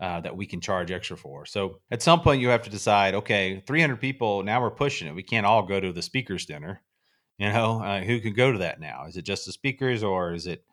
uh, 0.00 0.20
that 0.20 0.36
we 0.36 0.46
can 0.46 0.60
charge 0.60 0.90
extra 0.90 1.16
for. 1.16 1.46
So 1.46 1.78
at 1.90 2.02
some 2.02 2.20
point 2.20 2.40
you 2.40 2.48
have 2.48 2.62
to 2.62 2.70
decide 2.70 3.14
okay 3.14 3.62
300 3.66 3.96
people 4.00 4.42
now 4.42 4.60
we're 4.60 4.70
pushing 4.70 5.08
it. 5.08 5.14
We 5.14 5.22
can't 5.22 5.46
all 5.46 5.62
go 5.62 5.78
to 5.78 5.92
the 5.92 6.02
speakers 6.02 6.46
dinner. 6.46 6.82
You 7.38 7.52
know 7.52 7.82
uh, 7.82 8.00
who 8.00 8.20
can 8.20 8.34
go 8.34 8.52
to 8.52 8.58
that 8.58 8.80
now? 8.80 9.04
Is 9.06 9.16
it 9.16 9.24
just 9.24 9.46
the 9.46 9.52
speakers 9.52 10.02
or 10.02 10.32
is 10.32 10.46
it 10.46 10.64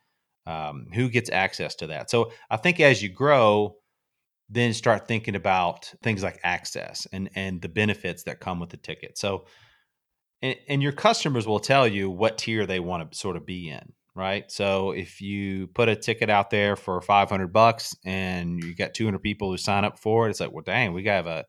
um, 0.47 0.87
who 0.93 1.09
gets 1.09 1.29
access 1.29 1.75
to 1.75 1.87
that? 1.87 2.09
So 2.09 2.31
i 2.49 2.57
think 2.57 2.79
as 2.79 3.03
you 3.03 3.09
grow 3.09 3.75
then 4.49 4.73
start 4.73 5.07
thinking 5.07 5.35
about 5.35 5.91
things 6.01 6.23
like 6.23 6.39
access 6.43 7.07
and 7.11 7.29
and 7.35 7.61
the 7.61 7.69
benefits 7.69 8.23
that 8.23 8.39
come 8.39 8.59
with 8.59 8.69
the 8.69 8.77
ticket. 8.77 9.17
So 9.17 9.45
and, 10.41 10.55
and 10.67 10.81
your 10.81 10.91
customers 10.91 11.47
will 11.47 11.59
tell 11.59 11.87
you 11.87 12.09
what 12.09 12.37
tier 12.37 12.65
they 12.65 12.79
want 12.79 13.11
to 13.11 13.17
sort 13.17 13.35
of 13.35 13.45
be 13.45 13.69
in 13.69 13.93
right? 14.15 14.51
So 14.51 14.91
if 14.91 15.21
you 15.21 15.67
put 15.67 15.87
a 15.87 15.95
ticket 15.95 16.29
out 16.29 16.49
there 16.49 16.75
for 16.75 16.99
500 16.99 17.53
bucks 17.53 17.95
and 18.03 18.61
you 18.61 18.75
got 18.75 18.93
200 18.93 19.19
people 19.21 19.49
who 19.49 19.57
sign 19.57 19.85
up 19.85 19.97
for 19.97 20.27
it 20.27 20.31
it's 20.31 20.41
like 20.41 20.51
well 20.51 20.63
dang 20.63 20.93
we 20.93 21.03
got 21.03 21.25
a 21.25 21.45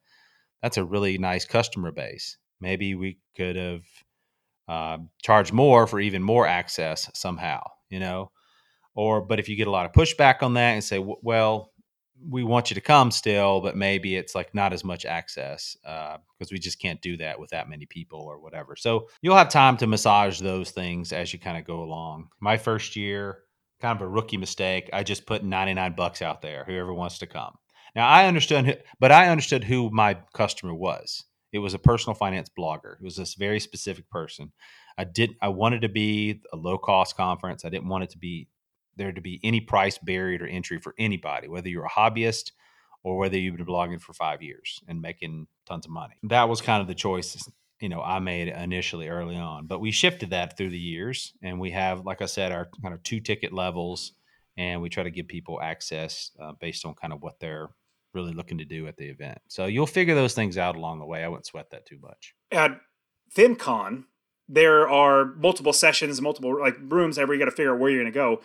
that's 0.63 0.77
a 0.77 0.85
really 0.85 1.19
nice 1.19 1.45
customer 1.47 1.91
base. 1.91 2.37
Maybe 2.61 2.95
we 2.95 3.19
could 3.35 3.57
have 3.57 3.83
uh, 4.69 4.99
charged 5.23 5.53
more 5.53 5.87
for 5.87 5.99
even 5.99 6.23
more 6.23 6.47
access 6.47 7.11
somehow 7.15 7.63
you 7.91 7.99
know? 7.99 8.31
Or 8.95 9.21
but 9.21 9.39
if 9.39 9.49
you 9.49 9.57
get 9.57 9.69
a 9.69 9.71
lot 9.71 9.87
of 9.87 9.93
pushback 9.93 10.43
on 10.43 10.55
that 10.55 10.73
and 10.73 10.83
say 10.83 10.99
well 11.23 11.70
we 12.29 12.45
want 12.45 12.71
you 12.71 12.75
to 12.75 12.81
come 12.81 13.11
still, 13.11 13.61
but 13.61 13.77
maybe 13.77 14.17
it's 14.17 14.35
like 14.35 14.55
not 14.55 14.73
as 14.73 14.85
much 14.85 15.05
access 15.05 15.77
because 15.83 16.19
uh, 16.43 16.53
we 16.53 16.59
just 16.59 16.81
can't 16.81 17.01
do 17.01 17.17
that 17.19 17.39
with 17.39 17.51
that 17.51 17.69
many 17.69 17.87
people 17.87 18.21
or 18.21 18.41
whatever. 18.41 18.77
So 18.77 19.09
you'll 19.23 19.37
have 19.37 19.49
time 19.49 19.77
to 19.79 19.87
massage 19.87 20.41
those 20.41 20.71
things 20.71 21.13
as 21.13 21.33
you 21.33 21.39
kind 21.39 21.59
of 21.59 21.65
go 21.65 21.83
along. 21.83 22.29
My 22.41 22.57
first 22.57 22.97
year, 22.97 23.45
kind 23.81 23.97
of 23.97 24.03
a 24.03 24.09
rookie 24.09 24.37
mistake. 24.37 24.91
I 24.93 25.03
just 25.03 25.27
put 25.27 25.45
99 25.45 25.95
bucks 25.95 26.23
out 26.23 26.43
there, 26.43 26.65
whoever 26.65 26.93
wants 26.93 27.19
to 27.19 27.27
come. 27.27 27.55
Now 27.95 28.07
I 28.07 28.27
understood, 28.27 28.83
but 29.01 29.13
I 29.13 29.29
understood 29.29 29.65
who 29.65 29.91
my 29.91 30.19
customer 30.35 30.75
was. 30.75 31.25
It 31.53 31.59
was 31.59 31.75
a 31.75 31.79
personal 31.79 32.15
finance 32.15 32.49
blogger. 32.57 32.95
It 32.95 33.03
was 33.03 33.17
this 33.17 33.35
very 33.35 33.59
specific 33.59 34.09
person. 34.11 34.53
I 34.97 35.05
did. 35.05 35.31
I 35.43 35.49
wanted 35.49 35.83
to 35.83 35.89
be 35.89 36.43
a 36.53 36.57
low 36.57 36.79
cost 36.79 37.17
conference. 37.17 37.65
I 37.65 37.71
didn't 37.71 37.89
want 37.89 38.05
it 38.05 38.11
to 38.11 38.19
be 38.19 38.49
there 38.97 39.13
to 39.13 39.21
be 39.21 39.41
any 39.43 39.61
price 39.61 39.99
barrier 39.99 40.39
to 40.39 40.49
entry 40.49 40.79
for 40.79 40.95
anybody, 40.99 41.49
whether 41.49 41.69
you're 41.69 41.87
a 41.87 41.91
hobbyist 41.91 42.53
or 43.03 43.17
whether 43.17 43.39
you've 43.39 43.57
been 43.57 43.67
blogging 43.67 44.01
for 44.01 44.13
five 44.13 44.43
years 44.43 44.81
and 44.89 45.01
making 45.01 45.47
tons 45.67 45.87
of 45.87 45.93
money. 45.93 46.15
That 46.25 46.49
was 46.49 46.61
kind 46.61 46.83
of 46.83 46.89
the 46.89 46.95
choice, 46.95 47.49
you 47.81 47.89
know, 47.89 48.03
I 48.03 48.19
made 48.19 48.49
initially 48.49 49.09
early 49.09 49.37
on. 49.37 49.67
But 49.67 49.81
we 49.81 49.91
shifted 49.91 50.31
that 50.31 50.57
through 50.57 50.71
the 50.71 50.79
years, 50.79 51.33
and 51.43 51.59
we 51.59 51.71
have, 51.71 52.05
like 52.05 52.21
I 52.21 52.27
said, 52.27 52.53
our 52.53 52.69
kind 52.83 52.95
of 52.95 53.03
two 53.03 53.21
ticket 53.21 53.53
levels, 53.53 54.13
and 54.57 54.83
we 54.83 54.91
try 54.91 55.03
to 55.03 55.11
give 55.11 55.29
people 55.29 55.61
access 55.63 56.31
uh, 56.41 56.53
based 56.61 56.85
on 56.85 56.95
kind 56.95 57.13
of 57.13 57.23
what 57.23 57.41
they're 57.41 57.71
really 58.13 58.33
looking 58.33 58.59
to 58.59 58.65
do 58.65 58.87
at 58.87 58.97
the 58.97 59.09
event. 59.09 59.39
So 59.49 59.67
you'll 59.67 59.87
figure 59.87 60.15
those 60.15 60.35
things 60.35 60.59
out 60.59 60.77
along 60.77 60.99
the 60.99 61.07
way. 61.07 61.25
I 61.25 61.29
wouldn't 61.29 61.47
sweat 61.47 61.71
that 61.71 61.87
too 61.87 61.99
much. 62.03 62.35
At 62.51 62.81
FinCon, 63.35 64.05
there 64.49 64.89
are 64.89 65.27
multiple 65.37 65.73
sessions, 65.73 66.21
multiple 66.21 66.59
like 66.61 66.77
rooms. 66.83 67.19
Every 67.19 67.37
you 67.37 67.39
got 67.39 67.49
to 67.49 67.57
figure 67.57 67.73
out 67.73 67.79
where 67.79 67.89
you're 67.89 68.03
going 68.03 68.13
to 68.13 68.19
go 68.19 68.41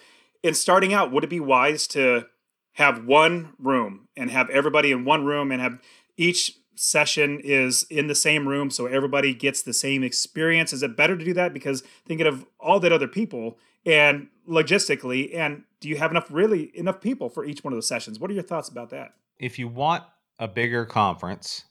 in 0.45 0.53
starting 0.53 0.93
out, 0.93 1.11
would 1.11 1.23
it 1.23 1.29
be 1.29 1.39
wise 1.39 1.87
to 1.87 2.27
have 2.73 3.03
one 3.03 3.53
room 3.57 4.07
and 4.15 4.29
have 4.29 4.47
everybody 4.51 4.91
in 4.91 5.03
one 5.03 5.25
room 5.25 5.51
and 5.51 5.59
have 5.59 5.79
each 6.17 6.51
session 6.75 7.41
is 7.43 7.83
in 7.89 8.05
the 8.05 8.13
same 8.13 8.47
room 8.47 8.69
so 8.69 8.85
everybody 8.85 9.33
gets 9.33 9.63
the 9.63 9.73
same 9.73 10.03
experience? 10.03 10.71
Is 10.71 10.83
it 10.83 10.95
better 10.95 11.17
to 11.17 11.25
do 11.25 11.33
that? 11.33 11.51
Because 11.51 11.81
thinking 12.05 12.27
of 12.27 12.45
all 12.59 12.79
that 12.81 12.91
other 12.91 13.07
people 13.07 13.57
and 13.87 14.27
logistically, 14.47 15.35
and 15.35 15.63
do 15.79 15.89
you 15.89 15.97
have 15.97 16.11
enough 16.11 16.27
really 16.29 16.71
enough 16.77 17.01
people 17.01 17.27
for 17.27 17.43
each 17.43 17.63
one 17.63 17.73
of 17.73 17.77
those 17.77 17.87
sessions? 17.87 18.19
What 18.19 18.29
are 18.29 18.35
your 18.35 18.43
thoughts 18.43 18.69
about 18.69 18.91
that? 18.91 19.15
If 19.39 19.57
you 19.57 19.67
want 19.67 20.03
a 20.37 20.47
bigger 20.47 20.85
conference, 20.85 21.63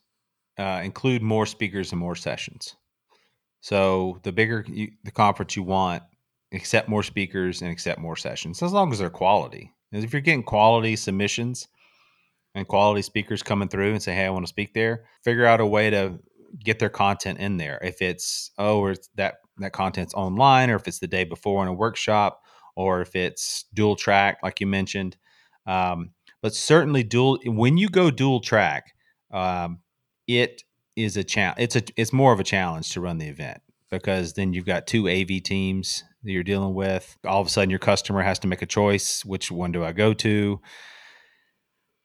uh, 0.58 0.80
include 0.82 1.22
more 1.22 1.46
speakers 1.46 1.92
and 1.92 2.00
more 2.00 2.16
sessions. 2.16 2.74
So 3.60 4.18
the 4.24 4.32
bigger 4.32 4.64
you, 4.66 4.90
the 5.04 5.12
conference 5.12 5.54
you 5.54 5.62
want, 5.62 6.02
accept 6.54 6.88
more 6.88 7.02
speakers 7.02 7.62
and 7.62 7.70
accept 7.70 8.00
more 8.00 8.16
sessions 8.16 8.62
as 8.62 8.72
long 8.72 8.92
as 8.92 8.98
they're 8.98 9.10
quality. 9.10 9.72
if 9.92 10.12
you're 10.12 10.22
getting 10.22 10.42
quality 10.42 10.96
submissions 10.96 11.68
and 12.54 12.66
quality 12.66 13.02
speakers 13.02 13.42
coming 13.42 13.68
through 13.68 13.92
and 13.92 14.02
say, 14.02 14.14
"Hey, 14.14 14.26
I 14.26 14.30
want 14.30 14.44
to 14.44 14.48
speak 14.48 14.74
there," 14.74 15.04
figure 15.22 15.46
out 15.46 15.60
a 15.60 15.66
way 15.66 15.90
to 15.90 16.18
get 16.62 16.78
their 16.78 16.88
content 16.88 17.38
in 17.38 17.56
there. 17.56 17.78
If 17.82 18.02
it's 18.02 18.50
oh, 18.58 18.80
or 18.80 18.92
it's 18.92 19.08
that 19.16 19.36
that 19.58 19.72
content's 19.72 20.14
online, 20.14 20.70
or 20.70 20.76
if 20.76 20.88
it's 20.88 20.98
the 20.98 21.06
day 21.06 21.24
before 21.24 21.62
in 21.62 21.68
a 21.68 21.72
workshop, 21.72 22.42
or 22.76 23.00
if 23.00 23.14
it's 23.14 23.64
dual 23.74 23.96
track, 23.96 24.38
like 24.42 24.60
you 24.60 24.66
mentioned. 24.66 25.16
Um, 25.66 26.10
but 26.42 26.54
certainly, 26.54 27.02
dual 27.02 27.38
when 27.44 27.76
you 27.76 27.88
go 27.88 28.10
dual 28.10 28.40
track, 28.40 28.94
um, 29.32 29.80
it 30.26 30.62
is 30.96 31.16
a 31.16 31.24
challenge. 31.24 31.60
It's 31.60 31.76
a 31.76 31.82
it's 31.96 32.12
more 32.12 32.32
of 32.32 32.40
a 32.40 32.44
challenge 32.44 32.90
to 32.90 33.00
run 33.00 33.18
the 33.18 33.28
event 33.28 33.60
because 33.90 34.34
then 34.34 34.52
you've 34.52 34.66
got 34.66 34.86
two 34.86 35.08
AV 35.08 35.42
teams 35.42 36.04
that 36.24 36.32
you're 36.32 36.42
dealing 36.42 36.74
with. 36.74 37.16
All 37.24 37.40
of 37.40 37.46
a 37.46 37.50
sudden, 37.50 37.70
your 37.70 37.78
customer 37.78 38.22
has 38.22 38.38
to 38.40 38.48
make 38.48 38.62
a 38.62 38.66
choice: 38.66 39.24
which 39.24 39.50
one 39.50 39.72
do 39.72 39.84
I 39.84 39.92
go 39.92 40.14
to? 40.14 40.60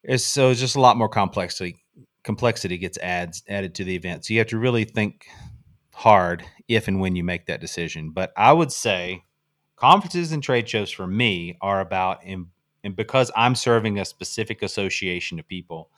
It's, 0.04 0.26
so 0.26 0.50
it's 0.50 0.60
just 0.60 0.76
a 0.76 0.82
lot 0.82 0.98
more 0.98 1.10
complexity. 1.10 1.84
Complexity 2.24 2.78
gets 2.78 2.98
adds 3.00 3.44
added 3.48 3.76
to 3.76 3.84
the 3.84 3.96
event, 3.96 4.26
so 4.26 4.34
you 4.34 4.40
have 4.40 4.48
to 4.48 4.58
really 4.58 4.86
think 4.86 5.28
hard 5.94 6.46
if 6.68 6.88
and 6.88 7.00
when 7.00 7.16
you 7.16 7.24
make 7.24 7.48
that 7.48 7.62
decision. 7.62 8.12
But 8.12 8.32
I 8.38 8.54
would 8.54 8.72
say 8.72 9.24
conferences 9.76 10.32
and 10.32 10.44
trade 10.44 10.70
shows 10.70 10.92
for 10.92 11.08
me 11.08 11.58
are 11.62 11.80
about 11.80 12.24
and 12.24 12.48
because 12.96 13.32
I'm 13.36 13.56
serving 13.56 14.00
a 14.00 14.06
specific 14.06 14.62
association 14.64 15.40
of 15.40 15.48
people, 15.48 15.90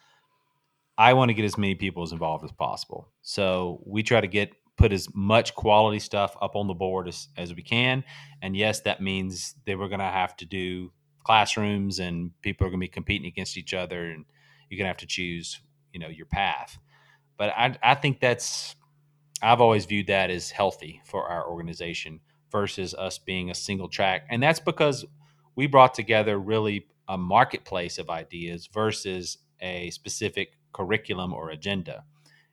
I 0.97 1.13
want 1.13 1.29
to 1.29 1.33
get 1.33 1.45
as 1.45 1.57
many 1.57 1.75
people 1.75 2.03
as 2.03 2.11
involved 2.11 2.43
as 2.43 2.51
possible. 2.51 3.07
So 3.21 3.81
we 3.85 4.03
try 4.03 4.21
to 4.21 4.27
get 4.27 4.53
put 4.81 4.91
as 4.91 5.07
much 5.13 5.53
quality 5.53 5.99
stuff 5.99 6.35
up 6.41 6.55
on 6.55 6.65
the 6.65 6.73
board 6.73 7.07
as, 7.07 7.27
as 7.37 7.53
we 7.53 7.61
can. 7.61 8.03
And 8.41 8.57
yes, 8.57 8.79
that 8.81 8.99
means 8.99 9.53
that 9.67 9.77
we're 9.77 9.89
going 9.89 9.99
to 9.99 10.05
have 10.05 10.35
to 10.37 10.45
do 10.45 10.91
classrooms 11.23 11.99
and 11.99 12.31
people 12.41 12.65
are 12.65 12.71
going 12.71 12.79
to 12.79 12.85
be 12.85 12.87
competing 12.87 13.27
against 13.27 13.57
each 13.57 13.75
other 13.75 14.05
and 14.05 14.25
you're 14.67 14.79
going 14.79 14.85
to 14.85 14.89
have 14.89 14.97
to 14.97 15.05
choose, 15.05 15.61
you 15.93 15.99
know, 15.99 16.07
your 16.07 16.25
path. 16.25 16.79
But 17.37 17.53
I, 17.55 17.77
I 17.83 17.93
think 17.93 18.19
that's, 18.19 18.75
I've 19.43 19.61
always 19.61 19.85
viewed 19.85 20.07
that 20.07 20.31
as 20.31 20.49
healthy 20.49 20.99
for 21.05 21.27
our 21.27 21.47
organization 21.47 22.19
versus 22.51 22.95
us 22.95 23.19
being 23.19 23.51
a 23.51 23.55
single 23.55 23.87
track. 23.87 24.25
And 24.31 24.41
that's 24.41 24.59
because 24.59 25.05
we 25.55 25.67
brought 25.67 25.93
together 25.93 26.39
really 26.39 26.87
a 27.07 27.19
marketplace 27.19 27.99
of 27.99 28.09
ideas 28.09 28.67
versus 28.73 29.37
a 29.61 29.91
specific 29.91 30.53
curriculum 30.73 31.33
or 31.33 31.51
agenda. 31.51 32.03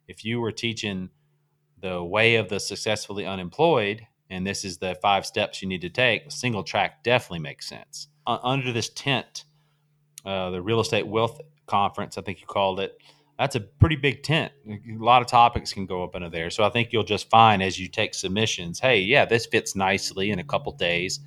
If 0.06 0.26
you 0.26 0.40
were 0.40 0.52
teaching 0.52 1.08
the 1.80 2.02
way 2.02 2.36
of 2.36 2.48
the 2.48 2.60
successfully 2.60 3.26
unemployed, 3.26 4.06
and 4.30 4.46
this 4.46 4.64
is 4.64 4.78
the 4.78 4.96
five 5.00 5.24
steps 5.24 5.62
you 5.62 5.68
need 5.68 5.80
to 5.82 5.90
take, 5.90 6.30
single 6.30 6.62
track 6.62 7.02
definitely 7.02 7.40
makes 7.40 7.68
sense. 7.68 8.08
Uh, 8.26 8.38
under 8.42 8.72
this 8.72 8.90
tent, 8.90 9.44
uh, 10.24 10.50
the 10.50 10.60
real 10.60 10.80
estate 10.80 11.06
wealth 11.06 11.40
conference, 11.66 12.18
I 12.18 12.22
think 12.22 12.40
you 12.40 12.46
called 12.46 12.80
it, 12.80 12.98
that's 13.38 13.54
a 13.54 13.60
pretty 13.60 13.96
big 13.96 14.24
tent. 14.24 14.52
A 14.68 14.78
lot 14.98 15.22
of 15.22 15.28
topics 15.28 15.72
can 15.72 15.86
go 15.86 16.02
up 16.02 16.16
into 16.16 16.28
there. 16.28 16.50
So 16.50 16.64
I 16.64 16.70
think 16.70 16.92
you'll 16.92 17.04
just 17.04 17.30
find 17.30 17.62
as 17.62 17.78
you 17.78 17.86
take 17.86 18.12
submissions, 18.12 18.80
hey, 18.80 18.98
yeah, 18.98 19.24
this 19.24 19.46
fits 19.46 19.76
nicely 19.76 20.30
in 20.30 20.40
a 20.40 20.44
couple 20.44 20.72
days 20.72 21.20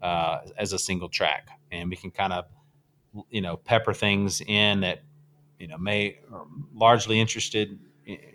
uh, 0.00 0.38
as 0.56 0.72
a 0.72 0.78
single 0.78 1.08
track, 1.08 1.48
and 1.72 1.90
we 1.90 1.96
can 1.96 2.12
kind 2.12 2.32
of, 2.32 2.44
you 3.28 3.40
know, 3.40 3.56
pepper 3.56 3.92
things 3.92 4.40
in 4.40 4.80
that, 4.80 5.02
you 5.58 5.66
know, 5.66 5.78
may 5.78 6.18
are 6.32 6.46
largely 6.74 7.20
interested 7.20 7.78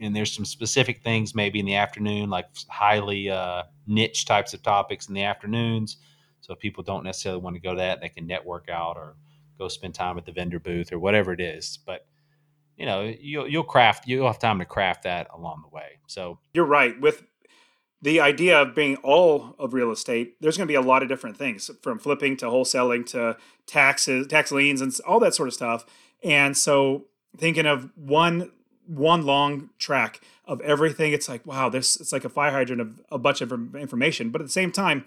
and 0.01 0.15
there's 0.15 0.33
some 0.33 0.45
specific 0.45 1.03
things 1.03 1.35
maybe 1.35 1.59
in 1.59 1.65
the 1.65 1.75
afternoon, 1.75 2.29
like 2.29 2.45
highly 2.69 3.29
uh, 3.29 3.63
niche 3.85 4.25
types 4.25 4.53
of 4.53 4.63
topics 4.63 5.07
in 5.07 5.13
the 5.13 5.23
afternoons. 5.23 5.97
So 6.41 6.55
people 6.55 6.83
don't 6.83 7.03
necessarily 7.03 7.41
want 7.41 7.55
to 7.55 7.61
go 7.61 7.71
to 7.71 7.77
that, 7.77 8.01
they 8.01 8.09
can 8.09 8.27
network 8.27 8.69
out 8.69 8.97
or 8.97 9.15
go 9.57 9.67
spend 9.67 9.95
time 9.95 10.17
at 10.17 10.25
the 10.25 10.31
vendor 10.31 10.59
booth 10.59 10.91
or 10.93 10.99
whatever 10.99 11.33
it 11.33 11.41
is. 11.41 11.79
But 11.85 12.05
you 12.77 12.85
know, 12.85 13.13
you'll 13.19 13.47
you'll 13.47 13.63
craft 13.63 14.07
you'll 14.07 14.27
have 14.27 14.39
time 14.39 14.59
to 14.59 14.65
craft 14.65 15.03
that 15.03 15.27
along 15.33 15.63
the 15.63 15.75
way. 15.75 15.99
So 16.07 16.39
you're 16.53 16.65
right 16.65 16.99
with 16.99 17.23
the 18.01 18.19
idea 18.19 18.61
of 18.61 18.75
being 18.75 18.97
all 18.97 19.55
of 19.57 19.73
real 19.73 19.91
estate. 19.91 20.35
There's 20.39 20.57
going 20.57 20.67
to 20.67 20.71
be 20.71 20.75
a 20.75 20.81
lot 20.81 21.01
of 21.01 21.09
different 21.09 21.37
things 21.37 21.71
from 21.81 21.97
flipping 21.97 22.37
to 22.37 22.45
wholesaling 22.45 23.05
to 23.07 23.37
taxes, 23.65 24.27
tax 24.27 24.51
liens, 24.51 24.81
and 24.81 24.95
all 25.07 25.19
that 25.21 25.33
sort 25.33 25.47
of 25.47 25.55
stuff. 25.55 25.85
And 26.23 26.55
so 26.55 27.07
thinking 27.35 27.65
of 27.65 27.89
one 27.95 28.51
one 28.87 29.25
long 29.25 29.69
track 29.79 30.21
of 30.45 30.61
everything. 30.61 31.13
It's 31.13 31.29
like, 31.29 31.45
wow, 31.45 31.69
this 31.69 31.97
it's 31.97 32.11
like 32.11 32.25
a 32.25 32.29
fire 32.29 32.51
hydrant 32.51 32.81
of 32.81 33.01
a 33.11 33.17
bunch 33.17 33.41
of 33.41 33.51
information. 33.75 34.29
But 34.29 34.41
at 34.41 34.47
the 34.47 34.51
same 34.51 34.71
time, 34.71 35.05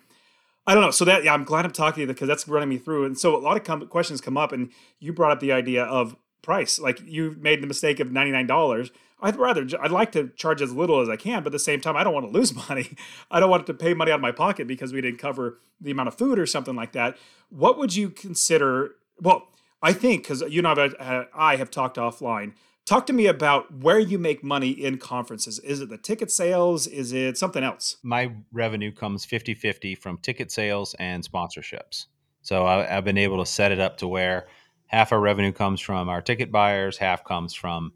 I 0.67 0.75
don't 0.75 0.83
know. 0.83 0.91
So 0.91 1.05
that 1.07 1.25
yeah, 1.25 1.35
I'm 1.35 1.45
glad 1.45 1.65
I'm 1.65 1.73
talking 1.73 1.97
to 1.97 2.01
you 2.03 2.07
because 2.07 2.29
that's 2.29 2.47
running 2.47 2.69
me 2.69 2.79
through. 2.79 3.05
And 3.07 3.19
so 3.19 3.37
a 3.37 3.39
lot 3.39 3.57
of 3.57 3.65
com- 3.65 3.89
questions 3.89 4.21
come 4.21 4.37
up, 4.37 4.53
and 4.53 4.71
you 4.99 5.13
brought 5.13 5.33
up 5.33 5.41
the 5.41 5.53
idea 5.53 5.85
of 5.85 6.17
price. 6.43 6.79
Like 6.79 7.01
you 7.05 7.37
made 7.41 7.63
the 7.63 7.67
mistake 7.67 8.01
of 8.01 8.13
ninety 8.13 8.33
nine 8.33 8.47
dollars. 8.47 8.91
I'd 9.23 9.37
rather 9.37 9.67
I'd 9.81 9.91
like 9.91 10.13
to 10.13 10.29
charge 10.37 10.63
as 10.63 10.73
little 10.73 11.01
as 11.01 11.09
I 11.09 11.17
can, 11.17 11.43
but 11.43 11.49
at 11.49 11.53
the 11.53 11.59
same 11.59 11.81
time, 11.81 11.97
I 11.97 12.05
don't 12.05 12.15
want 12.15 12.27
to 12.27 12.33
lose 12.33 12.55
money. 12.69 12.97
I 13.31 13.41
don't 13.41 13.51
want 13.51 13.67
to 13.67 13.75
pay 13.75 13.95
money 13.95 14.13
out 14.13 14.17
of 14.17 14.21
my 14.21 14.33
pocket 14.33 14.67
because 14.67 14.93
we 14.93 15.01
didn't 15.01 15.19
cover 15.19 15.59
the 15.81 15.91
amount 15.91 16.09
of 16.09 16.15
food 16.15 16.39
or 16.39 16.47
something 16.47 16.75
like 16.75 16.93
that. 16.93 17.17
What 17.49 17.79
would 17.79 17.95
you 17.97 18.11
consider? 18.11 18.93
Well, 19.21 19.49
I 19.83 19.93
think 19.93 20.23
because 20.23 20.43
you 20.43 20.63
know 20.63 20.73
uh, 20.73 21.25
I 21.35 21.57
have 21.57 21.71
talked 21.71 21.97
offline. 21.97 22.53
Talk 22.91 23.07
to 23.07 23.13
me 23.13 23.29
about 23.29 23.73
where 23.73 24.01
you 24.01 24.19
make 24.19 24.43
money 24.43 24.71
in 24.71 24.99
conferences. 24.99 25.61
Is 25.61 25.81
it 25.81 25.91
the 25.91 25.97
ticket 25.97 26.29
sales? 26.29 26.89
Is 26.89 27.13
it 27.13 27.39
something 27.39 27.63
else? 27.63 27.99
My 28.03 28.33
revenue 28.51 28.91
comes 28.91 29.25
50 29.25 29.55
50 29.55 29.95
from 29.95 30.19
ticket 30.19 30.51
sales 30.51 30.97
and 30.99 31.23
sponsorships. 31.23 32.07
So 32.43 32.67
I, 32.67 32.85
have 32.85 33.05
been 33.05 33.17
able 33.17 33.39
to 33.39 33.47
set 33.49 33.71
it 33.71 33.79
up 33.79 33.99
to 33.99 34.09
where 34.09 34.49
half 34.89 35.13
our 35.13 35.21
revenue 35.21 35.53
comes 35.53 35.81
from 35.81 36.09
our 36.09 36.21
ticket 36.21 36.51
buyers, 36.51 36.99
half 36.99 37.23
comes 37.23 37.55
from 37.55 37.93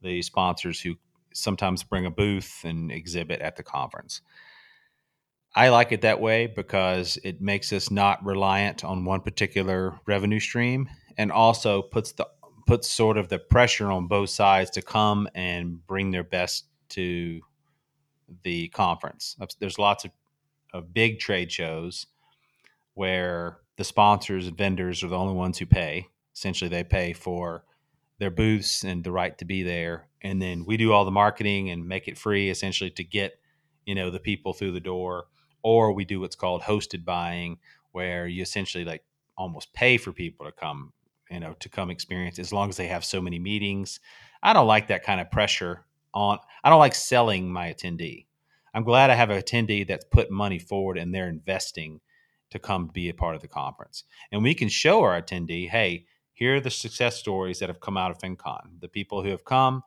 the 0.00 0.22
sponsors 0.22 0.80
who 0.80 0.94
sometimes 1.34 1.82
bring 1.82 2.06
a 2.06 2.10
booth 2.10 2.62
and 2.64 2.90
exhibit 2.90 3.42
at 3.42 3.56
the 3.56 3.62
conference. 3.62 4.22
I 5.54 5.68
like 5.68 5.92
it 5.92 6.00
that 6.00 6.18
way 6.18 6.46
because 6.46 7.18
it 7.24 7.42
makes 7.42 7.74
us 7.74 7.90
not 7.90 8.24
reliant 8.24 8.84
on 8.84 9.04
one 9.04 9.20
particular 9.20 10.00
revenue 10.06 10.40
stream 10.40 10.88
and 11.18 11.30
also 11.30 11.82
puts 11.82 12.12
the 12.12 12.26
puts 12.66 12.90
sort 12.90 13.16
of 13.16 13.28
the 13.28 13.38
pressure 13.38 13.90
on 13.90 14.06
both 14.06 14.30
sides 14.30 14.70
to 14.70 14.82
come 14.82 15.28
and 15.34 15.86
bring 15.86 16.10
their 16.10 16.24
best 16.24 16.66
to 16.90 17.40
the 18.42 18.68
conference. 18.68 19.36
There's 19.58 19.78
lots 19.78 20.04
of, 20.04 20.10
of 20.72 20.94
big 20.94 21.18
trade 21.18 21.52
shows 21.52 22.06
where 22.94 23.58
the 23.76 23.84
sponsors 23.84 24.46
and 24.46 24.56
vendors 24.56 25.02
are 25.02 25.08
the 25.08 25.18
only 25.18 25.34
ones 25.34 25.58
who 25.58 25.66
pay. 25.66 26.08
Essentially, 26.34 26.68
they 26.68 26.84
pay 26.84 27.12
for 27.12 27.64
their 28.18 28.30
booths 28.30 28.84
and 28.84 29.02
the 29.02 29.12
right 29.12 29.36
to 29.38 29.44
be 29.44 29.62
there, 29.62 30.08
and 30.22 30.40
then 30.40 30.64
we 30.64 30.76
do 30.76 30.92
all 30.92 31.04
the 31.04 31.10
marketing 31.10 31.70
and 31.70 31.86
make 31.86 32.08
it 32.08 32.18
free, 32.18 32.50
essentially 32.50 32.90
to 32.90 33.04
get 33.04 33.38
you 33.84 33.94
know 33.94 34.10
the 34.10 34.20
people 34.20 34.52
through 34.52 34.72
the 34.72 34.80
door. 34.80 35.26
Or 35.62 35.92
we 35.92 36.04
do 36.04 36.20
what's 36.20 36.36
called 36.36 36.62
hosted 36.62 37.04
buying, 37.04 37.58
where 37.92 38.26
you 38.26 38.42
essentially 38.42 38.84
like 38.84 39.02
almost 39.36 39.72
pay 39.72 39.96
for 39.96 40.12
people 40.12 40.46
to 40.46 40.52
come, 40.52 40.92
you 41.34 41.40
know, 41.40 41.54
to 41.60 41.68
come 41.68 41.90
experience 41.90 42.38
as 42.38 42.52
long 42.52 42.68
as 42.68 42.76
they 42.76 42.86
have 42.86 43.04
so 43.04 43.20
many 43.20 43.38
meetings. 43.38 44.00
I 44.42 44.52
don't 44.52 44.68
like 44.68 44.88
that 44.88 45.02
kind 45.02 45.20
of 45.20 45.30
pressure 45.30 45.84
on. 46.14 46.38
I 46.62 46.70
don't 46.70 46.78
like 46.78 46.94
selling 46.94 47.52
my 47.52 47.72
attendee. 47.72 48.26
I'm 48.72 48.84
glad 48.84 49.10
I 49.10 49.14
have 49.14 49.30
an 49.30 49.42
attendee 49.42 49.86
that's 49.86 50.04
put 50.04 50.30
money 50.30 50.58
forward 50.58 50.96
and 50.96 51.12
they're 51.12 51.28
investing 51.28 52.00
to 52.50 52.58
come 52.58 52.86
be 52.86 53.08
a 53.08 53.14
part 53.14 53.34
of 53.34 53.42
the 53.42 53.48
conference. 53.48 54.04
And 54.30 54.42
we 54.42 54.54
can 54.54 54.68
show 54.68 55.02
our 55.02 55.20
attendee, 55.20 55.68
hey, 55.68 56.06
here 56.32 56.56
are 56.56 56.60
the 56.60 56.70
success 56.70 57.16
stories 57.16 57.58
that 57.58 57.68
have 57.68 57.80
come 57.80 57.96
out 57.96 58.10
of 58.10 58.18
FinCon. 58.18 58.80
The 58.80 58.88
people 58.88 59.22
who 59.22 59.30
have 59.30 59.44
come, 59.44 59.82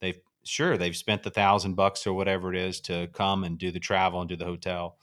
they've 0.00 0.18
sure 0.44 0.76
they've 0.76 0.96
spent 0.96 1.22
the 1.22 1.30
thousand 1.30 1.74
bucks 1.74 2.06
or 2.06 2.12
whatever 2.14 2.52
it 2.52 2.58
is 2.58 2.80
to 2.80 3.08
come 3.12 3.44
and 3.44 3.58
do 3.58 3.70
the 3.70 3.80
travel 3.80 4.20
and 4.20 4.28
do 4.28 4.36
the 4.36 4.44
hotel. 4.44 4.96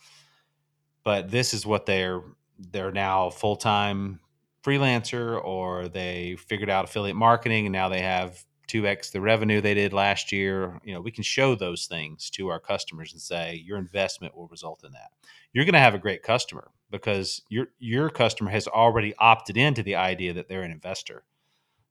But 1.03 1.31
this 1.31 1.53
is 1.53 1.65
what 1.65 1.85
they're 1.85 2.21
they're 2.57 2.91
now 2.91 3.29
full 3.29 3.55
time 3.55 4.19
freelancer 4.63 5.43
or 5.43 5.87
they 5.87 6.35
figured 6.47 6.69
out 6.69 6.85
affiliate 6.85 7.15
marketing 7.15 7.65
and 7.65 7.73
now 7.73 7.89
they 7.89 8.01
have 8.01 8.43
2x 8.67 9.11
the 9.11 9.21
revenue 9.21 9.61
they 9.61 9.73
did 9.73 9.93
last 9.93 10.31
year 10.31 10.79
you 10.83 10.93
know 10.93 11.01
we 11.01 11.11
can 11.11 11.23
show 11.23 11.55
those 11.55 11.87
things 11.87 12.29
to 12.29 12.49
our 12.49 12.59
customers 12.59 13.11
and 13.13 13.21
say 13.21 13.61
your 13.65 13.77
investment 13.77 14.35
will 14.35 14.47
result 14.47 14.83
in 14.83 14.91
that. 14.91 15.11
You're 15.53 15.65
going 15.65 15.73
to 15.73 15.79
have 15.79 15.95
a 15.95 15.99
great 15.99 16.23
customer 16.23 16.71
because 16.91 17.41
your 17.49 17.67
your 17.79 18.09
customer 18.09 18.51
has 18.51 18.67
already 18.67 19.13
opted 19.17 19.57
into 19.57 19.83
the 19.83 19.95
idea 19.95 20.33
that 20.33 20.47
they're 20.47 20.63
an 20.63 20.71
investor. 20.71 21.23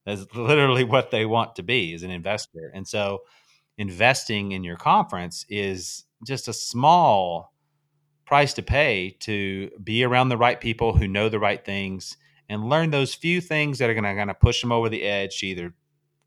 That's 0.05 0.25
literally 0.35 0.83
what 0.83 1.11
they 1.11 1.25
want 1.25 1.55
to 1.55 1.63
be 1.63 1.93
is 1.93 2.03
an 2.03 2.11
investor. 2.11 2.71
And 2.73 2.87
so 2.87 3.19
investing 3.77 4.51
in 4.51 4.63
your 4.63 4.77
conference 4.77 5.45
is 5.49 6.05
just 6.25 6.47
a 6.47 6.53
small 6.53 7.53
price 8.25 8.53
to 8.53 8.61
pay 8.61 9.17
to 9.21 9.71
be 9.83 10.03
around 10.03 10.29
the 10.29 10.37
right 10.37 10.59
people 10.59 10.95
who 10.95 11.07
know 11.07 11.29
the 11.29 11.39
right 11.39 11.65
things 11.65 12.15
and 12.49 12.67
learn 12.67 12.89
those 12.89 13.13
few 13.13 13.39
things 13.39 13.77
that 13.79 13.89
are 13.89 13.93
going 13.93 14.03
to 14.03 14.15
kind 14.15 14.29
of 14.29 14.39
push 14.39 14.61
them 14.61 14.71
over 14.71 14.89
the 14.89 15.03
edge 15.03 15.39
to 15.39 15.47
either 15.47 15.73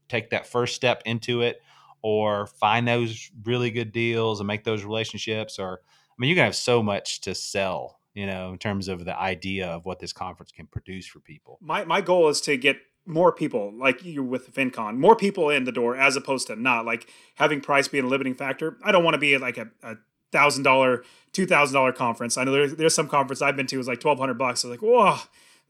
take 0.08 0.30
that 0.30 0.46
first 0.46 0.74
step 0.74 1.02
into 1.04 1.42
it 1.42 1.60
or 2.02 2.46
find 2.46 2.86
those 2.86 3.30
really 3.44 3.70
good 3.70 3.92
deals 3.92 4.40
and 4.40 4.46
make 4.46 4.64
those 4.64 4.84
relationships 4.84 5.58
or 5.58 5.80
i 5.82 6.14
mean 6.18 6.28
you 6.28 6.34
can 6.34 6.44
have 6.44 6.56
so 6.56 6.82
much 6.82 7.20
to 7.20 7.34
sell 7.34 7.98
you 8.14 8.26
know 8.26 8.52
in 8.52 8.58
terms 8.58 8.88
of 8.88 9.04
the 9.04 9.18
idea 9.18 9.66
of 9.66 9.84
what 9.84 9.98
this 9.98 10.12
conference 10.12 10.52
can 10.52 10.66
produce 10.66 11.06
for 11.06 11.20
people 11.20 11.58
my 11.60 11.84
my 11.84 12.00
goal 12.00 12.28
is 12.28 12.40
to 12.40 12.56
get 12.56 12.76
more 13.06 13.32
people 13.32 13.72
like 13.76 14.04
you 14.04 14.22
with 14.22 14.54
FinCon, 14.54 14.96
more 14.96 15.16
people 15.16 15.50
in 15.50 15.64
the 15.64 15.72
door 15.72 15.96
as 15.96 16.16
opposed 16.16 16.46
to 16.46 16.56
not 16.56 16.84
like 16.84 17.08
having 17.34 17.60
price 17.60 17.88
being 17.88 18.04
a 18.04 18.06
limiting 18.06 18.34
factor. 18.34 18.78
I 18.82 18.92
don't 18.92 19.04
want 19.04 19.14
to 19.14 19.18
be 19.18 19.36
like 19.38 19.58
a, 19.58 19.68
thousand 20.30 20.62
dollar, 20.62 21.04
two 21.32 21.46
thousand 21.46 21.74
dollar 21.74 21.92
conference. 21.92 22.38
I 22.38 22.44
know 22.44 22.52
there's, 22.52 22.74
there's 22.76 22.94
some 22.94 23.06
conference 23.06 23.42
I've 23.42 23.54
been 23.54 23.66
to 23.66 23.76
was 23.76 23.86
like 23.86 24.00
twelve 24.00 24.18
hundred 24.18 24.38
bucks. 24.38 24.64
I 24.64 24.68
was 24.68 24.78
like, 24.78 24.82
whoa, 24.82 25.18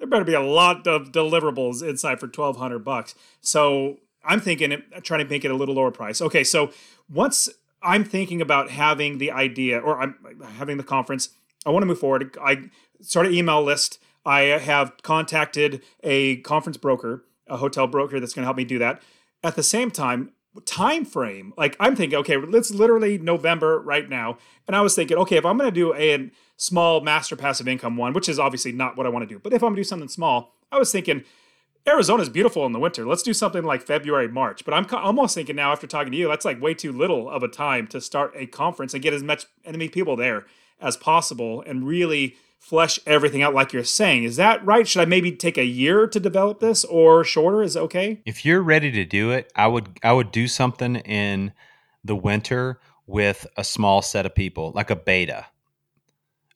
there 0.03 0.09
better 0.09 0.25
be 0.25 0.35
a 0.35 0.41
lot 0.41 0.85
of 0.89 1.13
deliverables 1.13 1.81
inside 1.81 2.19
for 2.19 2.27
twelve 2.27 2.57
hundred 2.57 2.81
bucks. 2.81 3.15
So 3.41 4.01
I'm 4.25 4.41
thinking 4.41 4.83
trying 5.05 5.25
to 5.25 5.31
make 5.31 5.45
it 5.45 5.53
a 5.53 5.55
little 5.55 5.77
lower 5.77 5.93
price. 5.93 6.21
Okay, 6.21 6.43
so 6.43 6.73
once 7.09 7.49
I'm 7.83 8.03
thinking 8.03 8.41
about 8.41 8.69
having 8.71 9.19
the 9.19 9.31
idea 9.31 9.79
or 9.79 10.01
I'm 10.01 10.17
having 10.57 10.77
the 10.77 10.83
conference, 10.83 11.29
I 11.65 11.71
want 11.71 11.83
to 11.83 11.87
move 11.87 12.01
forward. 12.01 12.37
I 12.45 12.65
start 13.01 13.27
an 13.27 13.35
email 13.35 13.63
list. 13.63 14.01
I 14.27 14.41
have 14.41 14.93
contacted 15.03 15.83
a 16.03 16.39
conference 16.39 16.79
broker, 16.79 17.25
a 17.47 17.59
hotel 17.59 17.87
broker 17.87 18.19
that's 18.19 18.35
going 18.35 18.43
to 18.43 18.47
help 18.47 18.57
me 18.57 18.65
do 18.65 18.81
that. 18.81 19.01
At 19.45 19.55
the 19.55 19.63
same 19.63 19.93
time, 19.93 20.33
time 20.65 21.05
frame, 21.05 21.53
like 21.57 21.77
I'm 21.79 21.95
thinking, 21.95 22.19
okay, 22.19 22.37
it's 22.39 22.73
literally 22.73 23.19
November 23.19 23.81
right 23.81 24.09
now, 24.09 24.39
and 24.67 24.75
I 24.75 24.81
was 24.81 24.97
thinking, 24.97 25.17
okay, 25.19 25.37
if 25.37 25.47
I'm 25.47 25.59
going 25.59 25.71
to 25.71 25.75
do 25.75 25.95
a 25.95 26.31
small 26.63 27.01
master 27.01 27.35
passive 27.35 27.67
income 27.67 27.97
one, 27.97 28.13
which 28.13 28.29
is 28.29 28.39
obviously 28.39 28.71
not 28.71 28.97
what 28.97 29.05
I 29.05 29.09
want 29.09 29.29
to 29.29 29.35
do, 29.35 29.41
but 29.41 29.53
if 29.53 29.63
I'm 29.63 29.71
going 29.71 29.77
to 29.77 29.81
do 29.81 29.85
something 29.85 30.09
small, 30.09 30.55
I 30.71 30.79
was 30.79 30.93
thinking 30.93 31.25
Arizona's 31.89 32.29
beautiful 32.29 32.65
in 32.65 32.71
the 32.71 32.79
winter. 32.79 33.05
Let's 33.05 33.25
do 33.25 33.33
something 33.33 33.65
like 33.65 33.83
February, 33.83 34.29
March. 34.29 34.65
But 34.65 34.73
I'm 34.73 34.87
almost 34.93 35.35
thinking 35.35 35.57
now, 35.57 35.73
after 35.73 35.89
talking 35.89 36.13
to 36.13 36.19
you, 36.19 36.29
that's 36.29 36.45
like 36.45 36.63
way 36.63 36.75
too 36.75 36.93
little 36.93 37.29
of 37.29 37.43
a 37.43 37.49
time 37.49 37.89
to 37.89 38.01
start 38.01 38.33
a 38.37 38.47
conference 38.47 38.95
and 38.95 39.03
get 39.03 39.13
as 39.13 39.25
much 39.25 39.47
enemy 39.65 39.89
people 39.89 40.15
there 40.15 40.47
as 40.81 40.97
possible 40.97 41.65
and 41.67 41.85
really 41.85 42.37
flesh 42.61 43.01
everything 43.07 43.43
out 43.43 43.55
like 43.55 43.73
you're 43.73 43.83
saying. 43.83 44.23
Is 44.23 44.37
that 44.37 44.65
right? 44.65 44.87
Should 44.87 45.03
I 45.03 45.07
maybe 45.07 45.33
take 45.33 45.59
a 45.59 45.65
year 45.65 46.07
to 46.07 46.21
develop 46.21 46.61
this 46.61 46.85
or 46.85 47.25
shorter? 47.25 47.65
Is 47.65 47.77
okay? 47.77 48.21
If 48.25 48.45
you're 48.45 48.63
ready 48.63 48.93
to 48.93 49.05
do 49.05 49.33
it, 49.33 49.53
I 49.57 49.67
would 49.67 49.99
I 50.05 50.13
would 50.13 50.31
do 50.31 50.47
something 50.47 50.97
in 50.97 51.53
the 52.05 52.15
winter 52.15 52.79
with 53.09 53.49
a 53.57 53.65
small 53.65 54.01
set 54.01 54.27
of 54.27 54.35
people, 54.37 54.71
like 54.77 54.91
a 54.91 54.97
beta. 54.97 55.47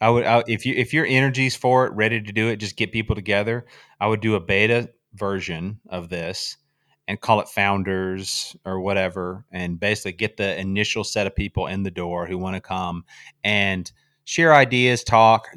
I 0.01 0.11
would 0.11 0.25
I, 0.25 0.43
if 0.47 0.67
you 0.67 0.75
if 0.75 0.93
your 0.93 1.07
energy's 1.07 1.57
for 1.57 1.87
it, 1.87 1.93
ready 1.93 2.21
to 2.21 2.33
do 2.33 2.49
it, 2.49 2.57
just 2.57 2.77
get 2.77 2.93
people 2.93 3.15
together. 3.15 3.67
I 4.01 4.07
would 4.07 4.21
do 4.21 4.35
a 4.35 4.41
beta 4.41 4.91
version 5.15 5.81
of 5.89 6.09
this 6.09 6.57
and 7.09 7.21
call 7.21 7.41
it 7.41 7.49
founders 7.49 8.57
or 8.65 8.81
whatever 8.81 9.45
and 9.53 9.79
basically 9.79 10.13
get 10.13 10.37
the 10.37 10.59
initial 10.59 11.05
set 11.05 11.27
of 11.27 11.37
people 11.37 11.67
in 11.67 11.83
the 11.83 11.91
door 11.91 12.27
who 12.27 12.39
want 12.39 12.55
to 12.55 12.61
come 12.61 13.05
and 13.45 13.91
share 14.25 14.55
ideas 14.55 15.05
talk 15.05 15.49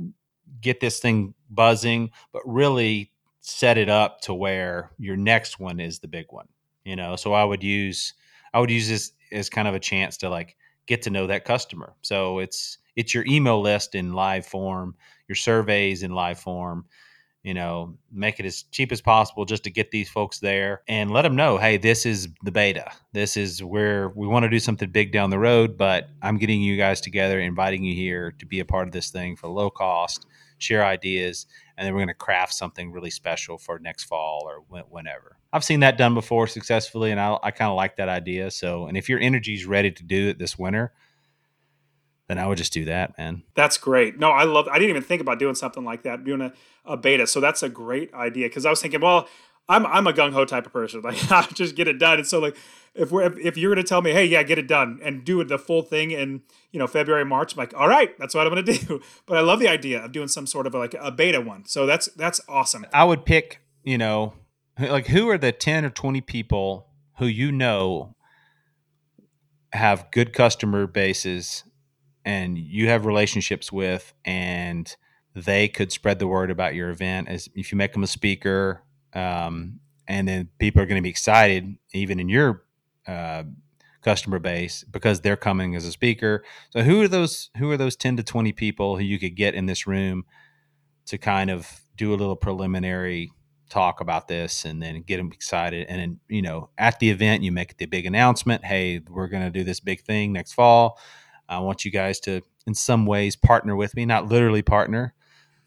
get 0.62 0.80
this 0.80 1.00
thing 1.00 1.34
buzzing 1.50 2.12
but 2.32 2.42
really 2.46 3.12
set 3.42 3.78
it 3.78 3.90
up 3.90 4.22
to 4.22 4.34
where 4.34 4.92
your 4.98 5.18
next 5.18 5.60
one 5.60 5.80
is 5.80 6.00
the 6.00 6.08
big 6.08 6.26
one 6.30 6.48
you 6.84 6.96
know 6.96 7.16
so 7.16 7.34
i 7.34 7.44
would 7.44 7.64
use 7.64 8.14
i 8.54 8.60
would 8.60 8.70
use 8.70 8.88
this 8.88 9.12
as 9.32 9.50
kind 9.50 9.68
of 9.68 9.74
a 9.74 9.80
chance 9.80 10.18
to 10.18 10.30
like 10.30 10.56
get 10.86 11.02
to 11.02 11.10
know 11.10 11.28
that 11.28 11.46
customer 11.46 11.94
so 12.02 12.40
it's 12.40 12.78
it's 13.00 13.14
your 13.14 13.26
email 13.28 13.62
list 13.62 13.96
in 13.96 14.14
live 14.14 14.46
form 14.46 14.96
your 15.28 15.36
surveys 15.36 16.04
in 16.04 16.12
live 16.12 16.40
form 16.40 16.86
you 17.44 17.54
know, 17.54 17.96
make 18.12 18.40
it 18.40 18.46
as 18.46 18.64
cheap 18.64 18.92
as 18.92 19.02
possible 19.02 19.46
just 19.46 19.64
to 19.64 19.72
get 19.72 19.92
these 19.92 20.10
folks 20.10 20.40
there 20.40 20.82
and 20.88 21.10
let 21.10 21.22
them 21.22 21.36
know, 21.36 21.58
hey, 21.58 21.78
this 21.78 22.06
is 22.06 22.28
the 22.44 22.52
beta. 22.52 22.92
This 23.14 23.38
is 23.38 23.64
where 23.64 24.10
we 24.10 24.28
want 24.28 24.44
to 24.44 24.50
do 24.50 24.60
something 24.60 24.90
big 24.90 25.14
down 25.14 25.30
the 25.30 25.40
road, 25.40 25.78
but 25.78 26.10
I'm 26.22 26.38
getting 26.38 26.62
you 26.62 26.76
guys 26.76 27.00
together, 27.00 27.40
inviting 27.40 27.84
you 27.84 27.96
here 27.96 28.34
to 28.40 28.46
be 28.46 28.60
a 28.60 28.66
part 28.66 28.88
of 28.88 28.92
this 28.92 29.10
thing 29.10 29.38
for 29.38 29.48
low 29.48 29.70
cost, 29.70 30.26
share 30.58 30.84
ideas, 30.84 31.46
and 31.78 31.86
then 31.86 31.94
we're 31.94 32.00
going 32.00 32.10
to 32.10 32.14
craft 32.14 32.54
something 32.54 32.92
really 32.92 33.10
special 33.10 33.58
for 33.58 33.80
next 33.80 34.04
fall 34.04 34.44
or 34.46 34.84
whenever. 34.90 35.38
I've 35.54 35.64
seen 35.64 35.80
that 35.80 35.98
done 35.98 36.14
before 36.14 36.46
successfully, 36.46 37.12
and 37.12 37.22
I, 37.22 37.38
I 37.42 37.52
kind 37.52 37.70
of 37.70 37.78
like 37.78 37.96
that 37.96 38.10
idea. 38.10 38.52
So, 38.52 38.88
and 38.88 38.98
if 38.98 39.08
your 39.08 39.20
energy 39.20 39.54
is 39.54 39.66
ready 39.66 39.92
to 39.92 40.04
do 40.04 40.28
it 40.28 40.40
this 40.40 40.60
winter, 40.60 40.92
then 42.30 42.38
I 42.38 42.46
would 42.46 42.60
just 42.60 42.72
do 42.72 42.86
that, 42.86 43.18
man. 43.18 43.42
That's 43.56 43.80
great. 43.80 44.20
No, 44.20 44.30
I 44.30 44.44
love. 44.44 44.68
I 44.68 44.78
didn't 44.78 44.92
even 44.92 45.02
think 45.02 45.20
about 45.20 45.40
doing 45.40 45.56
something 45.56 45.84
like 45.84 46.04
that, 46.04 46.24
doing 46.24 46.42
a, 46.42 46.54
a 46.86 46.96
beta. 46.96 47.26
So 47.26 47.40
that's 47.40 47.64
a 47.64 47.70
great 47.70 48.14
idea 48.14 48.48
because 48.48 48.68
I 48.68 48.70
was 48.70 48.80
thinking, 48.80 49.02
well, 49.02 49.28
I'm 49.68 49.84
I'm 49.88 50.06
a 50.06 50.14
gung 50.14 50.32
ho 50.32 50.46
type 50.46 50.68
of 50.68 50.72
person. 50.72 51.02
Like, 51.10 51.32
I 51.32 51.42
just 51.54 51.76
get 51.76 51.88
it 51.88 51.98
done. 51.98 52.20
And 52.20 52.28
so, 52.28 52.38
like, 52.38 52.56
if 52.94 53.12
we're 53.12 53.24
if, 53.24 53.38
if 53.40 53.58
you're 53.58 53.74
going 53.74 53.84
to 53.84 53.88
tell 53.88 54.04
me, 54.04 54.12
hey, 54.12 54.26
yeah, 54.26 54.44
get 54.44 54.60
it 54.60 54.68
done 54.68 55.00
and 55.04 55.26
do 55.26 55.44
the 55.44 55.58
full 55.58 55.82
thing 55.82 56.12
in 56.12 56.44
you 56.72 56.78
know 56.78 56.86
February, 56.86 57.26
March, 57.26 57.54
I'm 57.54 57.58
like, 57.58 57.74
all 57.74 57.88
right, 57.88 58.16
that's 58.20 58.36
what 58.36 58.46
I'm 58.46 58.54
going 58.54 58.64
to 58.78 58.86
do. 58.86 59.02
But 59.26 59.38
I 59.38 59.42
love 59.42 59.60
the 59.60 59.68
idea 59.68 60.06
of 60.06 60.12
doing 60.12 60.28
some 60.28 60.46
sort 60.46 60.68
of 60.68 60.76
like 60.76 60.96
a 61.00 61.12
beta 61.12 61.42
one. 61.42 61.66
So 61.66 61.88
that's 61.88 62.10
that's 62.10 62.40
awesome. 62.48 62.86
I 62.94 63.06
would 63.06 63.26
pick, 63.26 63.60
you 63.84 63.98
know, 63.98 64.36
like 64.80 65.08
who 65.08 65.28
are 65.30 65.38
the 65.40 65.52
10 65.52 65.84
or 65.84 65.90
20 65.90 66.22
people 66.22 66.90
who 67.18 67.26
you 67.26 67.52
know 67.52 68.16
have 69.74 70.12
good 70.12 70.32
customer 70.32 70.86
bases 70.86 71.64
and 72.30 72.60
you 72.60 72.90
have 72.90 73.08
relationships 73.08 73.72
with 73.72 74.14
and 74.24 74.96
they 75.34 75.68
could 75.68 75.92
spread 75.92 76.20
the 76.20 76.28
word 76.28 76.52
about 76.52 76.76
your 76.76 76.92
event 76.92 77.28
as 77.28 77.50
if 77.56 77.72
you 77.72 77.78
make 77.78 77.94
them 77.94 78.04
a 78.04 78.08
speaker 78.08 78.84
um, 79.14 79.80
and 80.08 80.28
then 80.28 80.48
people 80.60 80.80
are 80.80 80.86
going 80.86 81.00
to 81.00 81.04
be 81.04 81.10
excited 81.10 81.76
even 81.92 82.20
in 82.20 82.30
your 82.30 82.66
uh, 83.08 83.44
customer 84.04 84.38
base 84.38 84.84
because 84.84 85.22
they're 85.22 85.36
coming 85.36 85.76
as 85.76 85.86
a 85.86 85.92
speaker. 85.92 86.44
So 86.70 86.84
who 86.84 87.02
are 87.02 87.08
those 87.08 87.50
who 87.58 87.72
are 87.72 87.78
those 87.78 87.96
10 87.96 88.18
to 88.18 88.24
20 88.24 88.52
people 88.52 88.98
who 88.98 89.04
you 89.04 89.18
could 89.18 89.36
get 89.36 89.56
in 89.56 89.66
this 89.66 89.88
room 89.88 90.26
to 91.08 91.18
kind 91.18 91.50
of 91.50 91.82
do 91.96 92.14
a 92.14 92.18
little 92.18 92.36
preliminary 92.36 93.32
talk 93.70 94.02
about 94.02 94.28
this 94.28 94.66
and 94.66 94.82
then 94.82 95.02
get 95.02 95.18
them 95.18 95.32
excited? 95.32 95.88
And 95.90 96.00
then 96.00 96.20
you 96.28 96.44
know 96.44 96.70
at 96.78 97.00
the 97.00 97.10
event 97.10 97.42
you 97.42 97.52
make 97.52 97.78
the 97.78 97.88
big 97.88 98.06
announcement 98.06 98.66
hey 98.66 99.02
we're 99.10 99.28
going 99.28 99.44
to 99.44 99.52
do 99.52 99.64
this 99.64 99.80
big 99.80 100.02
thing 100.02 100.32
next 100.34 100.54
fall 100.54 101.00
i 101.50 101.60
want 101.60 101.84
you 101.84 101.92
guys 101.92 102.20
to 102.20 102.42
in 102.68 102.74
some 102.74 103.06
ways 103.06 103.36
partner 103.36 103.76
with 103.76 103.96
me 103.96 104.06
not 104.06 104.28
literally 104.28 104.62
partner 104.62 105.14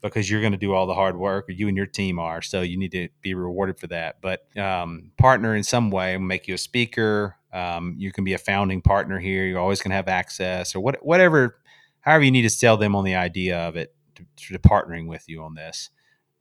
because 0.03 0.29
you're 0.29 0.41
going 0.41 0.53
to 0.53 0.59
do 0.59 0.75
all 0.75 0.87
the 0.87 0.95
hard 0.95 1.17
work, 1.17 1.49
or 1.49 1.53
you 1.53 1.69
and 1.69 1.77
your 1.77 1.87
team 1.87 2.19
are. 2.19 2.43
So 2.43 2.61
you 2.61 2.77
need 2.77 2.91
to 2.93 3.09
be 3.23 3.35
rewarded 3.35 3.79
for 3.79 3.87
that. 3.87 4.17
But 4.21 4.45
um, 4.59 5.13
partner 5.17 5.55
in 5.55 5.63
some 5.63 5.91
way, 5.91 6.19
make 6.19 6.49
you 6.49 6.55
a 6.55 6.59
speaker. 6.59 7.37
Um, 7.53 7.95
you 7.97 8.13
can 8.13 8.25
be 8.25 8.35
a 8.35 8.39
founding 8.39 8.83
partner 8.83 9.19
here. 9.19 9.45
You're 9.45 9.61
always 9.61 9.81
going 9.81 9.91
to 9.91 9.97
have 9.97 10.09
access, 10.09 10.75
or 10.75 10.81
what, 10.81 11.05
whatever, 11.05 11.57
however 12.01 12.25
you 12.25 12.31
need 12.31 12.43
to 12.43 12.51
sell 12.51 12.77
them 12.77 12.97
on 12.97 13.05
the 13.05 13.15
idea 13.15 13.59
of 13.59 13.77
it, 13.77 13.95
to, 14.17 14.25
to 14.53 14.59
partnering 14.59 15.07
with 15.07 15.25
you 15.29 15.43
on 15.43 15.55
this. 15.55 15.91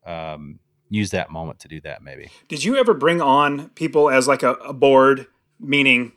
Um, 0.06 0.60
use 0.90 1.12
that 1.12 1.30
moment 1.30 1.60
to 1.60 1.68
do 1.68 1.80
that, 1.82 2.02
maybe. 2.02 2.30
Did 2.48 2.64
you 2.64 2.78
ever 2.78 2.94
bring 2.94 3.22
on 3.22 3.70
people 3.70 4.10
as 4.10 4.28
like 4.28 4.44
a, 4.44 4.54
a 4.56 4.74
board, 4.74 5.28
meaning 5.60 6.14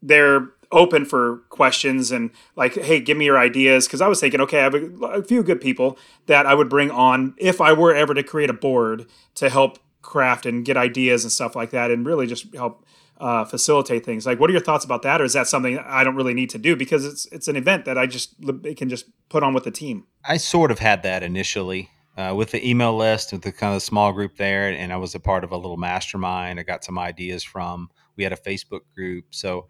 they're 0.00 0.48
open 0.70 1.04
for 1.04 1.38
questions 1.48 2.10
and 2.10 2.30
like, 2.56 2.74
hey, 2.74 3.00
give 3.00 3.16
me 3.16 3.24
your 3.24 3.38
ideas. 3.38 3.86
Because 3.86 4.00
I 4.00 4.08
was 4.08 4.20
thinking, 4.20 4.40
okay, 4.42 4.60
I 4.60 4.62
have 4.64 4.74
a, 4.74 4.86
a, 5.06 5.22
few 5.22 5.42
good 5.42 5.60
people 5.60 5.98
that 6.26 6.46
I 6.46 6.54
would 6.54 6.68
bring 6.68 6.90
on 6.90 7.34
if 7.38 7.60
I 7.60 7.72
were 7.72 7.94
ever 7.94 8.14
to 8.14 8.22
create 8.22 8.50
a 8.50 8.54
board 8.54 9.06
to 9.36 9.48
help 9.48 9.78
craft 10.02 10.46
and 10.46 10.64
get 10.64 10.76
ideas 10.76 11.24
and 11.24 11.32
stuff 11.32 11.56
like 11.56 11.70
that, 11.70 11.90
and 11.90 12.06
really 12.06 12.26
just 12.26 12.54
help 12.54 12.84
uh, 13.18 13.44
facilitate 13.44 14.04
things. 14.04 14.26
Like, 14.26 14.38
what 14.38 14.48
are 14.48 14.52
your 14.52 14.62
thoughts 14.62 14.84
about 14.84 15.02
that, 15.02 15.20
or 15.20 15.24
is 15.24 15.32
that 15.32 15.46
something 15.46 15.78
I 15.78 16.04
don't 16.04 16.16
really 16.16 16.34
need 16.34 16.50
to 16.50 16.58
do 16.58 16.76
because 16.76 17.04
it's 17.04 17.26
it's 17.26 17.48
an 17.48 17.56
event 17.56 17.84
that 17.84 17.98
I 17.98 18.06
just 18.06 18.34
can 18.76 18.88
just 18.88 19.06
put 19.28 19.42
on 19.42 19.54
with 19.54 19.64
the 19.64 19.70
team? 19.70 20.06
I 20.24 20.36
sort 20.36 20.70
of 20.70 20.78
had 20.78 21.02
that 21.02 21.22
initially. 21.22 21.90
Uh, 22.16 22.34
with 22.34 22.50
the 22.50 22.68
email 22.68 22.96
list, 22.96 23.30
with 23.30 23.42
the 23.42 23.52
kind 23.52 23.76
of 23.76 23.80
small 23.80 24.12
group 24.12 24.38
there, 24.38 24.70
and 24.70 24.92
I 24.92 24.96
was 24.96 25.14
a 25.14 25.20
part 25.20 25.44
of 25.44 25.52
a 25.52 25.56
little 25.56 25.76
mastermind. 25.76 26.58
I 26.58 26.64
got 26.64 26.82
some 26.82 26.98
ideas 26.98 27.44
from. 27.44 27.90
We 28.16 28.24
had 28.24 28.32
a 28.32 28.36
Facebook 28.36 28.80
group, 28.92 29.26
so 29.30 29.68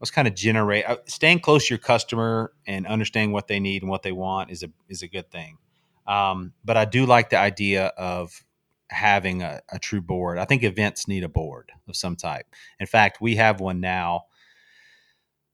was 0.00 0.10
kind 0.10 0.28
of 0.28 0.34
generate 0.34 0.88
uh, 0.88 0.96
staying 1.06 1.40
close 1.40 1.66
to 1.66 1.74
your 1.74 1.78
customer 1.78 2.52
and 2.66 2.86
understanding 2.86 3.32
what 3.32 3.48
they 3.48 3.60
need 3.60 3.82
and 3.82 3.90
what 3.90 4.02
they 4.02 4.12
want 4.12 4.50
is 4.50 4.62
a 4.62 4.70
is 4.88 5.02
a 5.02 5.08
good 5.08 5.30
thing. 5.30 5.58
Um, 6.06 6.52
but 6.64 6.76
I 6.76 6.84
do 6.84 7.06
like 7.06 7.30
the 7.30 7.38
idea 7.38 7.86
of 7.96 8.44
having 8.90 9.42
a, 9.42 9.60
a, 9.72 9.78
true 9.78 10.02
board. 10.02 10.38
I 10.38 10.44
think 10.44 10.62
events 10.62 11.08
need 11.08 11.24
a 11.24 11.28
board 11.28 11.72
of 11.88 11.96
some 11.96 12.14
type. 12.14 12.46
In 12.78 12.86
fact, 12.86 13.20
we 13.20 13.36
have 13.36 13.58
one 13.58 13.80
now 13.80 14.24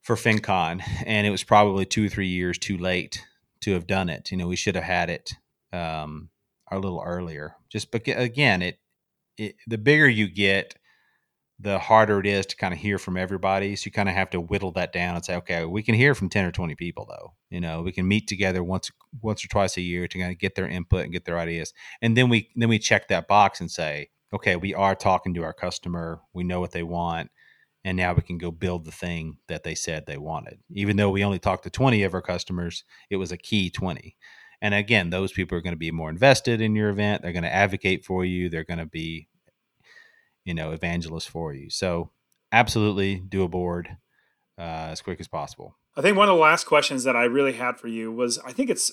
for 0.03 0.17
FinCon, 0.17 0.83
and 1.07 1.27
it 1.27 1.31
was 1.31 1.45
probably 1.45 1.87
two 1.87 2.07
or 2.07 2.09
three 2.09 2.29
years 2.29 2.59
too 2.59 2.77
late 2.77 3.25
to 3.61 3.73
have 3.75 3.87
done 3.87 4.09
it. 4.09 4.31
You 4.31 4.39
know, 4.39 4.49
we 4.49 4.57
should 4.57 4.75
have 4.75 4.85
had 4.85 5.11
it 5.11 5.33
um, 5.73 6.31
a 6.71 6.79
little 6.79 7.03
earlier. 7.05 7.57
Just 7.69 7.91
because, 7.91 8.23
again, 8.23 8.63
it, 8.63 8.79
it 9.37 9.57
the 9.67 9.79
bigger 9.79 10.09
you 10.09 10.29
get, 10.29 10.75
the 11.63 11.79
harder 11.79 12.21
it 12.21 12.27
is 12.27 12.47
to 12.47 12.57
kind 12.57 12.73
of 12.73 12.81
hear 12.81 12.99
from 12.99 13.17
everybody. 13.17 13.77
So 13.77 13.87
you 13.87 13.93
kind 13.93 14.09
of 14.09 14.15
have 14.15 14.31
to 14.31 14.41
whittle 14.41 14.73
that 14.73 14.93
down 14.93 15.17
and 15.17 15.25
say, 15.25 15.37
okay, 15.37 15.65
we 15.65 15.83
can 15.83 15.95
hear 15.95 16.15
from 16.15 16.31
10 16.31 16.47
or 16.47 16.53
20 16.53 16.75
people 16.75 17.07
though. 17.09 17.35
You 17.51 17.61
know, 17.61 17.83
we 17.83 17.93
can 17.93 18.09
meet 18.09 18.27
together 18.27 18.65
once 18.65 18.91
once 19.21 19.45
or 19.45 19.49
twice 19.49 19.77
a 19.77 19.83
year 19.83 20.09
to 20.09 20.19
kind 20.19 20.33
of 20.33 20.39
get 20.39 20.55
their 20.55 20.69
input 20.69 21.03
and 21.03 21.13
get 21.13 21.25
their 21.25 21.39
ideas. 21.39 21.73
And 22.01 22.17
then 22.17 22.29
we 22.29 22.51
then 22.57 22.69
we 22.69 22.79
check 22.79 23.09
that 23.09 23.29
box 23.29 23.61
and 23.61 23.71
say, 23.71 24.09
okay, 24.33 24.57
we 24.57 24.75
are 24.75 24.95
talking 24.95 25.35
to 25.35 25.43
our 25.43 25.53
customer. 25.53 26.21
We 26.33 26.45
know 26.45 26.61
what 26.61 26.73
they 26.73 26.83
want. 26.83 27.31
And 27.85 27.97
now 27.97 28.13
we 28.13 28.23
can 28.23 28.39
go 28.39 28.51
build 28.51 28.85
the 28.85 28.93
thing 28.93 29.39
that 29.49 29.65
they 29.65 29.75
said 29.75 30.05
they 30.07 30.19
wanted. 30.19 30.61
Even 30.71 30.97
though 30.97 31.11
we 31.11 31.25
only 31.25 31.39
talked 31.39 31.65
to 31.65 31.71
20 31.71 32.03
of 32.03 32.15
our 32.15 32.23
customers, 32.23 32.85
it 33.09 33.17
was 33.17 33.33
a 33.33 33.39
key 33.39 33.71
20. 33.71 34.17
And 34.63 34.75
again, 34.75 35.09
those 35.09 35.33
people 35.33 35.57
are 35.57 35.63
going 35.63 35.75
to 35.75 35.79
be 35.79 35.91
more 35.91 36.11
invested 36.11 36.61
in 36.61 36.77
your 36.77 36.91
event. 36.91 37.23
They're 37.23 37.33
going 37.33 37.45
to 37.45 37.55
advocate 37.55 38.05
for 38.05 38.25
you. 38.25 38.51
They're 38.51 38.65
going 38.65 38.79
to 38.79 38.87
be 38.87 39.29
you 40.45 40.55
know 40.55 40.73
evangelist 40.73 41.29
for 41.29 41.55
you. 41.55 41.71
So 41.71 42.11
absolutely 42.53 43.17
do 43.17 43.43
a 43.43 43.49
board 43.49 43.97
uh, 44.59 44.89
as 44.91 45.01
quick 45.01 45.21
as 45.21 45.29
possible. 45.29 45.77
I 45.97 46.03
think 46.03 46.17
one 46.17 46.29
of 46.29 46.35
the 46.35 46.41
last 46.41 46.65
questions 46.65 47.05
that 47.05 47.17
I 47.17 47.25
really 47.25 47.55
had 47.55 47.79
for 47.79 47.89
you 47.89 48.13
was 48.13 48.39
I 48.39 48.53
think 48.53 48.71
it's 48.71 48.93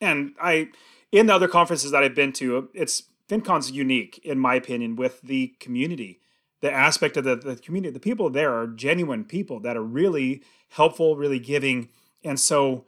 and 0.00 0.32
I 0.40 0.68
in 1.10 1.26
the 1.26 1.34
other 1.34 1.48
conferences 1.48 1.90
that 1.90 2.02
I've 2.02 2.14
been 2.14 2.32
to, 2.34 2.68
it's 2.74 3.04
FinCon's 3.28 3.70
unique 3.70 4.18
in 4.24 4.38
my 4.38 4.54
opinion 4.54 4.96
with 4.96 5.20
the 5.22 5.54
community. 5.60 6.20
The 6.60 6.72
aspect 6.72 7.16
of 7.16 7.24
the, 7.24 7.36
the 7.36 7.56
community, 7.56 7.92
the 7.92 8.00
people 8.00 8.30
there 8.30 8.52
are 8.52 8.66
genuine 8.66 9.24
people 9.24 9.60
that 9.60 9.76
are 9.76 9.82
really 9.82 10.42
helpful, 10.70 11.16
really 11.16 11.38
giving. 11.38 11.88
And 12.24 12.38
so 12.38 12.84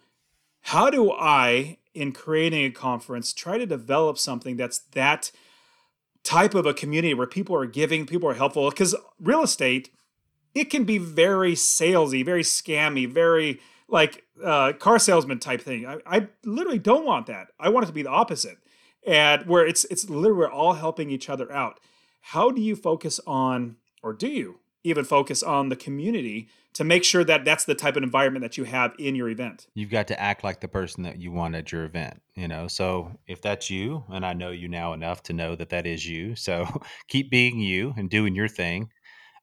how 0.62 0.91
do 0.91 1.12
I, 1.12 1.78
in 1.95 2.12
creating 2.12 2.64
a 2.64 2.70
conference, 2.70 3.32
try 3.32 3.59
to 3.59 3.66
develop 3.66 4.18
something 4.18 4.57
that's 4.57 4.78
that 4.93 5.30
type 6.22 6.54
of 6.54 6.66
a 6.66 6.74
community 6.74 7.14
where 7.14 7.26
people 7.26 7.56
are 7.56 7.66
giving, 7.66 8.06
people 8.06 8.28
are 8.28 8.34
helpful. 8.34 8.68
Because 8.70 8.94
real 9.18 9.42
estate, 9.42 9.90
it 10.54 10.64
can 10.64 10.84
be 10.84 10.98
very 10.98 11.52
salesy, 11.52 12.24
very 12.24 12.42
scammy, 12.42 13.08
very 13.08 13.60
like 13.88 14.24
uh, 14.42 14.72
car 14.74 14.98
salesman 14.98 15.38
type 15.38 15.60
thing. 15.60 15.86
I, 15.86 15.98
I 16.06 16.28
literally 16.44 16.78
don't 16.78 17.04
want 17.04 17.26
that. 17.26 17.48
I 17.58 17.68
want 17.68 17.84
it 17.84 17.86
to 17.88 17.92
be 17.92 18.02
the 18.02 18.10
opposite, 18.10 18.58
and 19.06 19.46
where 19.46 19.66
it's 19.66 19.84
it's 19.86 20.08
literally 20.08 20.38
we're 20.38 20.50
all 20.50 20.74
helping 20.74 21.10
each 21.10 21.28
other 21.28 21.50
out. 21.52 21.80
How 22.20 22.50
do 22.50 22.60
you 22.60 22.76
focus 22.76 23.20
on, 23.26 23.76
or 24.02 24.12
do 24.12 24.28
you 24.28 24.60
even 24.84 25.04
focus 25.04 25.42
on 25.42 25.68
the 25.68 25.76
community 25.76 26.48
to 26.74 26.84
make 26.84 27.04
sure 27.04 27.24
that 27.24 27.44
that's 27.44 27.64
the 27.64 27.74
type 27.74 27.96
of 27.96 28.02
environment 28.02 28.42
that 28.42 28.56
you 28.56 28.64
have 28.64 28.94
in 28.98 29.14
your 29.14 29.28
event. 29.28 29.66
You've 29.74 29.90
got 29.90 30.06
to 30.08 30.20
act 30.20 30.44
like 30.44 30.60
the 30.60 30.68
person 30.68 31.02
that 31.02 31.20
you 31.20 31.32
want 31.32 31.54
at 31.54 31.72
your 31.72 31.84
event, 31.84 32.22
you 32.34 32.48
know. 32.48 32.68
So 32.68 33.12
if 33.26 33.42
that's 33.42 33.70
you, 33.70 34.04
and 34.08 34.24
I 34.24 34.32
know 34.32 34.50
you 34.50 34.68
now 34.68 34.92
enough 34.92 35.22
to 35.24 35.32
know 35.32 35.56
that 35.56 35.70
that 35.70 35.86
is 35.86 36.06
you, 36.06 36.34
so 36.36 36.66
keep 37.08 37.30
being 37.30 37.58
you 37.58 37.94
and 37.96 38.08
doing 38.08 38.34
your 38.34 38.48
thing. 38.48 38.90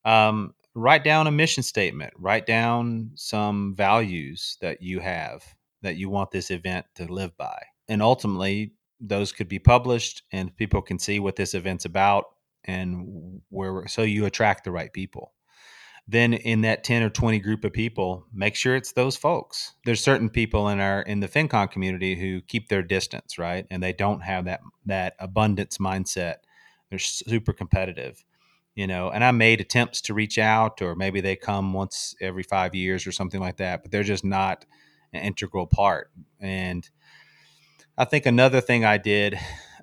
Um, 0.05 0.53
write 0.73 1.03
down 1.03 1.27
a 1.27 1.31
mission 1.31 1.63
statement. 1.63 2.13
Write 2.17 2.45
down 2.45 3.11
some 3.15 3.75
values 3.75 4.57
that 4.61 4.81
you 4.81 4.99
have 4.99 5.43
that 5.81 5.97
you 5.97 6.09
want 6.09 6.31
this 6.31 6.49
event 6.49 6.85
to 6.95 7.05
live 7.05 7.35
by, 7.37 7.61
and 7.87 8.01
ultimately 8.01 8.73
those 8.99 9.31
could 9.31 9.47
be 9.47 9.59
published 9.59 10.23
and 10.31 10.55
people 10.55 10.81
can 10.81 10.97
see 10.97 11.19
what 11.19 11.35
this 11.35 11.53
event's 11.53 11.85
about 11.85 12.25
and 12.63 13.41
where 13.49 13.87
so 13.87 14.01
you 14.01 14.25
attract 14.25 14.63
the 14.63 14.71
right 14.71 14.91
people 14.91 15.33
then 16.07 16.33
in 16.33 16.61
that 16.61 16.83
10 16.83 17.03
or 17.03 17.09
20 17.09 17.39
group 17.39 17.65
of 17.65 17.73
people 17.73 18.25
make 18.33 18.55
sure 18.55 18.75
it's 18.75 18.93
those 18.93 19.17
folks. 19.17 19.73
There's 19.85 20.03
certain 20.03 20.29
people 20.29 20.69
in 20.69 20.79
our 20.79 21.01
in 21.01 21.19
the 21.19 21.27
fincon 21.27 21.69
community 21.69 22.15
who 22.15 22.41
keep 22.41 22.69
their 22.69 22.83
distance 22.83 23.37
right? 23.37 23.65
And 23.69 23.83
they 23.83 23.93
don't 23.93 24.21
have 24.21 24.45
that 24.45 24.61
that 24.85 25.15
abundance 25.19 25.77
mindset. 25.77 26.35
They're 26.89 26.99
super 26.99 27.53
competitive 27.53 28.23
you 28.75 28.85
know? 28.85 29.09
And 29.09 29.23
i 29.23 29.31
made 29.31 29.59
attempts 29.59 30.01
to 30.01 30.13
reach 30.13 30.37
out 30.37 30.81
or 30.81 30.95
maybe 30.95 31.19
they 31.19 31.35
come 31.35 31.73
once 31.73 32.15
every 32.21 32.43
five 32.43 32.75
years 32.75 33.07
or 33.07 33.11
something 33.11 33.41
like 33.41 33.57
that 33.57 33.81
but 33.81 33.91
they're 33.91 34.03
just 34.03 34.23
not 34.23 34.65
an 35.13 35.21
integral 35.21 35.67
part. 35.67 36.11
And 36.39 36.87
i 37.97 38.05
think 38.05 38.25
another 38.25 38.61
thing 38.61 38.85
i 38.85 38.97
did 38.97 39.37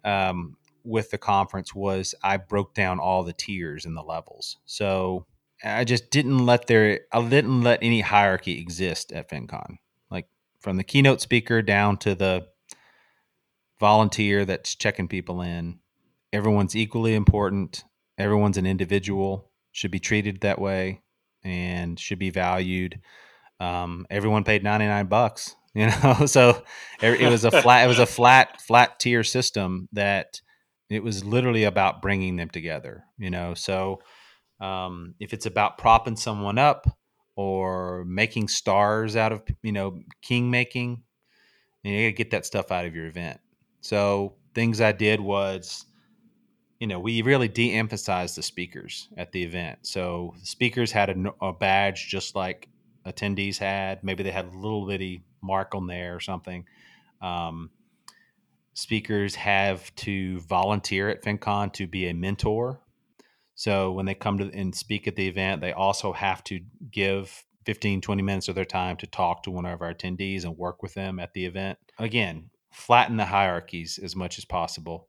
um, 0.05 0.57
with 0.85 1.11
the 1.11 1.18
conference 1.18 1.75
was 1.75 2.14
I 2.22 2.37
broke 2.37 2.75
down 2.75 3.01
all 3.01 3.25
the 3.25 3.33
tiers 3.33 3.87
and 3.87 3.97
the 3.97 4.03
levels. 4.03 4.59
So 4.66 5.27
I 5.65 5.85
just 5.85 6.11
didn't 6.11 6.45
let 6.45 6.67
there 6.67 7.01
I 7.12 7.27
didn't 7.27 7.62
let 7.62 7.83
any 7.83 8.01
hierarchy 8.01 8.61
exist 8.61 9.12
at 9.12 9.31
FinCon. 9.31 9.77
Like 10.11 10.29
from 10.61 10.77
the 10.77 10.85
keynote 10.85 11.21
speaker 11.21 11.62
down 11.62 11.97
to 11.99 12.15
the 12.15 12.47
volunteer 13.81 14.45
that's 14.45 14.75
checking 14.75 15.09
people 15.09 15.41
in. 15.41 15.79
Everyone's 16.33 16.77
equally 16.77 17.15
important. 17.15 17.85
Everyone's 18.19 18.59
an 18.59 18.67
individual, 18.67 19.51
should 19.73 19.91
be 19.91 20.01
treated 20.01 20.41
that 20.41 20.61
way 20.61 21.03
and 21.43 21.99
should 21.99 22.19
be 22.19 22.31
valued. 22.31 23.01
Um, 23.61 24.07
everyone 24.11 24.45
paid 24.45 24.62
99 24.62 25.07
bucks, 25.07 25.57
you 25.75 25.87
know? 25.87 26.27
so 26.27 26.62
it 27.03 27.31
was 27.31 27.45
a 27.45 27.51
flat, 27.51 27.85
it 27.85 27.89
was 27.89 27.99
a 27.99 28.07
flat, 28.07 28.61
flat 28.61 28.99
tier 28.99 29.25
system 29.25 29.89
that 29.93 30.41
it 30.91 31.03
was 31.03 31.25
literally 31.25 31.65
about 31.65 32.03
bringing 32.03 32.37
them 32.37 32.51
together, 32.51 33.05
you 33.19 33.31
know. 33.31 33.55
So 33.55 34.01
um, 34.61 35.14
if 35.20 35.32
it's 35.32 35.46
about 35.46 35.78
propping 35.78 36.16
someone 36.16 36.59
up 36.59 36.86
or 37.36 38.05
making 38.07 38.48
stars 38.48 39.16
out 39.16 39.32
of, 39.32 39.42
you 39.62 39.72
know, 39.72 40.00
king 40.22 40.50
making, 40.50 41.02
you, 41.82 41.92
got 41.92 42.07
to 42.07 42.12
get 42.12 42.30
that 42.30 42.46
stuff 42.46 42.70
out 42.70 42.84
of 42.84 42.94
your 42.94 43.07
event. 43.07 43.40
So 43.80 44.34
things 44.55 44.80
I 44.80 44.92
did 44.92 45.20
was 45.20 45.84
you 46.84 46.88
know, 46.88 47.00
we 47.00 47.22
really 47.22 47.48
de-emphasized 47.48 48.36
the 48.36 48.42
speakers 48.42 49.09
at 49.16 49.32
the 49.32 49.42
event. 49.42 49.78
So 49.82 50.34
the 50.38 50.46
speakers 50.46 50.92
had 50.92 51.09
a, 51.09 51.34
a, 51.40 51.52
badge 51.52 52.09
just 52.09 52.34
like 52.34 52.68
attendees 53.07 53.57
had. 53.57 54.02
Maybe 54.02 54.22
they 54.22 54.30
had 54.30 54.46
a 54.46 54.59
little 54.59 54.86
bitty 54.86 55.22
mark 55.40 55.74
on 55.74 55.86
there 55.86 56.14
or 56.14 56.20
something. 56.20 56.66
Um, 57.22 57.70
speakers 58.74 59.34
have 59.36 59.94
to 59.96 60.40
volunteer 60.40 61.09
at 61.09 61.22
FinCon 61.22 61.72
to 61.74 61.86
be 61.86 62.09
a 62.09 62.12
mentor. 62.12 62.80
So 63.55 63.92
when 63.92 64.07
they 64.07 64.14
come 64.14 64.38
to 64.38 64.50
and 64.52 64.74
speak 64.74 65.07
at 65.07 65.16
the 65.16 65.28
event, 65.28 65.61
they 65.61 65.72
also 65.72 66.12
have 66.12 66.42
to 66.44 66.61
give 66.90 67.44
15, 67.66 68.00
20 68.00 68.22
minutes 68.22 68.48
of 68.48 68.55
their 68.55 68.64
time 68.64 68.96
to 68.98 69.07
talk 69.07 69.42
to 69.44 69.50
one 69.50 69.64
of 69.64 69.80
our 69.80 69.94
attendees 69.94 70.44
and 70.44 70.57
work 70.57 70.82
with 70.82 70.94
them 70.94 71.18
at 71.18 71.32
the 71.32 71.46
event. 71.46 71.78
Again, 71.98 72.50
flatten 72.72 73.16
the 73.16 73.24
hierarchies 73.24 73.98
as 74.02 74.16
much 74.16 74.38
as 74.38 74.44
possible. 74.44 75.09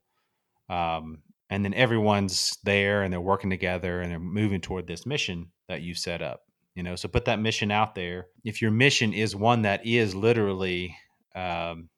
Um, 0.69 1.23
and 1.49 1.63
then 1.63 1.73
everyone's 1.73 2.57
there 2.63 3.03
and 3.03 3.11
they're 3.11 3.21
working 3.21 3.49
together 3.49 4.01
and 4.01 4.11
they're 4.11 4.19
moving 4.19 4.61
toward 4.61 4.87
this 4.87 5.05
mission 5.05 5.51
that 5.67 5.81
you 5.81 5.93
set 5.93 6.21
up 6.21 6.41
you 6.75 6.83
know 6.83 6.95
so 6.95 7.07
put 7.07 7.25
that 7.25 7.39
mission 7.39 7.71
out 7.71 7.95
there 7.95 8.27
if 8.43 8.61
your 8.61 8.71
mission 8.71 9.13
is 9.13 9.35
one 9.35 9.63
that 9.63 9.85
is 9.85 10.13
literally 10.13 10.95
um, 11.35 11.89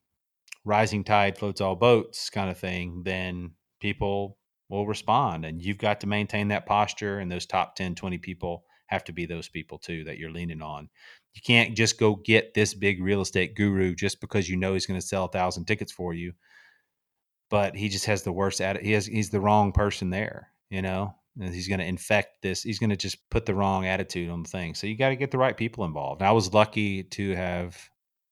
rising 0.64 1.04
tide 1.04 1.38
floats 1.38 1.62
all 1.62 1.76
boats 1.76 2.30
kind 2.30 2.50
of 2.50 2.58
thing 2.58 3.02
then 3.04 3.52
people 3.82 4.38
will 4.70 4.88
respond 4.88 5.46
and 5.46 5.62
you've 5.62 5.78
got 5.78 6.02
to 6.02 6.08
maintain 6.08 6.50
that 6.50 6.66
posture 6.66 7.20
and 7.20 7.32
those 7.32 7.46
top 7.46 7.76
10 7.76 7.96
20 7.96 8.18
people 8.18 8.64
have 8.88 9.04
to 9.04 9.12
be 9.12 9.26
those 9.26 9.50
people 9.50 9.78
too 9.78 10.04
that 10.04 10.18
you're 10.18 10.32
leaning 10.32 10.62
on 10.62 10.90
you 11.34 11.42
can't 11.46 11.76
just 11.76 12.00
go 12.00 12.16
get 12.16 12.54
this 12.54 12.74
big 12.74 13.02
real 13.02 13.22
estate 13.22 13.56
guru 13.56 13.96
just 13.96 14.20
because 14.22 14.50
you 14.50 14.56
know 14.56 14.74
he's 14.74 14.86
going 14.86 15.00
to 15.00 15.06
sell 15.06 15.26
a 15.26 15.30
thousand 15.30 15.66
tickets 15.66 15.92
for 15.92 16.14
you 16.14 16.34
but 17.50 17.76
he 17.76 17.90
just 17.90 18.06
has 18.06 18.24
the 18.24 18.32
worst 18.32 18.62
at 18.62 18.76
it. 18.76 18.84
He 18.84 18.92
has 18.94 19.06
he's 19.06 19.30
the 19.30 19.40
wrong 19.40 19.72
person 19.72 20.10
there, 20.10 20.52
you 20.70 20.82
know. 20.82 21.14
And 21.40 21.54
he's 21.54 21.68
going 21.68 21.80
to 21.80 21.86
infect 21.86 22.42
this. 22.42 22.64
He's 22.64 22.80
going 22.80 22.90
to 22.90 22.98
just 22.98 23.30
put 23.30 23.46
the 23.46 23.54
wrong 23.54 23.86
attitude 23.86 24.30
on 24.30 24.42
the 24.42 24.50
thing. 24.50 24.74
So 24.74 24.88
you 24.88 24.98
got 24.98 25.10
to 25.10 25.16
get 25.16 25.30
the 25.30 25.38
right 25.38 25.56
people 25.56 25.86
involved. 25.86 26.22
And 26.22 26.28
I 26.28 26.32
was 26.32 26.52
lucky 26.52 27.04
to 27.04 27.36
have 27.36 27.78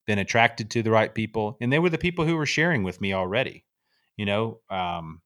been 0.08 0.18
attracted 0.18 0.72
to 0.72 0.82
the 0.82 0.90
right 0.90 1.14
people, 1.14 1.56
and 1.62 1.72
they 1.72 1.78
were 1.78 1.92
the 1.92 2.00
people 2.00 2.26
who 2.26 2.36
were 2.36 2.48
sharing 2.48 2.84
with 2.84 3.00
me 3.02 3.14
already. 3.14 3.64
You 4.18 4.26
know, 4.26 4.60
um, 4.70 5.22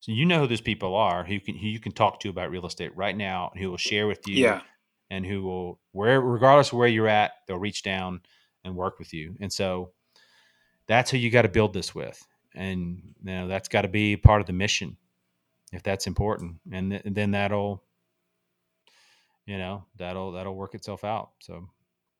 so 0.00 0.12
you 0.12 0.24
know 0.24 0.40
who 0.40 0.46
those 0.46 0.62
people 0.62 0.96
are 0.96 1.24
who 1.24 1.38
can 1.38 1.56
who 1.56 1.68
you 1.68 1.78
can 1.78 1.92
talk 1.92 2.20
to 2.20 2.30
about 2.30 2.50
real 2.50 2.66
estate 2.66 2.96
right 2.96 3.16
now, 3.16 3.50
and 3.52 3.62
who 3.62 3.70
will 3.70 3.76
share 3.76 4.06
with 4.06 4.26
you, 4.26 4.36
yeah, 4.36 4.62
and 5.10 5.26
who 5.26 5.42
will 5.42 5.78
where 5.92 6.20
regardless 6.20 6.72
of 6.72 6.78
where 6.78 6.88
you're 6.88 7.08
at, 7.08 7.32
they'll 7.46 7.58
reach 7.58 7.82
down 7.82 8.20
and 8.64 8.74
work 8.74 8.98
with 8.98 9.12
you. 9.12 9.36
And 9.40 9.52
so 9.52 9.92
that's 10.86 11.10
who 11.10 11.18
you 11.18 11.30
got 11.30 11.42
to 11.42 11.48
build 11.48 11.72
this 11.72 11.94
with. 11.94 12.26
And 12.54 13.14
you 13.22 13.32
know 13.32 13.46
that's 13.46 13.68
got 13.68 13.82
to 13.82 13.88
be 13.88 14.16
part 14.16 14.40
of 14.40 14.46
the 14.46 14.52
mission 14.52 14.96
if 15.72 15.82
that's 15.82 16.06
important. 16.06 16.56
And, 16.72 16.90
th- 16.90 17.02
then 17.04 17.32
that'll 17.32 17.84
you 19.46 19.58
know 19.58 19.84
that'll 19.96 20.32
that'll 20.32 20.56
work 20.56 20.74
itself 20.74 21.04
out 21.04 21.30
so. 21.40 21.68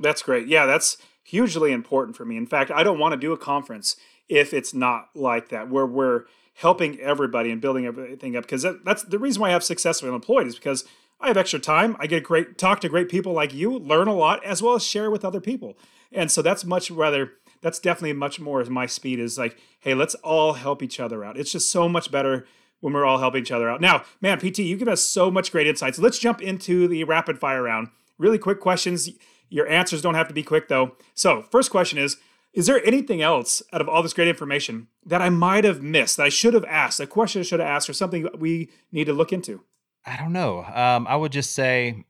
That's 0.02 0.22
great. 0.22 0.48
Yeah 0.48 0.66
that's 0.66 0.98
hugely 1.24 1.72
important 1.72 2.16
for 2.16 2.24
me. 2.24 2.36
In 2.36 2.46
fact 2.46 2.70
i 2.70 2.82
don't 2.82 2.98
want 2.98 3.12
to 3.12 3.18
do 3.18 3.32
a 3.32 3.38
conference 3.38 3.96
if 4.28 4.52
it's 4.54 4.74
not 4.74 5.08
like 5.14 5.48
that. 5.48 5.68
Where 5.70 5.86
we're 5.86 6.24
helping 6.54 6.98
everybody 7.00 7.50
and 7.50 7.60
building 7.60 7.86
everything 7.86 8.36
up 8.36 8.44
because 8.44 8.62
that, 8.62 8.84
that's 8.84 9.02
the 9.04 9.18
reason 9.18 9.40
why 9.40 9.48
i 9.48 9.52
have 9.52 9.64
successfully 9.64 10.12
employed 10.12 10.46
is 10.46 10.54
because 10.54 10.84
i 11.20 11.28
have 11.28 11.36
extra 11.36 11.58
time 11.58 11.96
i 11.98 12.06
get 12.06 12.22
great 12.22 12.58
talk 12.58 12.80
to 12.80 12.88
great 12.88 13.08
people 13.08 13.32
like 13.32 13.54
you 13.54 13.78
learn 13.78 14.08
a 14.08 14.14
lot 14.14 14.44
as 14.44 14.62
well 14.62 14.74
as 14.74 14.84
share 14.84 15.10
with 15.10 15.24
other 15.24 15.40
people 15.40 15.76
and 16.12 16.30
so 16.30 16.42
that's 16.42 16.64
much 16.64 16.90
rather 16.90 17.32
that's 17.62 17.78
definitely 17.78 18.12
much 18.12 18.40
more 18.40 18.64
my 18.64 18.86
speed 18.86 19.18
is 19.18 19.38
like, 19.38 19.58
hey, 19.80 19.94
let's 19.94 20.14
all 20.16 20.54
help 20.54 20.82
each 20.82 21.00
other 21.00 21.24
out. 21.24 21.36
It's 21.36 21.52
just 21.52 21.70
so 21.70 21.88
much 21.88 22.10
better 22.10 22.46
when 22.80 22.92
we're 22.92 23.04
all 23.04 23.18
helping 23.18 23.42
each 23.42 23.52
other 23.52 23.68
out. 23.68 23.80
Now, 23.80 24.04
man, 24.20 24.38
PT, 24.38 24.60
you 24.60 24.76
give 24.76 24.88
us 24.88 25.02
so 25.02 25.30
much 25.30 25.52
great 25.52 25.66
insights. 25.66 25.98
Let's 25.98 26.18
jump 26.18 26.40
into 26.40 26.88
the 26.88 27.04
rapid 27.04 27.38
fire 27.38 27.62
round. 27.62 27.88
Really 28.18 28.38
quick 28.38 28.60
questions. 28.60 29.10
Your 29.50 29.66
answers 29.66 30.00
don't 30.00 30.14
have 30.14 30.28
to 30.28 30.34
be 30.34 30.42
quick 30.42 30.68
though. 30.68 30.96
So, 31.14 31.42
first 31.50 31.70
question 31.70 31.98
is 31.98 32.16
Is 32.52 32.66
there 32.66 32.84
anything 32.84 33.22
else 33.22 33.62
out 33.72 33.80
of 33.80 33.88
all 33.88 34.02
this 34.02 34.12
great 34.12 34.28
information 34.28 34.88
that 35.06 35.22
I 35.22 35.30
might 35.30 35.64
have 35.64 35.82
missed, 35.82 36.16
that 36.16 36.26
I 36.26 36.30
should 36.30 36.54
have 36.54 36.64
asked, 36.64 36.98
a 36.98 37.06
question 37.06 37.40
I 37.40 37.44
should 37.44 37.60
have 37.60 37.68
asked, 37.68 37.88
or 37.88 37.92
something 37.92 38.28
we 38.36 38.70
need 38.90 39.04
to 39.04 39.12
look 39.12 39.32
into? 39.32 39.62
I 40.04 40.16
don't 40.16 40.32
know. 40.32 40.64
Um, 40.64 41.06
I 41.06 41.14
would 41.14 41.30
just 41.30 41.52
say, 41.52 42.04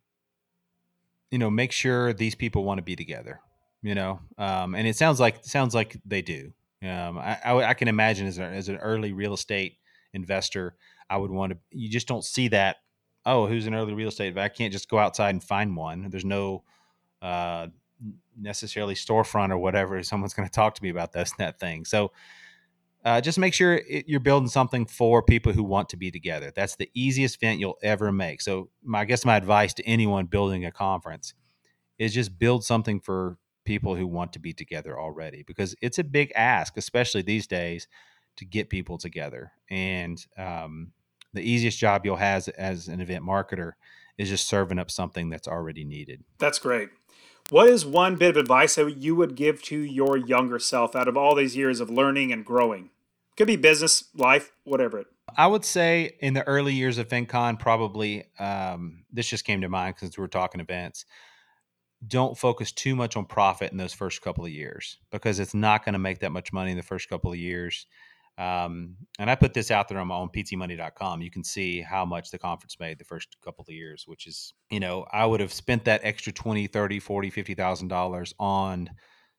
you 1.30 1.38
know, 1.38 1.50
make 1.50 1.72
sure 1.72 2.12
these 2.12 2.34
people 2.34 2.64
want 2.64 2.78
to 2.78 2.82
be 2.82 2.96
together 2.96 3.40
you 3.82 3.94
know, 3.94 4.20
um, 4.38 4.74
and 4.74 4.86
it 4.86 4.96
sounds 4.96 5.20
like 5.20 5.44
sounds 5.44 5.74
like 5.74 5.96
they 6.04 6.22
do. 6.22 6.52
Um, 6.82 7.18
I, 7.18 7.38
I, 7.44 7.64
I, 7.70 7.74
can 7.74 7.88
imagine 7.88 8.26
as, 8.26 8.38
a, 8.38 8.44
as 8.44 8.68
an 8.68 8.76
early 8.76 9.12
real 9.12 9.34
estate 9.34 9.76
investor, 10.14 10.76
I 11.08 11.16
would 11.16 11.30
want 11.30 11.52
to. 11.52 11.58
You 11.70 11.88
just 11.88 12.08
don't 12.08 12.24
see 12.24 12.48
that. 12.48 12.76
Oh, 13.26 13.46
who's 13.46 13.66
an 13.66 13.74
early 13.74 13.94
real 13.94 14.08
estate? 14.08 14.36
I 14.38 14.48
can't 14.48 14.72
just 14.72 14.88
go 14.88 14.98
outside 14.98 15.30
and 15.30 15.44
find 15.44 15.76
one. 15.76 16.08
There's 16.10 16.24
no 16.24 16.64
uh, 17.20 17.68
necessarily 18.40 18.94
storefront 18.94 19.50
or 19.50 19.58
whatever. 19.58 20.02
Someone's 20.02 20.34
going 20.34 20.48
to 20.48 20.52
talk 20.52 20.74
to 20.74 20.82
me 20.82 20.88
about 20.88 21.12
this 21.12 21.32
that 21.38 21.60
thing. 21.60 21.84
So 21.84 22.12
uh, 23.04 23.20
just 23.20 23.38
make 23.38 23.54
sure 23.54 23.74
it, 23.74 24.06
you're 24.08 24.20
building 24.20 24.48
something 24.48 24.86
for 24.86 25.22
people 25.22 25.52
who 25.52 25.62
want 25.62 25.88
to 25.90 25.96
be 25.96 26.10
together. 26.10 26.52
That's 26.54 26.76
the 26.76 26.90
easiest 26.94 27.36
event 27.36 27.60
you'll 27.60 27.78
ever 27.82 28.12
make. 28.12 28.42
So 28.42 28.68
my, 28.82 29.00
I 29.00 29.04
guess 29.04 29.24
my 29.24 29.36
advice 29.36 29.72
to 29.74 29.86
anyone 29.86 30.26
building 30.26 30.64
a 30.64 30.70
conference 30.70 31.34
is 31.98 32.12
just 32.12 32.38
build 32.38 32.64
something 32.64 33.00
for 33.00 33.38
people 33.64 33.94
who 33.94 34.06
want 34.06 34.32
to 34.32 34.38
be 34.38 34.52
together 34.52 34.98
already 34.98 35.44
because 35.46 35.74
it's 35.80 35.98
a 35.98 36.04
big 36.04 36.32
ask, 36.34 36.76
especially 36.76 37.22
these 37.22 37.46
days, 37.46 37.88
to 38.36 38.44
get 38.44 38.70
people 38.70 38.98
together. 38.98 39.52
And 39.70 40.18
um, 40.36 40.92
the 41.32 41.42
easiest 41.42 41.78
job 41.78 42.04
you'll 42.04 42.16
have 42.16 42.48
as 42.58 42.88
an 42.88 43.00
event 43.00 43.24
marketer 43.24 43.72
is 44.18 44.28
just 44.28 44.48
serving 44.48 44.78
up 44.78 44.90
something 44.90 45.30
that's 45.30 45.48
already 45.48 45.84
needed. 45.84 46.22
That's 46.38 46.58
great. 46.58 46.90
What 47.50 47.68
is 47.68 47.84
one 47.84 48.16
bit 48.16 48.30
of 48.30 48.36
advice 48.36 48.76
that 48.76 48.96
you 48.96 49.16
would 49.16 49.34
give 49.34 49.62
to 49.64 49.78
your 49.78 50.16
younger 50.16 50.58
self 50.58 50.94
out 50.94 51.08
of 51.08 51.16
all 51.16 51.34
these 51.34 51.56
years 51.56 51.80
of 51.80 51.90
learning 51.90 52.32
and 52.32 52.44
growing? 52.44 52.90
Could 53.36 53.48
be 53.48 53.56
business, 53.56 54.04
life, 54.14 54.52
whatever. 54.64 55.00
It. 55.00 55.06
I 55.36 55.46
would 55.46 55.64
say 55.64 56.16
in 56.20 56.34
the 56.34 56.46
early 56.46 56.74
years 56.74 56.98
of 56.98 57.08
FinCon, 57.08 57.58
probably 57.58 58.24
um, 58.38 59.04
this 59.12 59.28
just 59.28 59.44
came 59.44 59.60
to 59.62 59.68
mind 59.68 59.96
because 59.96 60.16
we 60.16 60.24
are 60.24 60.28
talking 60.28 60.60
events 60.60 61.04
don't 62.06 62.38
focus 62.38 62.72
too 62.72 62.96
much 62.96 63.16
on 63.16 63.26
profit 63.26 63.72
in 63.72 63.78
those 63.78 63.92
first 63.92 64.22
couple 64.22 64.44
of 64.44 64.50
years 64.50 64.98
because 65.10 65.38
it's 65.38 65.54
not 65.54 65.84
going 65.84 65.92
to 65.92 65.98
make 65.98 66.20
that 66.20 66.32
much 66.32 66.52
money 66.52 66.70
in 66.70 66.76
the 66.76 66.82
first 66.82 67.08
couple 67.08 67.30
of 67.30 67.38
years. 67.38 67.86
Um, 68.38 68.96
and 69.18 69.30
I 69.30 69.34
put 69.34 69.52
this 69.52 69.70
out 69.70 69.88
there 69.88 69.98
on 69.98 70.08
my 70.08 70.14
own 70.14 70.30
ptmoney.com. 70.30 71.20
You 71.20 71.30
can 71.30 71.44
see 71.44 71.82
how 71.82 72.04
much 72.04 72.30
the 72.30 72.38
conference 72.38 72.76
made 72.80 72.98
the 72.98 73.04
first 73.04 73.36
couple 73.44 73.64
of 73.68 73.74
years, 73.74 74.04
which 74.06 74.26
is, 74.26 74.54
you 74.70 74.80
know, 74.80 75.04
I 75.12 75.26
would 75.26 75.40
have 75.40 75.52
spent 75.52 75.84
that 75.84 76.00
extra 76.04 76.32
20, 76.32 76.66
30, 76.66 77.00
40, 77.00 77.30
$50,000 77.30 78.32
on 78.38 78.90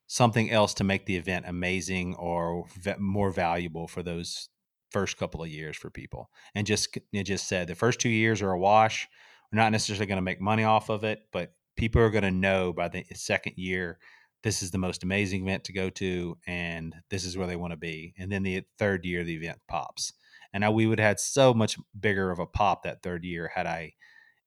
something 0.07 0.51
else 0.51 0.73
to 0.75 0.83
make 0.83 1.05
the 1.05 1.15
event 1.15 1.45
amazing 1.47 2.15
or 2.15 2.65
v- 2.79 2.93
more 2.99 3.31
valuable 3.31 3.87
for 3.87 4.03
those 4.03 4.49
first 4.91 5.17
couple 5.17 5.41
of 5.41 5.49
years 5.49 5.77
for 5.77 5.89
people. 5.89 6.29
And 6.53 6.67
just, 6.67 6.97
it 7.13 7.23
just 7.23 7.47
said 7.47 7.67
the 7.67 7.75
first 7.75 7.99
two 7.99 8.09
years 8.09 8.41
are 8.41 8.51
a 8.51 8.59
wash. 8.59 9.07
We're 9.51 9.61
not 9.61 9.71
necessarily 9.71 10.05
going 10.05 10.17
to 10.17 10.21
make 10.21 10.41
money 10.41 10.63
off 10.63 10.89
of 10.89 11.03
it, 11.03 11.21
but 11.31 11.53
people 11.75 12.01
are 12.01 12.09
going 12.09 12.23
to 12.23 12.31
know 12.31 12.73
by 12.73 12.87
the 12.87 13.03
second 13.13 13.53
year 13.57 13.99
this 14.43 14.63
is 14.63 14.71
the 14.71 14.77
most 14.77 15.03
amazing 15.03 15.43
event 15.43 15.63
to 15.65 15.73
go 15.73 15.89
to 15.89 16.37
and 16.47 16.95
this 17.09 17.25
is 17.25 17.37
where 17.37 17.47
they 17.47 17.55
want 17.55 17.71
to 17.71 17.77
be. 17.77 18.13
And 18.17 18.31
then 18.31 18.43
the 18.43 18.63
third 18.77 19.05
year 19.05 19.23
the 19.23 19.35
event 19.35 19.59
pops. 19.67 20.13
And 20.53 20.65
I, 20.65 20.69
we 20.69 20.85
would 20.85 20.99
have 20.99 21.07
had 21.07 21.19
so 21.19 21.53
much 21.53 21.77
bigger 21.97 22.31
of 22.31 22.39
a 22.39 22.45
pop 22.45 22.83
that 22.83 23.03
third 23.03 23.23
year 23.23 23.51
had 23.53 23.65
i 23.65 23.93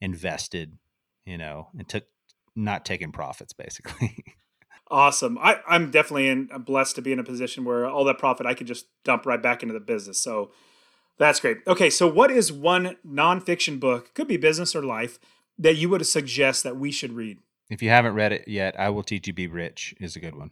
invested 0.00 0.76
you 1.24 1.38
know 1.38 1.68
and 1.78 1.88
took 1.88 2.04
not 2.54 2.84
taking 2.84 3.12
profits 3.12 3.52
basically. 3.52 4.24
Awesome. 4.90 5.38
I, 5.38 5.60
i'm 5.66 5.90
definitely 5.90 6.28
in, 6.28 6.50
I'm 6.52 6.62
blessed 6.62 6.96
to 6.96 7.02
be 7.02 7.10
in 7.10 7.18
a 7.18 7.24
position 7.24 7.64
where 7.64 7.86
all 7.86 8.04
that 8.04 8.18
profit 8.18 8.44
i 8.44 8.52
could 8.52 8.66
just 8.66 8.86
dump 9.02 9.24
right 9.24 9.42
back 9.42 9.62
into 9.62 9.72
the 9.72 9.80
business. 9.80 10.20
So 10.20 10.52
that's 11.18 11.40
great. 11.40 11.58
Okay 11.66 11.88
so 11.88 12.06
what 12.06 12.30
is 12.30 12.52
one 12.52 12.96
nonfiction 13.04 13.80
book 13.80 14.12
could 14.14 14.28
be 14.28 14.36
business 14.36 14.76
or 14.76 14.82
life 14.82 15.18
that 15.58 15.76
you 15.76 15.88
would 15.88 16.06
suggest 16.06 16.64
that 16.64 16.76
we 16.76 16.92
should 16.92 17.14
read? 17.14 17.38
If 17.70 17.82
you 17.82 17.88
haven't 17.88 18.14
read 18.14 18.32
it 18.32 18.46
yet, 18.46 18.78
I 18.78 18.90
Will 18.90 19.02
Teach 19.02 19.26
You 19.26 19.32
Be 19.32 19.46
Rich 19.46 19.94
is 19.98 20.16
a 20.16 20.20
good 20.20 20.34
one 20.34 20.50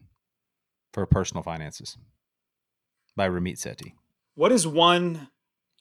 for 0.93 1.05
personal 1.07 1.43
finances 1.43 1.97
by 3.17 3.29
Ramit 3.29 3.59
Sethi. 3.59 3.93
What 4.35 4.53
is 4.53 4.67
one 4.67 5.29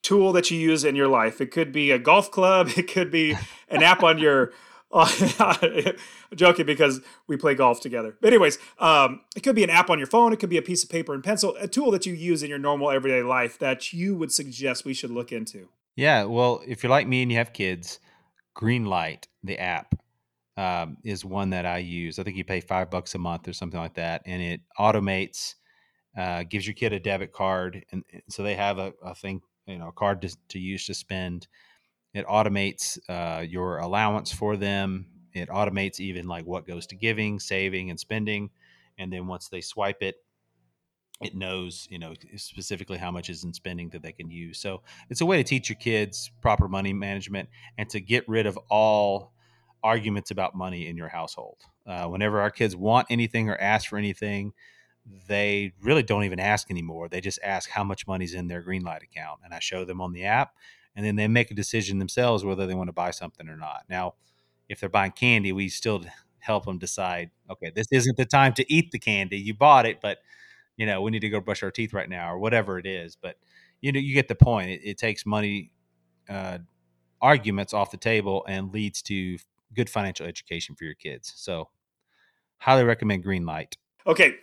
tool 0.02 0.34
that 0.34 0.52
you 0.52 0.60
use 0.60 0.84
in 0.84 0.96
your 0.96 1.08
life? 1.08 1.40
It 1.40 1.52
could 1.52 1.72
be 1.72 1.92
a 1.92 2.00
golf 2.00 2.32
club, 2.32 2.72
it 2.78 2.92
could 2.92 3.12
be 3.12 3.38
an 3.70 3.82
app 3.82 4.04
on 4.04 4.18
your 4.18 4.52
uh, 4.92 5.94
joking 6.36 6.66
because 6.66 7.00
we 7.26 7.38
play 7.38 7.56
golf 7.56 7.80
together. 7.80 8.18
But 8.20 8.28
anyways, 8.28 8.60
um, 8.78 9.22
it 9.38 9.42
could 9.42 9.56
be 9.56 9.64
an 9.64 9.70
app 9.70 9.90
on 9.90 9.98
your 9.98 10.08
phone. 10.08 10.34
It 10.34 10.40
could 10.40 10.50
be 10.50 10.58
a 10.58 10.62
piece 10.62 10.84
of 10.84 10.90
paper 10.90 11.14
and 11.14 11.24
pencil, 11.24 11.56
a 11.62 11.68
tool 11.68 11.92
that 11.92 12.06
you 12.06 12.14
use 12.14 12.44
in 12.44 12.50
your 12.50 12.60
normal 12.60 12.92
everyday 12.92 13.24
life 13.24 13.58
that 13.60 13.94
you 13.94 14.16
would 14.16 14.34
suggest 14.34 14.84
we 14.84 14.94
should 14.94 15.12
look 15.12 15.32
into. 15.32 15.70
Yeah, 15.96 16.26
well, 16.26 16.62
if 16.68 16.84
you're 16.84 16.90
like 16.90 17.08
me 17.08 17.22
and 17.22 17.32
you 17.32 17.38
have 17.38 17.54
kids, 17.54 18.00
Greenlight, 18.54 19.28
the 19.42 19.58
app, 19.58 19.96
um, 20.58 20.98
is 21.04 21.24
one 21.24 21.52
that 21.52 21.66
I 21.66 21.80
use. 21.80 22.20
I 22.20 22.24
think 22.24 22.38
you 22.38 22.44
pay 22.44 22.60
five 22.60 22.90
bucks 22.90 23.16
a 23.16 23.20
month 23.20 23.48
or 23.48 23.54
something 23.54 23.80
like 23.80 23.96
that, 23.96 24.22
and 24.26 24.42
it 24.42 24.62
automates, 24.80 25.56
uh, 26.18 26.44
gives 26.44 26.68
your 26.68 26.74
kid 26.74 26.94
a 26.94 27.00
debit 27.00 27.32
card, 27.32 27.86
and 27.92 28.04
so 28.30 28.44
they 28.44 28.56
have 28.56 28.78
a, 28.78 28.94
a 29.04 29.16
thing 29.16 29.42
you 29.68 29.78
know 29.78 29.90
a 29.90 29.94
card 29.94 30.22
to, 30.24 30.36
to 30.50 30.60
use 30.60 30.86
to 30.88 30.94
spend. 30.94 31.48
It 32.14 32.26
automates 32.28 33.00
uh, 33.08 33.42
your 33.42 33.78
allowance 33.78 34.34
for 34.34 34.58
them. 34.58 35.08
It 35.34 35.48
automates 35.48 36.02
even 36.02 36.28
like 36.28 36.46
what 36.46 36.68
goes 36.68 36.86
to 36.88 36.96
giving, 36.96 37.40
saving, 37.40 37.90
and 37.90 37.98
spending. 37.98 38.50
And 38.98 39.14
then 39.14 39.28
once 39.28 39.48
they 39.48 39.62
swipe 39.62 40.04
it, 40.04 40.16
it 41.22 41.36
knows 41.36 41.88
you 41.90 42.00
know 42.00 42.14
specifically 42.36 42.98
how 42.98 43.12
much 43.12 43.30
is 43.30 43.44
in 43.44 43.54
spending 43.54 43.90
that 43.90 44.02
they 44.02 44.12
can 44.12 44.30
use 44.30 44.60
so 44.60 44.82
it's 45.10 45.22
a 45.22 45.26
way 45.26 45.38
to 45.38 45.44
teach 45.44 45.70
your 45.70 45.76
kids 45.76 46.32
proper 46.42 46.68
money 46.68 46.94
management 46.94 47.48
and 47.78 47.90
to 47.90 48.00
get 48.00 48.28
rid 48.28 48.46
of 48.46 48.58
all 48.70 49.34
arguments 49.84 50.32
about 50.32 50.56
money 50.56 50.88
in 50.88 50.98
your 50.98 51.08
household 51.08 51.58
uh, 51.88 52.06
whenever 52.06 52.40
our 52.42 52.52
kids 52.52 52.76
want 52.76 53.08
anything 53.10 53.50
or 53.50 53.56
ask 53.58 53.90
for 53.90 53.98
anything 53.98 54.54
they 55.28 55.74
really 55.82 56.04
don't 56.04 56.24
even 56.24 56.40
ask 56.40 56.70
anymore 56.70 57.10
they 57.10 57.22
just 57.22 57.40
ask 57.44 57.70
how 57.70 57.84
much 57.84 58.08
money's 58.08 58.34
in 58.36 58.48
their 58.48 58.62
greenlight 58.62 59.02
account 59.04 59.40
and 59.44 59.54
i 59.54 59.60
show 59.60 59.84
them 59.84 60.00
on 60.00 60.14
the 60.14 60.24
app 60.24 60.54
and 60.96 61.06
then 61.06 61.16
they 61.16 61.28
make 61.28 61.50
a 61.50 61.56
decision 61.56 61.98
themselves 62.00 62.44
whether 62.46 62.68
they 62.68 62.76
want 62.76 62.88
to 62.88 62.94
buy 62.94 63.12
something 63.12 63.50
or 63.50 63.58
not 63.58 63.84
now 63.90 64.14
if 64.70 64.80
they're 64.80 64.90
buying 64.90 65.12
candy 65.12 65.52
we 65.52 65.68
still 65.68 66.04
help 66.40 66.66
them 66.66 66.78
decide 66.78 67.32
okay 67.50 67.72
this 67.74 67.88
isn't 67.92 68.18
the 68.18 68.26
time 68.26 68.54
to 68.54 68.72
eat 68.72 68.92
the 68.92 69.00
candy 69.00 69.38
you 69.38 69.54
bought 69.54 69.86
it 69.86 70.00
but 70.02 70.20
you 70.78 70.88
know, 70.88 71.02
we 71.02 71.12
need 71.12 71.20
to 71.20 71.30
go 71.30 71.40
brush 71.40 71.64
our 71.64 71.70
teeth 71.70 71.94
right 71.94 72.10
now 72.10 72.34
or 72.34 72.40
whatever 72.40 72.80
it 72.80 72.88
is. 72.88 73.16
But 73.16 73.36
you 73.82 73.92
know, 73.92 74.00
you 74.00 74.16
get 74.16 74.28
the 74.28 74.36
point. 74.36 74.72
It, 74.72 74.82
it 74.84 74.98
takes 74.98 75.28
money 75.28 75.72
uh, 76.30 76.60
arguments 77.22 77.74
off 77.74 77.92
the 77.92 77.98
table 77.98 78.46
and 78.48 78.74
leads 78.74 79.02
to 79.04 79.38
good 79.74 79.90
financial 79.90 80.26
education 80.26 80.76
for 80.76 80.86
your 80.86 80.96
kids. 80.96 81.32
So, 81.36 81.70
highly 82.60 82.84
recommend 82.84 83.26
Greenlight. 83.26 83.74
Okay, 84.08 84.36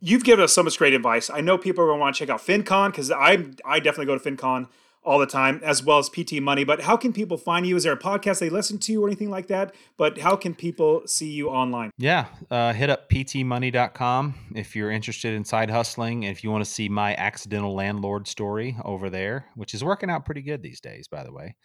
you've 0.00 0.24
given 0.24 0.44
us 0.44 0.52
so 0.52 0.62
much 0.62 0.78
great 0.78 0.94
advice. 0.94 1.30
I 1.30 1.40
know 1.40 1.58
people 1.58 1.84
are 1.84 1.88
going 1.88 1.98
to 1.98 2.00
want 2.00 2.16
to 2.16 2.18
check 2.18 2.30
out 2.30 2.40
FinCon 2.40 2.90
because 2.90 3.10
I 3.10 3.44
I 3.64 3.80
definitely 3.80 4.06
go 4.06 4.18
to 4.18 4.30
FinCon 4.30 4.68
all 5.04 5.18
the 5.18 5.26
time, 5.26 5.60
as 5.64 5.82
well 5.82 5.98
as 5.98 6.08
PT 6.08 6.34
Money. 6.40 6.64
But 6.64 6.82
how 6.82 6.96
can 6.96 7.12
people 7.12 7.36
find 7.36 7.66
you? 7.66 7.76
Is 7.76 7.84
there 7.84 7.92
a 7.92 7.98
podcast 7.98 8.38
they 8.38 8.50
listen 8.50 8.78
to 8.78 9.02
or 9.02 9.08
anything 9.08 9.30
like 9.30 9.48
that? 9.48 9.74
But 9.96 10.18
how 10.18 10.36
can 10.36 10.54
people 10.54 11.02
see 11.06 11.30
you 11.30 11.48
online? 11.48 11.90
Yeah, 11.98 12.26
uh, 12.50 12.72
hit 12.72 12.88
up 12.88 13.10
ptmoney.com 13.10 14.34
if 14.54 14.76
you're 14.76 14.90
interested 14.90 15.34
in 15.34 15.44
side 15.44 15.70
hustling. 15.70 16.22
If 16.22 16.44
you 16.44 16.50
want 16.50 16.64
to 16.64 16.70
see 16.70 16.88
my 16.88 17.14
accidental 17.16 17.74
landlord 17.74 18.28
story 18.28 18.76
over 18.84 19.10
there, 19.10 19.46
which 19.56 19.74
is 19.74 19.82
working 19.82 20.10
out 20.10 20.24
pretty 20.24 20.42
good 20.42 20.62
these 20.62 20.80
days, 20.80 21.08
by 21.08 21.24
the 21.24 21.32
way. 21.32 21.56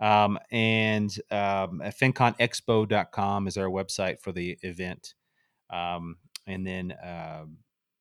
Um, 0.00 0.38
and 0.50 1.14
um, 1.30 1.80
finconexpo.com 1.84 3.46
is 3.46 3.56
our 3.56 3.68
website 3.68 4.20
for 4.20 4.32
the 4.32 4.58
event. 4.62 5.14
Um, 5.70 6.16
and 6.46 6.66
then 6.66 6.92
uh, 6.92 7.44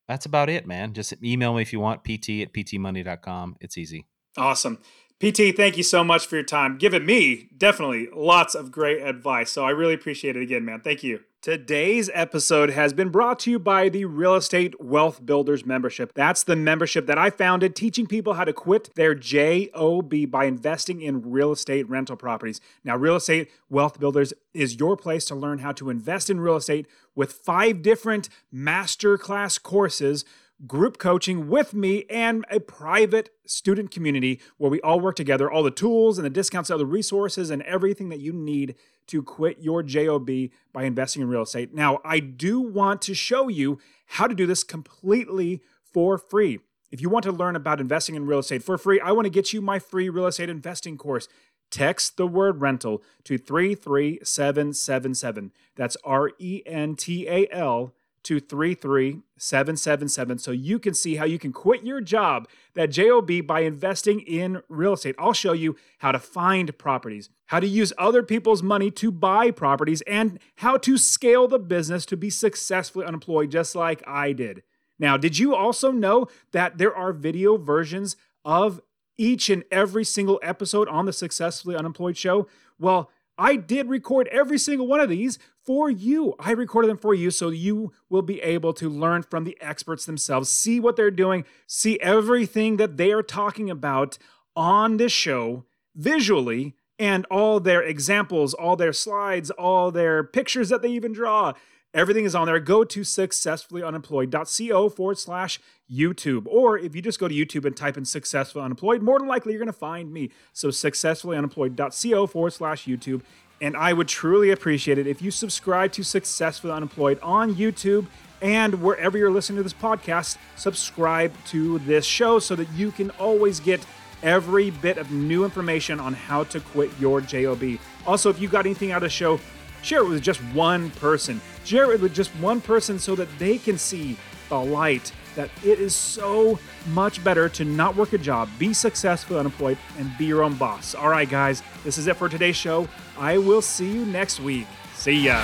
that's 0.08 0.26
about 0.26 0.50
it, 0.50 0.68
man. 0.68 0.94
Just 0.94 1.14
email 1.24 1.54
me 1.54 1.62
if 1.62 1.72
you 1.72 1.80
want, 1.80 2.04
pt 2.04 2.42
at 2.42 2.54
ptmoney.com. 2.54 3.58
It's 3.62 3.78
easy. 3.78 4.08
Awesome. 4.38 4.80
PT, 5.20 5.56
thank 5.56 5.78
you 5.78 5.84
so 5.84 6.04
much 6.04 6.28
for 6.28 6.36
your 6.36 6.44
time. 6.44 6.78
Giving 6.78 7.06
me 7.06 7.50
definitely 7.58 8.10
lots 8.14 8.56
of 8.56 8.72
great 8.72 9.02
advice. 9.02 9.52
So 9.52 9.64
I 9.64 9.70
really 9.70 9.94
appreciate 9.94 10.36
it 10.36 10.42
again, 10.42 10.66
man. 10.66 10.82
Thank 10.82 11.04
you. 11.04 11.22
Today's 11.44 12.10
episode 12.14 12.70
has 12.70 12.94
been 12.94 13.10
brought 13.10 13.38
to 13.40 13.52
you 13.52 13.60
by 13.60 13.90
the 13.90 14.06
Real 14.06 14.36
Estate 14.36 14.82
Wealth 14.82 15.26
Builders 15.26 15.66
membership. 15.66 16.14
That's 16.14 16.42
the 16.42 16.56
membership 16.56 17.06
that 17.08 17.18
I 17.18 17.32
founded, 17.32 17.76
teaching 17.76 18.08
people 18.08 18.36
how 18.36 18.46
to 18.46 18.54
quit 18.54 18.96
their 18.96 19.14
JOB 19.14 20.32
by 20.32 20.46
investing 20.46 21.02
in 21.02 21.30
real 21.30 21.52
estate 21.52 21.90
rental 21.90 22.16
properties. 22.16 22.62
Now, 22.86 22.96
Real 22.96 23.18
Estate 23.18 23.52
Wealth 23.70 24.00
Builders 24.00 24.34
is 24.54 24.80
your 24.80 24.96
place 24.96 25.26
to 25.26 25.36
learn 25.36 25.60
how 25.60 25.74
to 25.74 25.90
invest 25.90 26.30
in 26.30 26.40
real 26.40 26.56
estate 26.56 26.88
with 27.14 27.34
five 27.34 27.82
different 27.82 28.30
masterclass 28.56 29.62
courses 29.62 30.24
group 30.66 30.98
coaching 30.98 31.50
with 31.50 31.74
me 31.74 32.06
and 32.10 32.46
a 32.50 32.62
private 32.62 33.32
student 33.46 33.92
community 33.92 34.40
where 34.58 34.72
we 34.72 34.80
all 34.80 35.02
work 35.02 35.18
together, 35.18 35.52
all 35.52 35.64
the 35.64 35.72
tools 35.72 36.18
and 36.18 36.24
the 36.24 36.30
discounts, 36.30 36.72
all 36.72 36.78
the 36.78 36.86
resources 36.86 37.50
and 37.50 37.62
everything 37.64 38.08
that 38.08 38.22
you 38.22 38.32
need 38.32 38.76
to 39.08 39.24
quit 39.24 39.60
your 39.60 39.84
JOB 39.84 40.30
by 40.72 40.84
investing 40.84 41.22
in 41.22 41.30
real 41.30 41.44
estate. 41.44 41.74
Now, 41.74 42.00
I 42.04 42.20
do 42.20 42.60
want 42.60 43.02
to 43.04 43.14
show 43.14 43.48
you 43.48 43.80
how 44.06 44.28
to 44.28 44.36
do 44.36 44.46
this 44.46 44.64
completely 44.64 45.62
for 45.84 46.18
free. 46.18 46.60
If 46.92 47.00
you 47.02 47.10
want 47.10 47.24
to 47.24 47.32
learn 47.32 47.56
about 47.56 47.80
investing 47.82 48.16
in 48.16 48.28
real 48.28 48.40
estate 48.40 48.64
for 48.64 48.78
free, 48.78 49.00
I 49.00 49.12
want 49.12 49.26
to 49.26 49.32
get 49.32 49.54
you 49.54 49.62
my 49.62 49.80
free 49.80 50.10
real 50.10 50.28
estate 50.28 50.50
investing 50.50 50.98
course. 50.98 51.28
Text 51.72 52.18
the 52.18 52.28
word 52.28 52.60
rental 52.62 53.02
to 53.24 53.40
33777. 53.40 55.52
That's 55.76 55.98
R 56.04 56.32
E 56.38 56.62
N 56.68 56.96
T 56.96 57.28
A 57.28 57.48
L 57.52 57.96
to 58.24 58.40
33777 58.40 60.38
so 60.40 60.52
you 60.52 60.80
can 60.80 60.94
see 60.94 61.16
how 61.16 61.26
you 61.26 61.38
can 61.38 61.52
quit 61.52 61.84
your 61.84 62.02
job, 62.02 62.48
that 62.74 62.92
JOB, 62.92 63.46
by 63.46 63.62
investing 63.62 64.22
in 64.22 64.62
real 64.70 64.94
estate. 64.94 65.16
I'll 65.20 65.34
show 65.34 65.54
you 65.54 65.76
how 66.00 66.12
to 66.12 66.20
find 66.20 66.78
properties, 66.78 67.30
how 67.48 67.60
to 67.60 67.68
use 67.68 67.92
other 67.98 68.24
people's 68.24 68.64
money 68.64 68.90
to 68.92 69.12
buy 69.12 69.52
properties, 69.52 70.02
and 70.02 70.40
how 70.58 70.78
to 70.78 70.98
scale 70.98 71.48
the 71.48 71.60
business 71.60 72.06
to 72.08 72.18
be 72.18 72.30
successfully 72.30 73.06
unemployed, 73.06 73.52
just 73.52 73.76
like 73.76 74.02
I 74.08 74.32
did. 74.32 74.64
Now, 75.00 75.18
did 75.18 75.38
you 75.38 75.56
also 75.56 75.92
know 75.92 76.28
that 76.52 76.78
there 76.78 76.96
are 76.96 77.12
video 77.14 77.58
versions 77.58 78.16
of 78.46 78.80
each 79.18 79.50
and 79.50 79.64
every 79.72 80.04
single 80.04 80.40
episode 80.42 80.88
on 80.88 81.06
the 81.06 81.14
Successfully 81.14 81.76
Unemployed 81.76 82.18
show? 82.18 82.48
Well, 82.80 83.10
I 83.38 83.56
did 83.56 83.90
record 83.90 84.28
every 84.28 84.58
single 84.60 84.88
one 84.88 85.00
of 85.00 85.10
these 85.10 85.40
for 85.66 85.90
you. 85.90 86.36
I 86.40 86.52
recorded 86.52 86.90
them 86.90 86.98
for 86.98 87.14
you 87.14 87.32
so 87.32 87.50
you 87.50 87.94
will 88.10 88.22
be 88.22 88.42
able 88.42 88.74
to 88.74 88.90
learn 88.90 89.24
from 89.24 89.44
the 89.44 89.58
experts 89.62 90.06
themselves, 90.06 90.50
see 90.50 90.80
what 90.80 90.96
they're 90.96 91.12
doing, 91.12 91.46
see 91.68 92.00
everything 92.00 92.78
that 92.78 92.98
they 92.98 93.12
are 93.12 93.24
talking 93.24 93.70
about 93.70 94.18
on 94.56 94.98
this 94.98 95.12
show 95.12 95.66
visually, 95.96 96.76
and 97.00 97.26
all 97.32 97.60
their 97.60 97.82
examples, 97.82 98.54
all 98.54 98.76
their 98.76 98.94
slides, 98.94 99.50
all 99.52 99.92
their 99.92 100.24
pictures 100.24 100.70
that 100.70 100.82
they 100.82 100.90
even 100.90 101.12
draw. 101.12 101.54
Everything 101.94 102.26
is 102.26 102.34
on 102.34 102.48
there. 102.48 102.60
Go 102.60 102.84
to 102.84 103.02
successfullyunemployed.co 103.02 104.90
forward 104.90 105.18
slash 105.18 105.60
YouTube. 105.92 106.48
Or 106.48 106.78
if 106.78 106.96
you 106.96 107.04
just 107.04 107.20
go 107.20 107.28
to 107.28 107.36
YouTube 107.36 107.66
and 107.66 107.78
type 107.78 107.98
in 107.98 108.06
successfully 108.06 108.66
unemployed, 108.66 109.04
more 109.04 109.20
than 109.20 109.28
likely 109.28 109.54
you're 109.54 109.60
going 109.60 109.68
to 109.68 109.74
find 109.74 110.12
me. 110.12 110.32
So 110.54 110.70
successfullyunemployed.co 110.70 112.28
forward 112.28 112.54
slash 112.54 112.86
YouTube. 112.86 113.22
And 113.64 113.78
I 113.78 113.94
would 113.94 114.10
truly 114.10 114.52
appreciate 114.52 114.98
it 114.98 115.08
if 115.08 115.22
you 115.22 115.32
subscribe 115.32 115.94
to 115.94 116.04
Successfully 116.04 116.74
Unemployed 116.74 117.18
on 117.24 117.56
YouTube 117.56 118.08
and 118.42 118.82
wherever 118.82 119.18
you're 119.18 119.32
listening 119.32 119.56
to 119.56 119.64
this 119.64 119.74
podcast, 119.74 120.38
subscribe 120.58 121.34
to 121.46 121.80
this 121.80 122.06
show 122.06 122.40
so 122.40 122.58
that 122.58 122.70
you 122.74 122.92
can 122.92 123.10
always 123.12 123.62
get 123.62 123.86
every 124.22 124.70
bit 124.70 124.98
of 124.98 125.12
new 125.12 125.46
information 125.46 126.02
on 126.02 126.14
how 126.14 126.44
to 126.44 126.60
quit 126.60 126.92
your 127.00 127.22
JOB. 127.22 127.80
Also, 128.06 128.30
if 128.30 128.38
you 128.42 128.50
got 128.50 128.66
anything 128.66 128.92
out 128.92 128.98
of 128.98 129.04
the 129.04 129.10
show, 129.10 129.40
share 129.82 130.02
it 130.02 130.10
with 130.10 130.22
just 130.22 130.42
one 130.54 130.92
person. 130.92 131.40
Share 131.64 131.94
it 131.94 132.02
with 132.02 132.14
just 132.14 132.32
one 132.42 132.60
person 132.60 133.00
so 133.00 133.16
that 133.16 133.30
they 133.40 133.58
can 133.58 133.78
see 133.78 134.18
the 134.50 134.60
light 134.60 135.14
that 135.36 135.50
it 135.64 135.80
is 135.80 135.96
so 135.96 136.60
much 136.90 137.24
better 137.24 137.50
to 137.50 137.66
not 137.66 137.96
work 137.96 138.14
a 138.14 138.18
job, 138.18 138.50
be 138.58 138.74
successful, 138.74 139.38
unemployed, 139.38 139.78
and 139.98 140.16
be 140.18 140.26
your 140.26 140.44
own 140.44 140.56
boss. 140.56 140.96
All 140.96 141.10
right, 141.10 141.30
guys, 141.30 141.64
this 141.84 141.98
is 141.98 142.08
it 142.08 142.18
for 142.18 142.30
today's 142.30 142.56
show. 142.56 142.88
I 143.18 143.38
will 143.38 143.62
see 143.62 143.92
you 143.92 144.06
next 144.06 144.40
week. 144.40 144.68
See 144.96 145.26
ya. 145.26 145.44